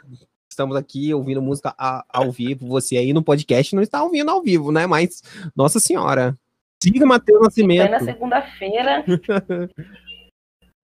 Estamos 0.48 0.76
aqui 0.76 1.12
ouvindo 1.12 1.42
música 1.42 1.74
ao 2.08 2.30
vivo. 2.30 2.68
Você 2.68 2.96
aí 2.96 3.12
no 3.12 3.24
podcast 3.24 3.74
não 3.74 3.82
está 3.82 4.02
ouvindo 4.04 4.30
ao 4.30 4.40
vivo, 4.40 4.70
né? 4.70 4.86
Mas, 4.86 5.20
nossa 5.56 5.80
senhora. 5.80 6.38
Siga 6.84 7.06
Matheus 7.06 7.40
Nascimento. 7.40 7.88
Foi 7.88 7.98
na 7.98 8.00
segunda-feira. 8.00 9.04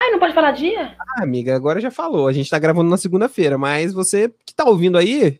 Ai, 0.02 0.12
não 0.12 0.20
pode 0.20 0.34
falar 0.34 0.52
dia? 0.52 0.96
Ah, 1.00 1.24
amiga, 1.24 1.56
agora 1.56 1.80
já 1.80 1.92
falou. 1.92 2.28
A 2.28 2.34
gente 2.34 2.50
tá 2.50 2.58
gravando 2.58 2.90
na 2.90 2.98
segunda-feira, 2.98 3.58
mas 3.58 3.94
você 3.94 4.34
que 4.44 4.54
tá 4.54 4.66
ouvindo 4.66 4.98
aí, 4.98 5.40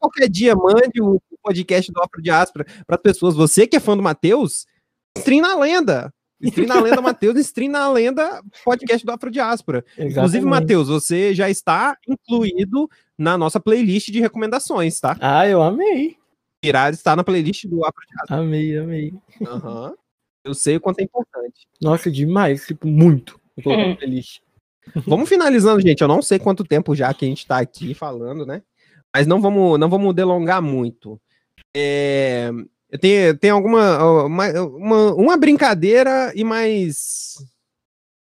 qualquer 0.00 0.28
dia, 0.28 0.54
mande 0.54 1.00
o 1.00 1.20
podcast 1.42 1.92
do 1.92 2.02
Afro 2.02 2.20
Diáspora 2.20 2.66
para 2.86 2.96
as 2.96 3.02
pessoas. 3.02 3.36
Você 3.36 3.66
que 3.66 3.76
é 3.76 3.80
fã 3.80 3.96
do 3.96 4.02
Matheus, 4.02 4.66
stream 5.16 5.42
na 5.42 5.56
lenda. 5.56 6.12
Stream 6.42 6.66
na 6.66 6.80
Lenda 6.80 7.00
Matheus, 7.00 7.38
Stream 7.38 7.70
na 7.70 7.90
Lenda 7.90 8.42
podcast 8.62 9.06
do 9.06 9.12
Afrodiáspora. 9.12 9.82
Inclusive, 9.98 10.44
Matheus, 10.44 10.88
você 10.88 11.32
já 11.32 11.48
está 11.48 11.96
incluído 12.06 12.90
na 13.16 13.38
nossa 13.38 13.58
playlist 13.58 14.10
de 14.10 14.20
recomendações, 14.20 15.00
tá? 15.00 15.16
Ah, 15.18 15.48
eu 15.48 15.62
amei. 15.62 16.18
Irá 16.64 16.90
está 16.90 17.14
na 17.14 17.22
playlist 17.24 17.66
do 17.66 17.84
Afrodiáspora. 17.84 18.40
Amei, 18.40 18.76
amei. 18.78 19.14
Aham. 19.46 19.94
Eu 20.44 20.54
sei 20.54 20.76
o 20.76 20.80
quanto 20.80 21.00
é 21.00 21.02
importante. 21.04 21.66
Nossa, 21.80 22.10
demais, 22.10 22.66
tipo, 22.66 22.86
muito. 22.86 23.40
Eu 23.56 23.62
coloquei 23.62 23.84
Hum. 23.86 23.90
na 23.90 23.96
playlist. 23.96 24.40
Vamos 25.06 25.28
finalizando, 25.28 25.80
gente. 25.80 26.00
Eu 26.00 26.08
não 26.08 26.22
sei 26.22 26.38
quanto 26.38 26.64
tempo 26.64 26.94
já 26.94 27.12
que 27.12 27.24
a 27.24 27.28
gente 27.28 27.46
tá 27.46 27.58
aqui 27.58 27.94
falando, 27.94 28.46
né? 28.46 28.62
Mas 29.14 29.26
não 29.26 29.40
vamos, 29.40 29.78
não 29.78 29.88
vamos 29.88 30.14
delongar 30.14 30.60
muito. 30.62 31.20
É, 31.74 32.50
tem, 33.00 33.34
tem 33.36 33.50
alguma 33.50 34.24
uma, 34.24 34.48
uma, 34.62 35.14
uma 35.14 35.36
brincadeira 35.36 36.32
e 36.34 36.44
mais. 36.44 37.34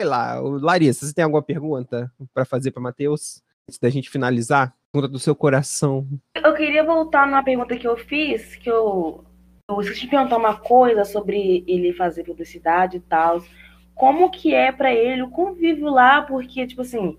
Sei 0.01 0.09
lá, 0.09 0.43
o- 0.43 0.59
Larissa, 0.59 1.07
você 1.07 1.13
tem 1.15 1.25
alguma 1.25 1.43
pergunta 1.43 2.13
para 2.35 2.45
fazer 2.45 2.71
para 2.71 2.83
Matheus? 2.83 3.43
Antes 3.69 3.79
da 3.79 3.89
gente 3.91 4.11
finalizar? 4.11 4.75
Pergunta 4.93 5.13
do 5.13 5.19
seu 5.21 5.37
coração. 5.37 6.07
Eu 6.35 6.55
queria 6.55 6.83
voltar 6.85 7.27
numa 7.27 7.45
pergunta 7.45 7.77
que 7.77 7.87
eu 7.87 7.97
fiz, 7.97 8.57
que 8.57 8.69
eu, 8.69 9.25
eu 9.71 9.81
esqueci 9.81 10.03
de 10.03 10.09
perguntar 10.09 10.37
uma 10.37 10.57
coisa 10.57 11.05
sobre 11.05 11.65
ele 11.67 11.93
fazer 11.93 12.25
publicidade 12.25 12.97
e 12.97 13.01
tal. 13.01 13.41
Como 13.95 14.31
que 14.31 14.53
é 14.55 14.73
pra 14.73 14.93
ele 14.93 15.23
o 15.23 15.31
convívio 15.31 15.89
lá? 15.91 16.23
Porque, 16.23 16.67
tipo 16.67 16.81
assim, 16.83 17.17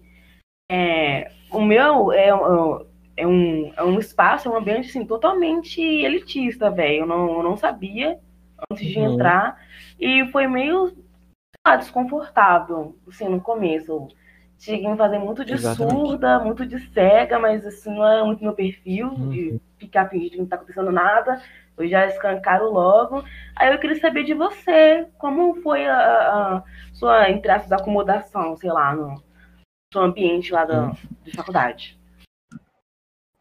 é, 0.70 1.32
o 1.50 1.62
meu 1.62 2.12
é, 2.12 2.34
um- 2.36 2.86
é, 3.16 3.28
um, 3.28 3.74
é 3.76 3.84
um 3.84 4.00
espaço, 4.00 4.50
é 4.50 4.52
um 4.52 4.58
ambiente 4.58 4.90
assim, 4.90 5.06
totalmente 5.06 5.82
elitista, 5.82 6.70
velho. 6.70 7.02
Eu 7.04 7.06
não, 7.08 7.38
eu 7.38 7.44
não 7.44 7.56
sabia 7.56 8.20
antes 8.70 8.86
de 8.86 9.00
Uhum. 9.00 9.14
entrar. 9.14 9.58
E 10.00 10.26
foi 10.28 10.46
meio 10.48 10.94
lá, 11.66 11.78
desconfortável, 11.78 12.98
assim, 13.08 13.30
no 13.30 13.40
começo. 13.40 14.10
Cheguei 14.62 14.86
a 14.86 14.92
me 14.92 14.98
fazer 14.98 15.18
muito 15.18 15.44
de 15.44 15.54
Exatamente. 15.54 15.98
surda, 16.00 16.40
muito 16.40 16.66
de 16.68 16.80
cega, 16.94 17.40
mas 17.40 17.66
assim, 17.66 17.90
não 17.96 18.06
é 18.08 18.24
muito 18.24 18.44
meu 18.44 18.54
perfil 18.54 19.10
de 19.32 19.50
Uhum. 19.54 19.60
ficar 19.80 20.08
fingindo 20.08 20.30
que 20.32 20.38
não 20.38 20.46
tá 20.46 20.56
acontecendo 20.56 20.92
nada. 20.92 21.42
Eu 21.76 21.88
já 21.90 22.06
escancaro 22.06 22.72
logo. 22.72 23.24
Aí 23.56 23.74
eu 23.74 23.80
queria 23.80 24.00
saber 24.00 24.24
de 24.24 24.36
você, 24.36 25.08
como 25.18 25.56
foi 25.64 25.88
a, 25.88 25.98
a- 25.98 26.64
sua, 26.94 27.28
entre 27.32 27.50
aspas, 27.50 27.72
acomodação, 27.72 28.56
sei 28.56 28.72
lá, 28.72 28.94
no 28.96 29.24
seu 29.92 30.04
ambiente 30.04 30.54
lá 30.54 30.64
da, 30.64 30.96
de 31.24 31.32
faculdade. 31.32 32.00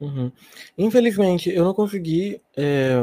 Uhum. 0.01 0.33
Infelizmente, 0.79 1.51
eu 1.51 1.65
não 1.65 1.75
consegui 1.75 2.41
é, 2.57 2.95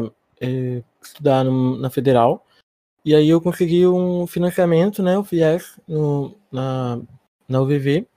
é, 0.41 0.81
estudar 0.99 1.43
no- 1.43 1.77
na 1.77 1.91
federal. 1.91 2.43
E 3.05 3.13
aí 3.13 3.29
eu 3.29 3.39
consegui 3.39 3.85
um 3.85 4.25
financiamento, 4.25 5.03
né? 5.03 5.15
O 5.19 5.23
FIES, 5.23 5.79
no, 5.87 6.35
na, 6.51 6.99
na 7.47 7.61
UVV. 7.61 8.07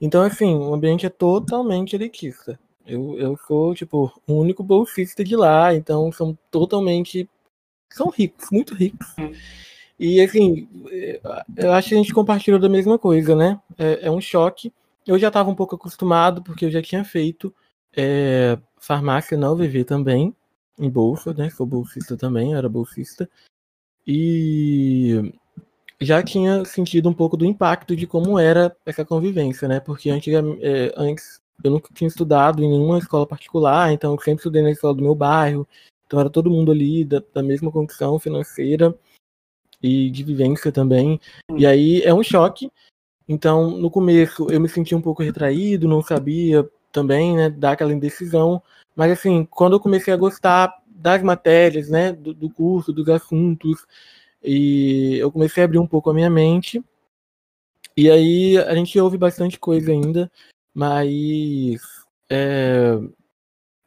Então, 0.00 0.22
assim, 0.22 0.54
o 0.54 0.74
ambiente 0.74 1.06
é 1.06 1.10
totalmente 1.10 1.94
elitista. 1.94 2.58
Eu, 2.86 3.18
eu 3.18 3.36
sou, 3.46 3.74
tipo, 3.74 4.12
o 4.26 4.34
único 4.34 4.62
bolsista 4.62 5.22
de 5.22 5.36
lá, 5.36 5.74
então 5.74 6.10
são 6.10 6.36
totalmente. 6.50 7.28
São 7.92 8.08
ricos, 8.08 8.48
muito 8.50 8.74
ricos. 8.74 9.06
Hum. 9.18 9.32
E, 9.98 10.20
assim, 10.20 10.68
eh, 10.90 11.20
eu 11.56 11.72
acho 11.72 11.90
que 11.90 11.94
a 11.94 11.98
gente 11.98 12.14
compartilha 12.14 12.58
da 12.58 12.68
mesma 12.68 12.98
coisa, 12.98 13.36
né? 13.36 13.60
É, 13.76 14.06
é 14.06 14.10
um 14.10 14.20
choque. 14.20 14.72
Eu 15.06 15.18
já 15.18 15.28
estava 15.28 15.50
um 15.50 15.54
pouco 15.54 15.74
acostumado, 15.74 16.42
porque 16.42 16.64
eu 16.64 16.70
já 16.70 16.80
tinha 16.80 17.04
feito 17.04 17.54
é, 17.94 18.58
farmácia 18.78 19.36
na 19.36 19.50
UVV 19.52 19.84
também, 19.84 20.34
em 20.78 20.90
bolsa, 20.90 21.34
né? 21.34 21.50
Sou 21.50 21.66
bolsista 21.66 22.16
também, 22.16 22.54
era 22.54 22.68
bolsista. 22.68 23.28
E 24.06 25.34
já 26.00 26.22
tinha 26.22 26.64
sentido 26.64 27.08
um 27.08 27.14
pouco 27.14 27.36
do 27.36 27.44
impacto 27.44 27.94
de 27.94 28.06
como 28.06 28.38
era 28.38 28.74
essa 28.86 29.04
convivência, 29.04 29.68
né? 29.68 29.80
Porque 29.80 30.10
antigamente, 30.10 30.64
é, 30.64 30.92
antes 30.96 31.40
eu 31.62 31.70
nunca 31.70 31.90
tinha 31.92 32.08
estudado 32.08 32.62
em 32.62 32.70
nenhuma 32.70 32.98
escola 32.98 33.26
particular, 33.26 33.92
então 33.92 34.14
eu 34.14 34.20
sempre 34.20 34.38
estudei 34.40 34.62
na 34.62 34.70
escola 34.70 34.94
do 34.94 35.02
meu 35.02 35.14
bairro, 35.14 35.68
então 36.06 36.18
era 36.18 36.30
todo 36.30 36.50
mundo 36.50 36.72
ali 36.72 37.04
da, 37.04 37.22
da 37.34 37.42
mesma 37.42 37.70
condição 37.70 38.18
financeira 38.18 38.96
e 39.82 40.10
de 40.10 40.24
vivência 40.24 40.72
também. 40.72 41.20
E 41.56 41.66
aí 41.66 42.02
é 42.02 42.14
um 42.14 42.22
choque. 42.22 42.70
Então, 43.28 43.70
no 43.70 43.90
começo 43.90 44.50
eu 44.50 44.60
me 44.60 44.68
senti 44.68 44.94
um 44.94 45.02
pouco 45.02 45.22
retraído, 45.22 45.86
não 45.86 46.02
sabia 46.02 46.68
também, 46.90 47.36
né, 47.36 47.50
dar 47.50 47.72
aquela 47.72 47.92
indecisão. 47.92 48.62
Mas 48.96 49.12
assim, 49.12 49.46
quando 49.50 49.74
eu 49.74 49.80
comecei 49.80 50.12
a 50.12 50.16
gostar 50.16 50.74
das 50.86 51.22
matérias, 51.22 51.88
né, 51.88 52.12
do, 52.12 52.34
do 52.34 52.50
curso, 52.50 52.92
dos 52.92 53.08
assuntos, 53.08 53.86
e 54.42 55.16
eu 55.18 55.30
comecei 55.30 55.62
a 55.62 55.66
abrir 55.66 55.78
um 55.78 55.86
pouco 55.86 56.10
a 56.10 56.14
minha 56.14 56.30
mente. 56.30 56.82
E 57.96 58.10
aí 58.10 58.58
a 58.58 58.74
gente 58.74 58.98
ouve 58.98 59.18
bastante 59.18 59.58
coisa 59.58 59.90
ainda, 59.92 60.30
mas 60.74 61.80
é, 62.30 62.98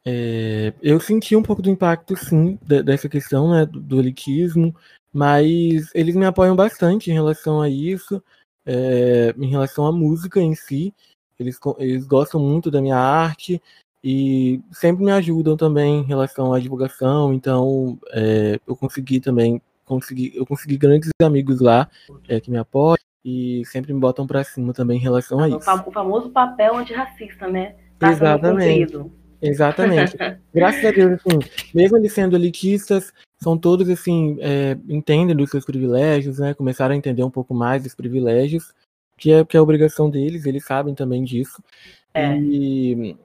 é, 0.04 0.74
eu 0.82 1.00
senti 1.00 1.34
um 1.34 1.42
pouco 1.42 1.62
do 1.62 1.70
impacto, 1.70 2.16
sim, 2.16 2.58
de- 2.62 2.82
dessa 2.82 3.08
questão, 3.08 3.50
né, 3.50 3.66
do, 3.66 3.80
do 3.80 3.98
elitismo, 3.98 4.74
mas 5.12 5.90
eles 5.94 6.14
me 6.14 6.26
apoiam 6.26 6.54
bastante 6.54 7.10
em 7.10 7.14
relação 7.14 7.62
a 7.62 7.68
isso, 7.68 8.22
é, 8.66 9.34
em 9.38 9.48
relação 9.48 9.86
à 9.86 9.92
música 9.92 10.40
em 10.40 10.54
si. 10.54 10.92
Eles, 11.38 11.58
eles 11.78 12.06
gostam 12.06 12.40
muito 12.40 12.70
da 12.70 12.80
minha 12.80 12.96
arte 12.98 13.60
e 14.02 14.60
sempre 14.72 15.04
me 15.04 15.10
ajudam 15.12 15.56
também 15.56 16.00
em 16.00 16.04
relação 16.04 16.52
à 16.52 16.60
divulgação. 16.60 17.32
Então, 17.32 17.98
é, 18.12 18.60
eu 18.66 18.76
consegui 18.76 19.20
também 19.20 19.60
consegui, 19.84 20.32
eu 20.34 20.46
consegui 20.46 20.76
grandes 20.76 21.10
amigos 21.22 21.60
lá 21.60 21.88
é, 22.28 22.40
que 22.40 22.50
me 22.50 22.58
apoiam 22.58 22.98
e 23.24 23.62
sempre 23.66 23.92
me 23.92 24.00
botam 24.00 24.26
pra 24.26 24.44
cima 24.44 24.72
também 24.72 24.98
em 24.98 25.02
relação 25.02 25.38
a 25.40 25.44
O 25.44 25.58
isso. 25.58 25.70
o 25.86 25.92
famoso 25.92 26.30
papel 26.30 26.76
antirracista, 26.76 27.48
né? 27.48 27.76
Tá 27.98 28.10
Exatamente. 28.10 28.98
Exatamente. 29.40 30.16
Graças 30.52 30.84
a 30.84 30.90
Deus, 30.90 31.12
assim, 31.12 31.38
mesmo 31.74 31.96
eles 31.96 32.12
sendo 32.12 32.36
elitistas, 32.36 33.12
são 33.38 33.58
todos, 33.58 33.88
assim, 33.88 34.38
é, 34.40 34.76
entendem 34.88 35.36
dos 35.36 35.50
seus 35.50 35.64
privilégios, 35.64 36.38
né? 36.38 36.54
Começaram 36.54 36.94
a 36.94 36.96
entender 36.96 37.22
um 37.22 37.30
pouco 37.30 37.54
mais 37.54 37.82
dos 37.82 37.94
privilégios, 37.94 38.72
que 39.16 39.32
é, 39.32 39.44
que 39.44 39.56
é 39.56 39.60
a 39.60 39.62
obrigação 39.62 40.08
deles, 40.08 40.46
eles 40.46 40.64
sabem 40.64 40.94
também 40.94 41.22
disso. 41.24 41.62
É. 42.12 42.36
E 42.38 43.16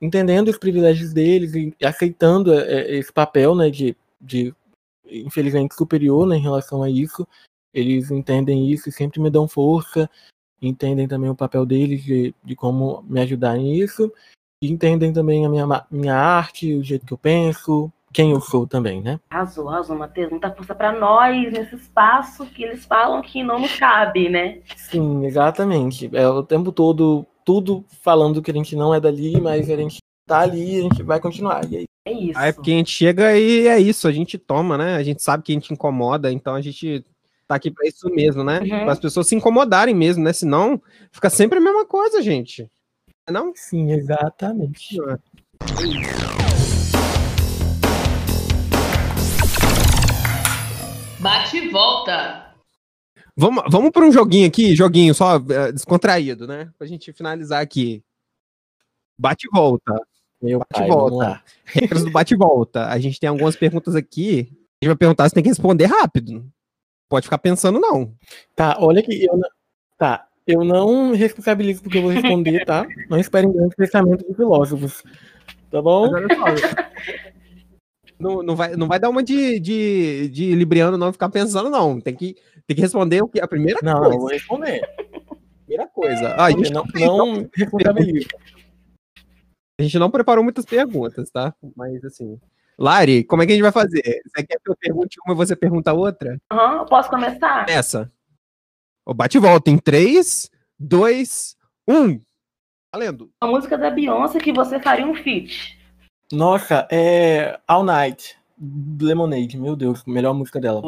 entendendo 0.00 0.48
os 0.48 0.58
privilégios 0.58 1.12
deles 1.12 1.54
e 1.54 1.74
aceitando 1.84 2.54
é, 2.54 2.96
esse 2.96 3.12
papel, 3.12 3.54
né, 3.54 3.68
de, 3.68 3.96
de 4.20 4.54
infelizmente 5.10 5.74
superior 5.74 6.26
né, 6.26 6.36
em 6.36 6.42
relação 6.42 6.82
a 6.82 6.90
isso, 6.90 7.26
eles 7.72 8.10
entendem 8.10 8.70
isso 8.70 8.88
e 8.88 8.92
sempre 8.92 9.20
me 9.20 9.30
dão 9.30 9.46
força, 9.46 10.08
entendem 10.60 11.06
também 11.06 11.30
o 11.30 11.34
papel 11.34 11.64
deles 11.64 12.02
de, 12.02 12.34
de 12.44 12.56
como 12.56 13.02
me 13.08 13.20
ajudar 13.20 13.56
nisso, 13.56 14.12
e 14.62 14.70
entendem 14.70 15.12
também 15.12 15.46
a 15.46 15.48
minha, 15.48 15.86
minha 15.90 16.16
arte, 16.16 16.74
o 16.74 16.82
jeito 16.82 17.06
que 17.06 17.12
eu 17.12 17.18
penso, 17.18 17.92
quem 18.12 18.32
eu 18.32 18.40
sou 18.40 18.66
também, 18.66 19.00
né? 19.00 19.20
Arrasou, 19.30 19.68
arrasou, 19.68 19.96
Matheus. 19.96 20.30
Muita 20.30 20.50
força 20.50 20.74
pra 20.74 20.92
nós 20.92 21.52
nesse 21.52 21.76
espaço 21.76 22.46
que 22.46 22.64
eles 22.64 22.84
falam 22.84 23.22
que 23.22 23.42
não 23.42 23.60
nos 23.60 23.78
cabe, 23.78 24.28
né? 24.28 24.60
Sim, 24.76 25.24
exatamente. 25.24 26.10
É 26.12 26.26
o 26.26 26.42
tempo 26.42 26.72
todo, 26.72 27.26
tudo 27.44 27.84
falando 28.02 28.42
que 28.42 28.50
a 28.50 28.54
gente 28.54 28.74
não 28.74 28.94
é 28.94 29.00
dali, 29.00 29.40
mas 29.40 29.70
a 29.70 29.76
gente 29.76 29.98
tá 30.26 30.40
ali 30.40 30.76
e 30.76 30.78
a 30.78 30.82
gente 30.82 31.02
vai 31.02 31.20
continuar. 31.20 31.64
E 31.70 31.76
aí, 31.78 31.84
É 32.08 32.12
isso. 32.12 32.38
Aí 32.38 32.48
é 32.48 32.52
porque 32.52 32.70
a 32.70 32.74
gente 32.74 32.90
chega 32.90 33.36
e 33.36 33.68
é 33.68 33.78
isso, 33.78 34.08
a 34.08 34.12
gente 34.12 34.38
toma, 34.38 34.78
né? 34.78 34.96
A 34.96 35.02
gente 35.02 35.22
sabe 35.22 35.42
que 35.42 35.52
a 35.52 35.54
gente 35.54 35.74
incomoda, 35.74 36.32
então 36.32 36.54
a 36.54 36.62
gente 36.62 37.04
tá 37.46 37.54
aqui 37.54 37.70
pra 37.70 37.86
isso 37.86 38.08
mesmo, 38.08 38.42
né? 38.42 38.60
Uhum. 38.60 38.68
Para 38.68 38.92
as 38.92 38.98
pessoas 38.98 39.26
se 39.26 39.34
incomodarem 39.34 39.94
mesmo, 39.94 40.24
né? 40.24 40.32
Senão 40.32 40.80
fica 41.12 41.28
sempre 41.28 41.58
a 41.58 41.60
mesma 41.60 41.84
coisa, 41.84 42.22
gente. 42.22 42.66
Não? 43.30 43.52
sim, 43.54 43.92
exatamente. 43.92 44.96
Bate 51.20 51.56
e 51.58 51.68
volta. 51.68 52.54
Vamos, 53.36 53.64
vamos 53.68 53.90
para 53.90 54.06
um 54.06 54.10
joguinho 54.10 54.48
aqui, 54.48 54.74
joguinho 54.74 55.14
só 55.14 55.36
eh, 55.36 55.72
descontraído, 55.72 56.46
né? 56.46 56.70
Pra 56.78 56.86
gente 56.86 57.12
finalizar 57.12 57.60
aqui. 57.60 58.02
Bate 59.18 59.46
e 59.46 59.50
volta. 59.54 59.92
Meu 60.40 60.58
Bate 60.60 60.68
pai, 60.72 60.88
volta. 60.88 61.10
vamos 61.10 61.18
lá. 61.18 61.42
Regras 61.64 62.04
do 62.04 62.10
bate 62.10 62.34
e 62.34 62.36
volta. 62.36 62.86
A 62.86 62.98
gente 62.98 63.18
tem 63.18 63.28
algumas 63.28 63.56
perguntas 63.56 63.94
aqui. 63.94 64.40
A 64.80 64.84
gente 64.84 64.88
vai 64.88 64.96
perguntar 64.96 65.28
se 65.28 65.34
tem 65.34 65.42
que 65.42 65.48
responder 65.48 65.86
rápido. 65.86 66.46
Pode 67.08 67.24
ficar 67.26 67.38
pensando, 67.38 67.80
não. 67.80 68.12
Tá, 68.54 68.76
olha 68.80 69.02
que 69.02 69.24
eu 69.24 69.36
não... 69.36 69.48
Tá, 69.96 70.26
eu 70.46 70.64
não 70.64 71.10
me 71.10 71.16
responsabilizo 71.16 71.82
porque 71.82 71.98
eu 71.98 72.02
vou 72.02 72.10
responder, 72.12 72.64
tá? 72.64 72.86
Não 73.10 73.18
esperem 73.18 73.52
grandes 73.52 73.74
pensamentos 73.74 74.26
de 74.26 74.34
filósofos. 74.34 75.02
Tá 75.70 75.82
bom? 75.82 76.08
Não, 78.18 78.42
não, 78.42 78.56
vai, 78.56 78.74
não 78.74 78.88
vai 78.88 78.98
dar 78.98 79.10
uma 79.10 79.22
de, 79.22 79.60
de, 79.60 80.28
de 80.28 80.54
Libriano 80.54 80.96
não 80.96 81.12
ficar 81.12 81.28
pensando, 81.28 81.70
não. 81.70 82.00
Tem 82.00 82.14
que, 82.14 82.36
tem 82.66 82.74
que 82.74 82.82
responder 82.82 83.22
o 83.22 83.28
que? 83.28 83.40
A 83.40 83.46
primeira 83.46 83.78
Não, 83.82 83.92
não, 83.92 84.00
coisa. 84.00 84.14
eu 84.16 84.20
vou 84.20 84.28
responder. 84.30 84.80
Primeira 85.66 85.86
coisa. 85.88 86.28
Ah, 86.30 86.46
a, 86.46 86.50
gente 86.50 86.72
não, 86.72 86.84
não, 86.94 87.16
não 87.16 87.50
responsabilizo. 87.54 88.28
A 89.78 89.82
gente 89.82 89.98
não 89.98 90.10
preparou 90.10 90.42
muitas 90.42 90.64
perguntas, 90.64 91.30
tá? 91.30 91.54
Mas 91.76 92.04
assim. 92.04 92.38
Lari, 92.76 93.24
como 93.24 93.42
é 93.42 93.46
que 93.46 93.52
a 93.52 93.54
gente 93.54 93.62
vai 93.62 93.72
fazer? 93.72 94.22
Você 94.24 94.44
quer 94.44 94.58
que 94.62 94.70
eu 94.70 94.76
pergunte 94.76 95.18
uma 95.24 95.34
e 95.34 95.36
você 95.36 95.56
pergunta 95.56 95.92
outra? 95.92 96.40
Aham, 96.50 96.84
posso 96.86 97.08
começar? 97.08 97.68
Essa. 97.68 98.10
O 99.04 99.14
bate 99.14 99.36
e 99.36 99.40
volta 99.40 99.70
em 99.70 99.78
3, 99.78 100.50
2, 100.78 101.56
1. 101.88 102.20
Valendo. 102.92 103.30
A 103.40 103.46
música 103.46 103.76
da 103.76 103.90
Beyoncé 103.90 104.38
que 104.38 104.52
você 104.52 104.80
faria 104.80 105.06
um 105.06 105.14
feat. 105.14 105.78
Nossa, 106.32 106.86
é 106.90 107.58
All 107.66 107.84
Night. 107.84 108.36
Lemonade, 109.00 109.56
meu 109.56 109.76
Deus, 109.76 110.04
melhor 110.04 110.34
música 110.34 110.60
dela. 110.60 110.82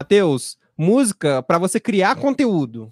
Matheus, 0.00 0.56
música 0.78 1.42
pra 1.42 1.58
você 1.58 1.80
criar 1.80 2.16
conteúdo. 2.16 2.90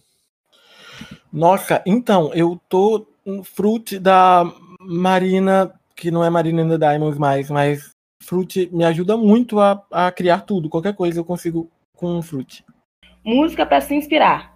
Nossa, 1.33 1.83
então, 1.87 2.33
eu 2.35 2.61
tô 2.69 3.07
no 3.25 3.43
fruit 3.45 3.99
da 3.99 4.45
Marina, 4.87 5.73
que 5.97 6.11
não 6.11 6.25
é 6.25 6.31
Marina 6.31 6.63
and 6.63 6.69
the 6.69 6.79
Diamonds 6.79 7.19
mais, 7.19 7.51
mas 7.51 7.91
fruit 8.23 8.69
me 8.73 8.85
ajuda 8.85 9.17
muito 9.17 9.61
a, 9.61 9.85
a 9.91 10.11
criar 10.11 10.41
tudo. 10.41 10.69
Qualquer 10.69 10.95
coisa 10.95 11.21
eu 11.21 11.25
consigo 11.25 11.71
com 11.97 12.21
fruit. 12.23 12.65
Música 13.25 13.65
pra 13.65 13.81
se 13.81 13.95
inspirar. 13.95 14.55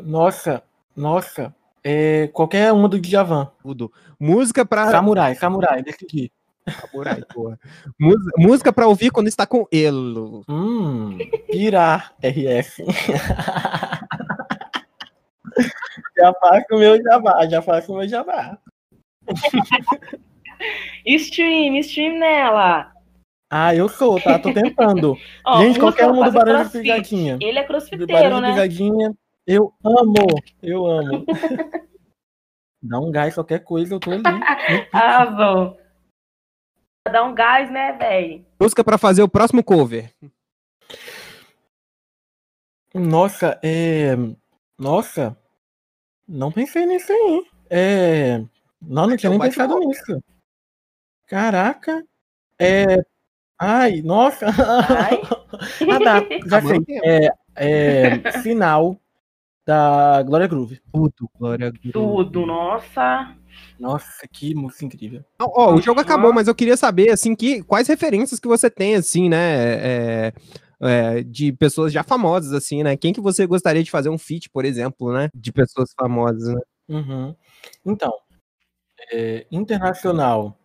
Nossa, 0.00 0.62
nossa, 0.96 1.54
é 1.84 2.28
qualquer 2.28 2.72
uma 2.72 2.88
do 2.88 3.00
Djavan. 3.00 3.50
Tudo. 3.62 3.92
Música 4.18 4.64
pra. 4.64 4.90
Samurai, 4.90 5.34
samurai, 5.34 5.82
decidi. 5.82 6.32
Samurai, 6.68 7.22
porra. 7.32 7.58
Música, 7.98 8.30
música 8.38 8.72
pra 8.72 8.86
ouvir 8.86 9.10
quando 9.10 9.28
está 9.28 9.46
com 9.46 9.66
ele. 9.70 10.42
Hum, 10.48 11.18
pirar, 11.50 12.14
RF. 12.22 12.84
já 16.16 16.32
faço 16.34 16.66
o 16.72 16.78
meu 16.78 17.02
jabá, 17.02 17.46
já 17.48 17.62
faço 17.62 17.92
o 17.92 17.98
meu 17.98 18.08
jabá. 18.08 18.58
Stream, 21.06 21.76
stream 21.78 22.18
nela. 22.18 22.92
Ah, 23.50 23.74
eu 23.74 23.88
sou, 23.88 24.20
tá? 24.20 24.38
Tô 24.38 24.52
tentando. 24.52 25.16
Ó, 25.44 25.62
Gente, 25.62 25.80
qualquer 25.80 26.08
pra 26.12 26.28
do 26.28 26.32
Barulho 26.32 26.56
de 26.56 26.70
crossfit. 26.70 26.82
Pisadinha. 26.82 27.38
Ele 27.40 27.58
é 27.58 27.62
Do 27.62 27.66
crossfiteiro, 27.66 28.12
Barulho 28.12 28.34
de 28.36 28.40
né? 28.42 28.52
Pisadinha, 28.52 29.14
eu 29.46 29.74
amo, 29.82 30.26
eu 30.62 30.86
amo. 30.86 31.24
Dá 32.82 32.98
um 32.98 33.10
gás, 33.10 33.34
qualquer 33.34 33.60
coisa, 33.60 33.94
eu 33.94 34.00
tô 34.00 34.12
ali. 34.12 34.22
Ah, 34.92 35.26
bom. 35.26 35.76
Dá 37.10 37.24
um 37.24 37.34
gás, 37.34 37.70
né, 37.70 37.92
velho? 37.92 38.46
Música 38.60 38.84
pra 38.84 38.96
fazer 38.96 39.22
o 39.22 39.28
próximo 39.28 39.64
cover. 39.64 40.12
Nossa, 42.94 43.58
é. 43.62 44.14
Nossa, 44.78 45.36
não 46.28 46.52
pensei 46.52 46.86
nisso 46.86 47.12
aí. 47.12 47.46
É. 47.68 48.44
Não, 48.80 49.06
não 49.06 49.16
tinha 49.16 49.32
Então 49.32 49.38
nem 49.38 49.40
pensado 49.40 49.78
nisso. 49.80 50.22
Caraca. 51.28 52.04
É. 52.58 53.02
Ai, 53.58 54.02
nossa. 54.02 54.46
Ai. 54.46 55.20
ah, 55.90 56.00
tá. 56.02 56.48
Já 56.48 56.58
Amor, 56.58 56.84
sei. 56.86 57.00
É, 57.04 57.30
é. 57.54 58.32
Sinal 58.42 58.98
da 59.66 60.22
Glória 60.22 60.46
Groove. 60.46 60.80
Tudo, 60.92 61.30
Glória. 61.38 61.72
Tudo, 61.92 62.46
nossa. 62.46 63.36
Nossa, 63.78 64.26
que 64.30 64.54
música 64.54 64.84
incrível. 64.84 65.24
Ó, 65.40 65.74
o 65.74 65.80
jogo 65.80 66.00
acabou, 66.00 66.32
mas 66.32 66.48
eu 66.48 66.54
queria 66.54 66.76
saber, 66.76 67.10
assim, 67.10 67.34
que, 67.34 67.62
quais 67.62 67.88
referências 67.88 68.40
que 68.40 68.48
você 68.48 68.70
tem, 68.70 68.94
assim, 68.94 69.28
né, 69.28 69.38
é, 69.38 70.32
é, 70.82 71.22
de 71.22 71.52
pessoas 71.52 71.92
já 71.92 72.02
famosas, 72.02 72.52
assim, 72.52 72.82
né? 72.82 72.96
Quem 72.96 73.12
que 73.12 73.20
você 73.20 73.46
gostaria 73.46 73.82
de 73.82 73.90
fazer 73.90 74.08
um 74.08 74.18
feat, 74.18 74.50
por 74.50 74.64
exemplo, 74.64 75.12
né? 75.12 75.28
De 75.34 75.52
pessoas 75.52 75.92
famosas, 75.98 76.54
né? 76.54 76.60
Uhum. 76.88 77.34
Então, 77.84 78.12
é, 79.12 79.46
internacional, 79.50 80.58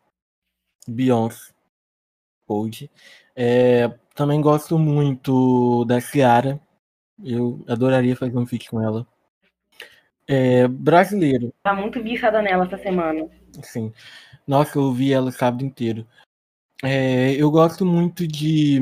Beyoncé, 0.88 1.54
Cold. 2.48 2.89
É, 3.36 3.88
também 4.14 4.39
gosto 4.39 4.78
muito 4.80 5.84
da 5.86 6.00
Ciara. 6.00 6.60
Eu 7.24 7.64
adoraria 7.68 8.16
fazer 8.16 8.38
um 8.38 8.46
feat 8.46 8.70
com 8.70 8.82
ela. 8.82 9.08
É, 10.28 10.68
brasileiro, 10.68 11.54
Tá 11.62 11.74
muito 11.74 12.02
viciada 12.02 12.41
nela 12.41 12.66
essa 12.66 12.78
semana. 12.78 13.30
assim. 13.60 13.93
Nossa, 14.48 14.78
eu 14.78 14.84
ouvi 14.84 15.14
ela 15.14 15.30
o 15.30 15.32
sábado 15.32 15.64
inteiro. 15.64 16.08
É, 16.84 17.32
eu 17.34 17.50
gosto 17.50 17.86
muito 17.86 18.28
de. 18.28 18.80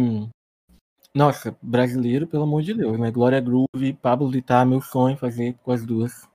Nossa, 1.15 1.55
brasileiro, 1.61 2.27
pelo 2.27 2.43
amor 2.43 2.63
de 2.63 2.73
Deus, 2.73 2.99
né? 2.99 3.11
Glória 3.11 3.39
Groove, 3.39 3.93
Pablo 4.01 4.29
Vittar, 4.29 4.65
meu 4.65 4.81
sonho 4.81 5.15
fazer 5.15 5.53
com 5.63 5.71
as 5.71 5.85
duas. 5.85 6.27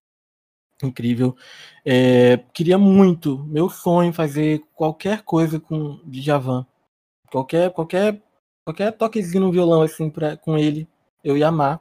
Incrível. 0.83 1.37
É, 1.85 2.37
queria 2.55 2.79
muito, 2.79 3.45
meu 3.45 3.68
sonho 3.68 4.12
fazer 4.12 4.62
qualquer 4.74 5.22
coisa 5.22 5.59
com 5.59 6.01
Djavan. 6.05 6.64
Qualquer, 7.31 7.70
qualquer, 7.72 8.22
qualquer 8.64 8.93
toquezinho 8.93 9.45
no 9.45 9.53
violão 9.53 9.83
assim 9.83 10.09
pra, 10.09 10.37
com 10.37 10.57
ele, 10.57 10.89
eu 11.24 11.37
ia 11.37 11.49
amar. 11.49 11.81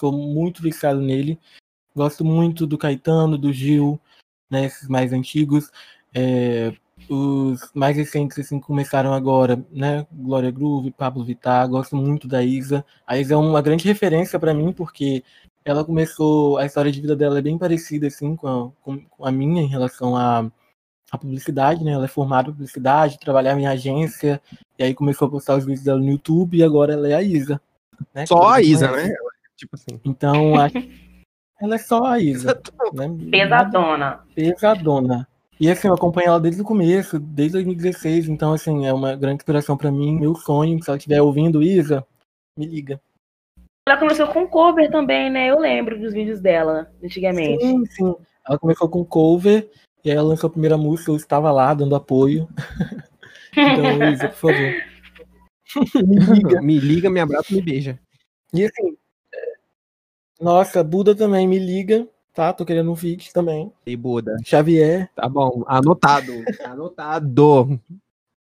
Sou 0.00 0.12
muito 0.12 0.62
viciado 0.62 1.00
nele. 1.00 1.38
Gosto 1.94 2.24
muito 2.24 2.66
do 2.66 2.78
Caetano, 2.78 3.36
do 3.36 3.52
Gil, 3.52 4.00
né, 4.50 4.64
esses 4.64 4.88
mais 4.88 5.12
antigos. 5.12 5.70
É, 6.14 6.72
os 7.08 7.70
mais 7.74 7.96
recentes 7.96 8.38
assim 8.38 8.58
começaram 8.58 9.12
agora, 9.12 9.64
né? 9.70 10.06
Glória 10.12 10.50
Groove, 10.50 10.90
Pablo 10.90 11.24
Vittar, 11.24 11.68
gosto 11.68 11.96
muito 11.96 12.26
da 12.26 12.42
Isa. 12.42 12.84
A 13.06 13.18
Isa 13.18 13.34
é 13.34 13.36
uma 13.36 13.62
grande 13.62 13.86
referência 13.86 14.38
para 14.38 14.54
mim 14.54 14.72
porque 14.72 15.22
ela 15.64 15.84
começou 15.84 16.56
a 16.58 16.64
história 16.66 16.90
de 16.90 17.00
vida 17.00 17.14
dela 17.16 17.38
é 17.38 17.42
bem 17.42 17.58
parecida 17.58 18.06
assim 18.06 18.34
com 18.36 18.72
a, 18.84 18.90
com 19.10 19.24
a 19.24 19.30
minha 19.32 19.62
em 19.62 19.66
relação 19.68 20.16
à 20.16 20.50
à 21.10 21.16
publicidade, 21.16 21.82
né? 21.82 21.92
Ela 21.92 22.04
é 22.04 22.08
formada 22.08 22.50
em 22.50 22.52
publicidade, 22.52 23.18
trabalhava 23.18 23.58
em 23.58 23.66
agência 23.66 24.40
e 24.78 24.82
aí 24.82 24.94
começou 24.94 25.26
a 25.26 25.30
postar 25.30 25.56
os 25.56 25.64
vídeos 25.64 25.82
dela 25.84 25.98
no 25.98 26.06
YouTube 26.10 26.58
e 26.58 26.62
agora 26.62 26.92
ela 26.92 27.08
é 27.08 27.14
a 27.14 27.22
Isa. 27.22 27.58
né, 28.14 28.26
Só 28.26 28.46
a 28.50 28.60
Isa, 28.60 28.88
conhece. 28.88 29.08
né? 29.08 29.14
Tipo 29.56 29.74
assim. 29.74 30.00
Então, 30.04 30.54
acho- 30.60 30.74
ela 31.60 31.74
é 31.76 31.78
só 31.78 32.04
a 32.04 32.18
Isa. 32.20 32.60
né? 32.92 33.08
Pesadona. 33.30 34.20
Pesadona. 34.34 35.26
E 35.58 35.70
assim, 35.70 35.88
eu 35.88 35.94
acompanho 35.94 36.28
ela 36.28 36.40
desde 36.40 36.60
o 36.60 36.64
começo, 36.64 37.18
desde 37.18 37.54
2016, 37.54 38.28
então 38.28 38.52
assim, 38.52 38.86
é 38.86 38.92
uma 38.92 39.16
grande 39.16 39.36
inspiração 39.36 39.76
pra 39.78 39.90
mim, 39.90 40.12
meu 40.20 40.34
sonho, 40.36 40.80
se 40.82 40.90
ela 40.90 40.98
estiver 40.98 41.22
ouvindo, 41.22 41.62
Isa, 41.62 42.06
me 42.56 42.66
liga. 42.66 43.00
Ela 43.88 43.96
começou 43.96 44.28
com 44.28 44.46
cover 44.46 44.90
também, 44.90 45.30
né? 45.30 45.48
Eu 45.48 45.58
lembro 45.58 45.98
dos 45.98 46.12
vídeos 46.12 46.42
dela, 46.42 46.92
antigamente. 47.02 47.64
Sim, 47.64 47.86
sim. 47.86 48.14
Ela 48.46 48.58
começou 48.58 48.86
com 48.86 49.02
cover, 49.02 49.70
e 50.04 50.10
aí 50.10 50.16
ela 50.18 50.28
lançou 50.28 50.48
a 50.48 50.50
primeira 50.50 50.76
música, 50.76 51.10
eu 51.10 51.16
estava 51.16 51.50
lá 51.50 51.72
dando 51.72 51.96
apoio. 51.96 52.46
Então, 53.56 54.12
Isa, 54.12 54.28
por 54.28 54.36
favor. 54.36 54.74
me 56.06 56.18
liga. 56.18 56.60
Me 56.62 56.78
liga, 56.78 57.10
me 57.10 57.18
abraça, 57.18 57.52
me 57.52 57.60
beija. 57.60 57.98
E 58.54 58.62
assim, 58.62 58.96
é, 59.34 59.52
nossa, 60.40 60.84
Buda 60.84 61.12
também 61.14 61.48
me 61.48 61.58
liga, 61.58 62.06
tá? 62.32 62.52
Tô 62.52 62.64
querendo 62.64 62.92
um 62.92 62.94
feat 62.94 63.32
também. 63.32 63.72
E 63.84 63.96
Buda. 63.96 64.36
Xavier, 64.44 65.10
Tá 65.16 65.28
bom, 65.28 65.64
anotado. 65.66 66.44
Anotado. 66.62 67.80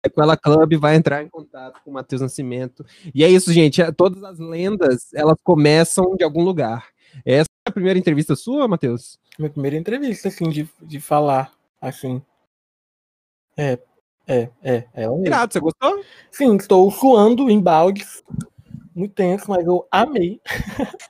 Sequela 0.04 0.36
Club 0.36 0.74
vai 0.76 0.94
entrar 0.96 1.22
em 1.22 1.28
contato 1.28 1.80
com 1.82 1.90
o 1.90 1.94
Matheus 1.94 2.22
Nascimento. 2.22 2.84
E 3.14 3.24
é 3.24 3.28
isso, 3.28 3.52
gente. 3.52 3.82
é- 3.82 3.90
Todas 3.90 4.22
as 4.22 4.38
lendas, 4.38 5.12
elas 5.14 5.36
começam 5.42 6.14
de 6.16 6.24
algum 6.24 6.42
lugar. 6.42 6.86
Essa 7.24 7.48
é 7.66 7.70
a 7.70 7.72
primeira 7.72 7.98
entrevista 7.98 8.36
sua, 8.36 8.68
Matheus? 8.68 9.18
minha 9.38 9.50
primeira 9.50 9.76
entrevista, 9.76 10.28
assim, 10.28 10.48
de, 10.48 10.68
de 10.82 11.00
falar, 11.00 11.52
assim. 11.80 12.20
É, 13.56 13.78
é, 14.26 14.50
é, 14.62 14.84
é. 14.94 15.04
Irado, 15.24 15.52
você 15.52 15.60
gostou? 15.60 16.02
Sim, 16.30 16.56
estou 16.56 16.90
suando 16.90 17.48
em 17.48 17.60
baldes. 17.60 18.22
Muito 18.94 19.14
tenso, 19.14 19.48
mas 19.48 19.64
eu 19.64 19.86
amei. 19.90 20.40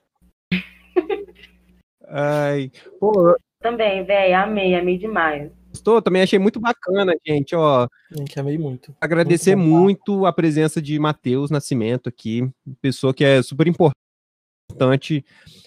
Ai, 2.06 2.70
pô, 3.00 3.36
Também, 3.60 4.04
velho, 4.04 4.36
amei, 4.36 4.74
amei 4.74 4.98
demais. 4.98 5.50
Gostou? 5.88 6.02
Também 6.02 6.22
achei 6.22 6.38
muito 6.38 6.60
bacana, 6.60 7.14
gente. 7.26 7.54
Ó, 7.54 7.88
Gente, 8.10 8.38
amei 8.38 8.58
muito. 8.58 8.94
agradecer 9.00 9.56
Muito 9.56 10.12
muito 10.12 10.26
a 10.26 10.32
presença 10.32 10.80
de 10.82 10.98
Matheus 10.98 11.50
Nascimento 11.50 12.08
aqui, 12.08 12.48
pessoa 12.80 13.14
que 13.14 13.24
é 13.24 13.42
super 13.42 13.66
importante 13.66 15.24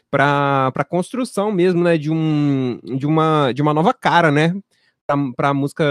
para 0.09 0.71
a 0.75 0.83
construção 0.83 1.51
mesmo, 1.51 1.83
né, 1.83 1.97
de 1.97 2.11
um 2.11 2.79
de 2.97 3.05
uma 3.05 3.51
de 3.53 3.61
uma 3.61 3.73
nova 3.73 3.93
cara, 3.93 4.31
né, 4.31 4.55
para 5.35 5.49
a 5.49 5.53
música 5.53 5.83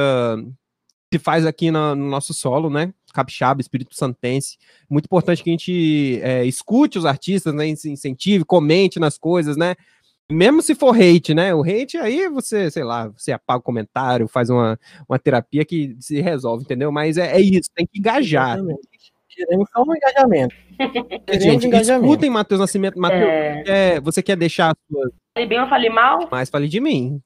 que 1.10 1.18
se 1.18 1.24
faz 1.24 1.44
aqui 1.44 1.70
na- 1.72 1.94
no 1.94 2.08
nosso 2.08 2.32
solo, 2.32 2.70
né, 2.70 2.94
capixaba, 3.12 3.60
espírito 3.60 3.96
santense. 3.96 4.56
Muito 4.88 5.06
importante 5.06 5.42
que 5.42 5.50
a 5.50 5.52
gente 5.52 6.20
é, 6.22 6.44
escute 6.44 6.98
os 6.98 7.04
artistas, 7.04 7.52
né, 7.52 7.66
incentive, 7.66 8.44
comente 8.44 9.00
nas 9.00 9.18
coisas, 9.18 9.56
né. 9.56 9.74
Mesmo 10.30 10.62
se 10.62 10.74
for 10.74 10.94
hate, 10.94 11.34
né? 11.34 11.54
O 11.54 11.62
hate 11.62 11.96
aí 11.98 12.28
você, 12.28 12.70
sei 12.70 12.84
lá, 12.84 13.08
você 13.08 13.32
apaga 13.32 13.58
o 13.58 13.62
comentário, 13.62 14.28
faz 14.28 14.48
uma, 14.50 14.78
uma 15.08 15.18
terapia 15.18 15.64
que 15.64 15.96
se 16.00 16.20
resolve, 16.20 16.64
entendeu? 16.64 16.92
Mas 16.92 17.18
é, 17.18 17.36
é 17.36 17.40
isso, 17.40 17.70
tem 17.74 17.86
que 17.86 17.98
engajar. 17.98 18.54
Exatamente. 18.58 18.88
Queremos 19.28 19.68
só 19.70 19.82
um 19.82 19.94
engajamento. 19.96 20.54
Queremos 21.26 21.44
Gente, 21.44 21.66
engajamento. 21.66 22.04
escutem 22.06 22.30
Matheus 22.30 22.60
Nascimento. 22.60 22.98
Matheus, 22.98 23.22
É, 23.22 23.64
é, 23.96 24.00
você 24.00 24.22
quer 24.22 24.36
deixar 24.36 24.72
a 24.72 24.76
sua. 24.88 25.10
falei 25.34 25.48
bem 25.48 25.60
ou 25.60 25.68
falei 25.68 25.90
mal? 25.90 26.28
Mas 26.30 26.50
fale 26.50 26.68
de 26.68 26.80
mim. 26.80 27.22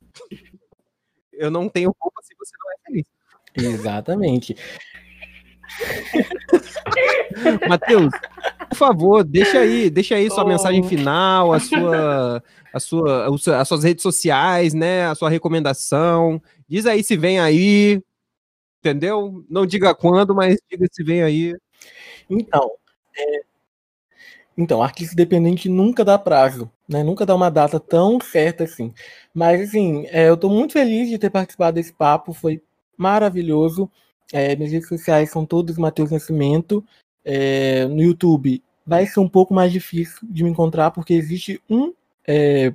Eu 1.33 1.51
não 1.51 1.69
tenho 1.69 1.93
culpa 1.99 2.21
se 2.23 2.35
você 2.39 2.53
não 2.59 2.73
é 2.73 2.77
feliz. 2.87 3.07
Exatamente. 3.75 4.57
Matheus, 7.69 8.13
por 8.69 8.77
favor, 8.77 9.25
deixa 9.25 9.59
aí, 9.59 9.91
deixa 9.91 10.15
aí 10.15 10.31
sua 10.31 10.45
Oh. 10.45 10.49
mensagem 10.49 10.83
final, 10.83 11.53
a 11.53 11.61
sua, 11.61 12.43
a 12.73 12.81
sua, 12.81 13.61
as 13.61 13.69
suas 13.69 13.85
redes 13.85 14.03
sociais, 14.03 14.75
né? 14.75 15.07
A 15.07 15.15
sua 15.15 15.31
recomendação. 15.31 16.41
Diz 16.69 16.87
aí 16.87 17.03
se 17.03 17.17
vem 17.17 17.39
aí, 17.41 18.01
entendeu? 18.81 19.45
Não 19.49 19.67
diga 19.67 19.95
quando, 19.95 20.35
mas 20.35 20.59
diga 20.71 20.87
se 20.91 21.03
vem 21.05 21.23
aí. 21.23 21.55
Então, 22.29 22.71
é, 23.17 23.43
então, 24.57 24.83
artista 24.83 25.15
independente 25.15 25.69
nunca 25.69 26.05
dá 26.05 26.19
prazo, 26.19 26.71
né? 26.89 27.03
Nunca 27.03 27.27
dá 27.27 27.35
uma 27.35 27.51
data 27.51 27.81
tão 27.81 28.21
certa 28.21 28.65
assim. 28.65 28.93
Mas, 29.33 29.61
assim, 29.69 30.07
é, 30.11 30.29
eu 30.29 30.35
estou 30.35 30.49
muito 30.51 30.73
feliz 30.73 31.09
de 31.09 31.19
ter 31.19 31.31
participado 31.31 31.75
desse 31.75 31.93
papo, 31.93 32.33
foi 32.33 32.63
maravilhoso. 32.97 33.91
É, 34.33 34.57
minhas 34.57 34.73
redes 34.73 34.89
sociais 34.89 35.31
são 35.31 35.45
todas 35.45 35.77
Matheus 35.77 36.11
Nascimento. 36.11 36.85
É, 37.25 37.87
no 37.87 38.03
YouTube 38.03 38.63
vai 38.87 39.07
ser 39.07 39.21
um 39.21 39.29
pouco 39.29 39.55
mais 39.55 39.73
difícil 39.73 40.19
de 40.23 40.45
me 40.45 40.51
encontrar, 40.51 40.91
porque 40.91 41.15
existe 41.15 41.61
um 41.69 41.93
é, 42.27 42.73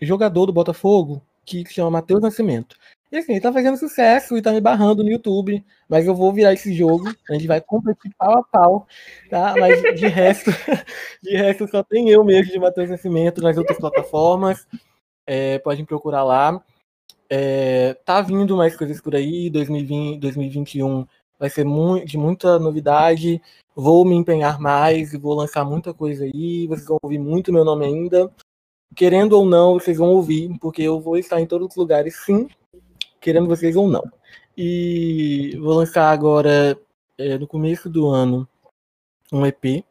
jogador 0.00 0.46
do 0.46 0.52
Botafogo 0.52 1.22
que 1.44 1.64
se 1.66 1.74
chama 1.74 1.90
Matheus 1.90 2.20
Nascimento. 2.20 2.76
E 3.10 3.16
assim, 3.16 3.32
ele 3.32 3.40
tá 3.40 3.52
fazendo 3.52 3.76
sucesso 3.76 4.36
e 4.36 4.42
tá 4.42 4.52
me 4.52 4.60
barrando 4.60 5.04
no 5.04 5.10
YouTube, 5.10 5.64
mas 5.88 6.06
eu 6.06 6.14
vou 6.14 6.32
virar 6.32 6.52
esse 6.52 6.74
jogo, 6.74 7.08
a 7.30 7.34
gente 7.34 7.46
vai 7.46 7.60
competir 7.60 8.12
pau 8.18 8.38
a 8.38 8.42
pau, 8.42 8.86
tá? 9.30 9.54
Mas 9.56 9.80
de 9.94 10.08
resto, 10.08 10.50
de 11.22 11.36
resto 11.36 11.68
só 11.68 11.84
tem 11.84 12.10
eu 12.10 12.24
mesmo 12.24 12.52
de 12.52 12.58
Matheus 12.58 12.90
Nascimento 12.90 13.40
nas 13.40 13.56
outras 13.56 13.78
plataformas. 13.78 14.66
É, 15.24 15.58
podem 15.60 15.84
procurar 15.84 16.24
lá. 16.24 16.60
É, 17.28 17.94
tá 18.04 18.20
vindo 18.20 18.56
mais 18.56 18.76
coisas 18.76 19.00
por 19.00 19.14
aí, 19.14 19.50
2020, 19.50 20.20
2021 20.20 21.06
vai 21.38 21.50
ser 21.50 21.66
de 22.04 22.18
muita 22.18 22.58
novidade. 22.58 23.40
Vou 23.74 24.04
me 24.04 24.14
empenhar 24.14 24.58
mais 24.58 25.12
e 25.12 25.18
vou 25.18 25.34
lançar 25.34 25.64
muita 25.64 25.92
coisa 25.92 26.24
aí. 26.24 26.66
Vocês 26.66 26.86
vão 26.86 26.98
ouvir 27.02 27.18
muito 27.18 27.52
meu 27.52 27.64
nome 27.64 27.84
ainda. 27.84 28.32
Querendo 28.94 29.34
ou 29.34 29.44
não, 29.44 29.74
vocês 29.74 29.98
vão 29.98 30.08
ouvir, 30.08 30.56
porque 30.60 30.82
eu 30.82 31.00
vou 31.00 31.18
estar 31.18 31.40
em 31.40 31.46
todos 31.46 31.68
os 31.68 31.76
lugares, 31.76 32.16
sim, 32.24 32.48
querendo 33.20 33.48
vocês 33.48 33.76
ou 33.76 33.88
não. 33.88 34.02
E 34.56 35.56
vou 35.60 35.74
lançar 35.74 36.10
agora, 36.10 36.78
é, 37.18 37.36
no 37.36 37.46
começo 37.46 37.90
do 37.90 38.08
ano, 38.08 38.48
um 39.30 39.44
EP, 39.44 39.84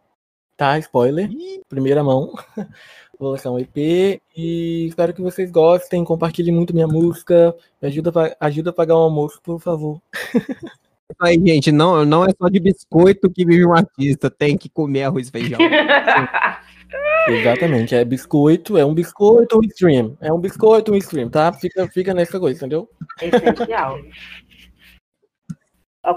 tá? 0.57 0.79
Spoiler, 0.79 1.29
primeira 1.67 2.03
mão. 2.03 2.33
Vou 3.17 3.31
lançar 3.31 3.51
um 3.51 3.59
EP 3.59 4.21
e 4.35 4.87
espero 4.87 5.13
que 5.13 5.21
vocês 5.21 5.49
gostem, 5.49 6.03
compartilhem 6.03 6.53
muito 6.53 6.73
minha 6.73 6.87
música, 6.87 7.55
me 7.81 7.87
ajuda, 7.87 8.11
pa- 8.11 8.35
ajuda 8.39 8.71
a 8.71 8.73
pagar 8.73 8.95
um 8.95 8.99
almoço, 9.03 9.41
por 9.41 9.59
favor. 9.59 10.01
Aí, 11.21 11.35
gente, 11.45 11.71
não, 11.71 12.03
não 12.03 12.25
é 12.25 12.29
só 12.37 12.49
de 12.49 12.59
biscoito 12.59 13.29
que 13.29 13.45
vive 13.45 13.65
um 13.65 13.73
artista, 13.73 14.29
tem 14.29 14.57
que 14.57 14.67
comer 14.67 15.03
arroz 15.03 15.27
e 15.29 15.31
feijão. 15.31 15.59
Exatamente, 17.27 17.95
é 17.95 18.03
biscoito, 18.03 18.77
é 18.77 18.85
um 18.85 18.93
biscoito, 18.93 19.57
um 19.57 19.63
stream. 19.63 20.17
É 20.19 20.31
um 20.33 20.39
biscoito, 20.39 20.91
um 20.91 20.95
stream, 20.95 21.29
tá? 21.29 21.53
Fica, 21.53 21.87
fica 21.87 22.13
nessa 22.13 22.39
coisa, 22.39 22.57
entendeu? 22.57 22.89
É 23.21 23.27
essencial. 23.27 23.97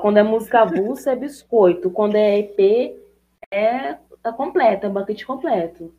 Quando 0.02 0.18
é 0.18 0.22
música 0.22 0.60
avulsa, 0.62 1.12
é 1.12 1.16
biscoito. 1.16 1.90
Quando 1.90 2.16
é 2.16 2.38
EP, 2.40 2.96
é 3.50 3.96
tá 4.22 4.32
completo, 4.32 4.86
é 4.86 4.88
banquete 4.90 5.24
completo. 5.24 5.94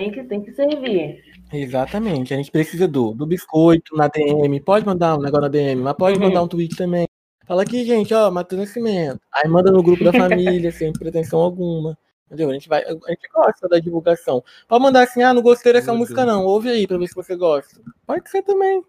Tem 0.00 0.10
que, 0.10 0.24
tem 0.24 0.42
que 0.42 0.50
servir. 0.52 1.22
Exatamente, 1.52 2.32
a 2.32 2.36
gente 2.38 2.50
precisa 2.50 2.88
do, 2.88 3.12
do 3.12 3.26
biscoito 3.26 3.94
na 3.94 4.08
DM. 4.08 4.58
Pode 4.60 4.86
mandar 4.86 5.18
um 5.18 5.20
negócio 5.20 5.42
na 5.42 5.48
DM, 5.48 5.82
mas 5.82 5.92
pode 5.92 6.18
Uhum. 6.18 6.24
mandar 6.24 6.42
um 6.42 6.48
tweet 6.48 6.74
também. 6.74 7.06
Fala 7.46 7.64
aqui, 7.64 7.84
gente, 7.84 8.14
ó, 8.14 8.30
Matheus 8.30 8.62
Nascimento. 8.62 9.20
Aí 9.30 9.46
manda 9.46 9.70
no 9.70 9.82
grupo 9.82 10.02
da 10.02 10.10
família, 10.10 10.72
sem 10.72 10.90
pretensão 10.90 11.38
alguma. 11.40 11.98
Entendeu? 12.26 12.48
A 12.48 12.54
gente, 12.54 12.66
vai, 12.66 12.82
a 12.82 12.92
gente 13.10 13.28
gosta 13.30 13.68
da 13.68 13.78
divulgação. 13.78 14.42
Pode 14.66 14.82
mandar 14.82 15.02
assim, 15.02 15.22
ah, 15.22 15.34
não 15.34 15.42
gostei 15.42 15.74
dessa 15.74 15.90
Meu 15.92 15.98
música 15.98 16.24
Deus. 16.24 16.34
não, 16.34 16.46
ouve 16.46 16.70
aí 16.70 16.86
pra 16.86 16.96
ver 16.96 17.06
se 17.06 17.14
você 17.14 17.36
gosta. 17.36 17.78
Pode 18.06 18.30
ser 18.30 18.42
também. 18.42 18.82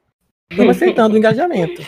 Estamos 0.49 0.77
aceitando 0.77 1.15
o 1.15 1.17
engajamento. 1.17 1.81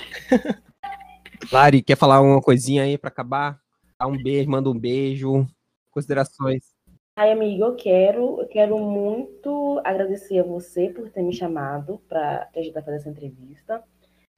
Lari, 1.50 1.82
quer 1.82 1.96
falar 1.96 2.20
uma 2.20 2.42
coisinha 2.42 2.84
aí 2.84 2.98
pra 2.98 3.08
acabar? 3.08 3.58
Dá 3.98 4.06
um 4.06 4.22
beijo, 4.22 4.50
manda 4.50 4.70
um 4.70 4.78
beijo. 4.78 5.48
Considerações. 5.92 6.73
Ai, 7.16 7.32
amiga, 7.32 7.66
eu 7.66 7.76
quero, 7.76 8.42
eu 8.42 8.48
quero 8.48 8.80
muito 8.80 9.80
agradecer 9.84 10.40
a 10.40 10.44
você 10.44 10.90
por 10.90 11.10
ter 11.12 11.22
me 11.22 11.32
chamado 11.32 12.02
para 12.10 12.48
te 12.52 12.60
ajudar 12.60 12.80
a 12.80 12.84
fazer 12.84 12.98
essa 12.98 13.10
entrevista. 13.10 13.84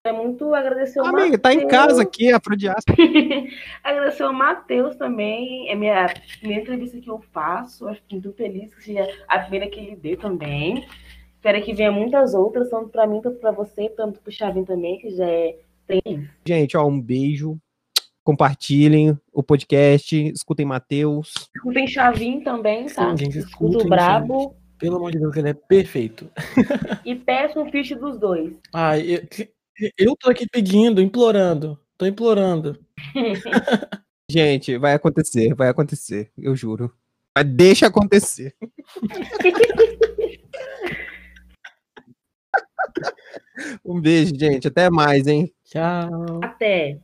É 0.03 0.11
muito 0.11 0.53
agradecer 0.53 0.99
o 0.99 1.05
Amiga, 1.05 1.37
tá 1.37 1.53
em 1.53 1.67
casa 1.67 2.03
aqui, 2.03 2.31
afrodiáspora. 2.31 2.95
Agradecer 3.81 4.23
ao 4.23 4.33
Matheus 4.33 4.95
também. 4.97 5.69
É 5.69 5.73
minha 5.73 6.13
primeira 6.39 6.61
entrevista 6.61 6.99
que 6.99 7.09
eu 7.09 7.19
faço. 7.31 7.87
Eu 7.87 7.95
fico 7.95 8.05
muito 8.11 8.33
feliz 8.33 8.75
que 8.75 8.83
seja 8.83 9.07
a 9.27 9.39
primeira 9.39 9.67
que 9.67 9.79
ele 9.79 9.95
dê 9.95 10.15
também. 10.15 10.85
Espero 11.33 11.63
que 11.63 11.73
venha 11.73 11.91
muitas 11.91 12.35
outras, 12.35 12.69
tanto 12.69 12.89
para 12.89 13.07
mim, 13.07 13.21
tanto 13.21 13.39
para 13.39 13.51
você, 13.51 13.89
tanto 13.89 14.19
pro 14.19 14.31
Chavinho 14.31 14.65
também, 14.65 14.99
que 14.99 15.09
já 15.11 15.27
é. 15.27 15.57
Gente, 16.45 16.75
ó, 16.75 16.85
um 16.85 17.01
beijo. 17.01 17.57
Compartilhem 18.25 19.17
o 19.31 19.41
podcast, 19.43 20.17
escutem 20.33 20.65
Matheus. 20.65 21.31
Tem 21.71 21.87
Chavinho 21.87 22.43
também, 22.43 22.87
tá? 22.87 23.11
Sim, 23.11 23.17
gente, 23.17 23.37
Escudo 23.37 23.77
escutem, 23.77 23.87
Brabo. 23.87 24.55
Pelo 24.79 24.95
amor 24.95 25.11
de 25.11 25.19
Deus, 25.19 25.37
ele 25.37 25.49
é 25.49 25.53
perfeito. 25.53 26.27
E 27.05 27.13
peço 27.13 27.61
um 27.61 27.69
feat 27.69 27.93
dos 27.93 28.19
dois. 28.19 28.51
Ai, 28.73 29.03
eu, 29.07 29.21
eu 29.95 30.15
tô 30.19 30.31
aqui 30.31 30.47
pedindo, 30.51 31.03
implorando. 31.03 31.79
Tô 31.99 32.07
implorando. 32.07 32.83
Gente, 34.27 34.75
vai 34.79 34.95
acontecer, 34.95 35.53
vai 35.53 35.69
acontecer, 35.69 36.31
eu 36.35 36.55
juro. 36.55 36.91
Mas 37.37 37.45
deixa 37.45 37.85
acontecer. 37.85 38.55
um 43.85 44.01
beijo, 44.01 44.33
gente. 44.35 44.67
Até 44.67 44.89
mais, 44.89 45.27
hein? 45.27 45.53
Tchau. 45.63 46.39
Até. 46.41 46.99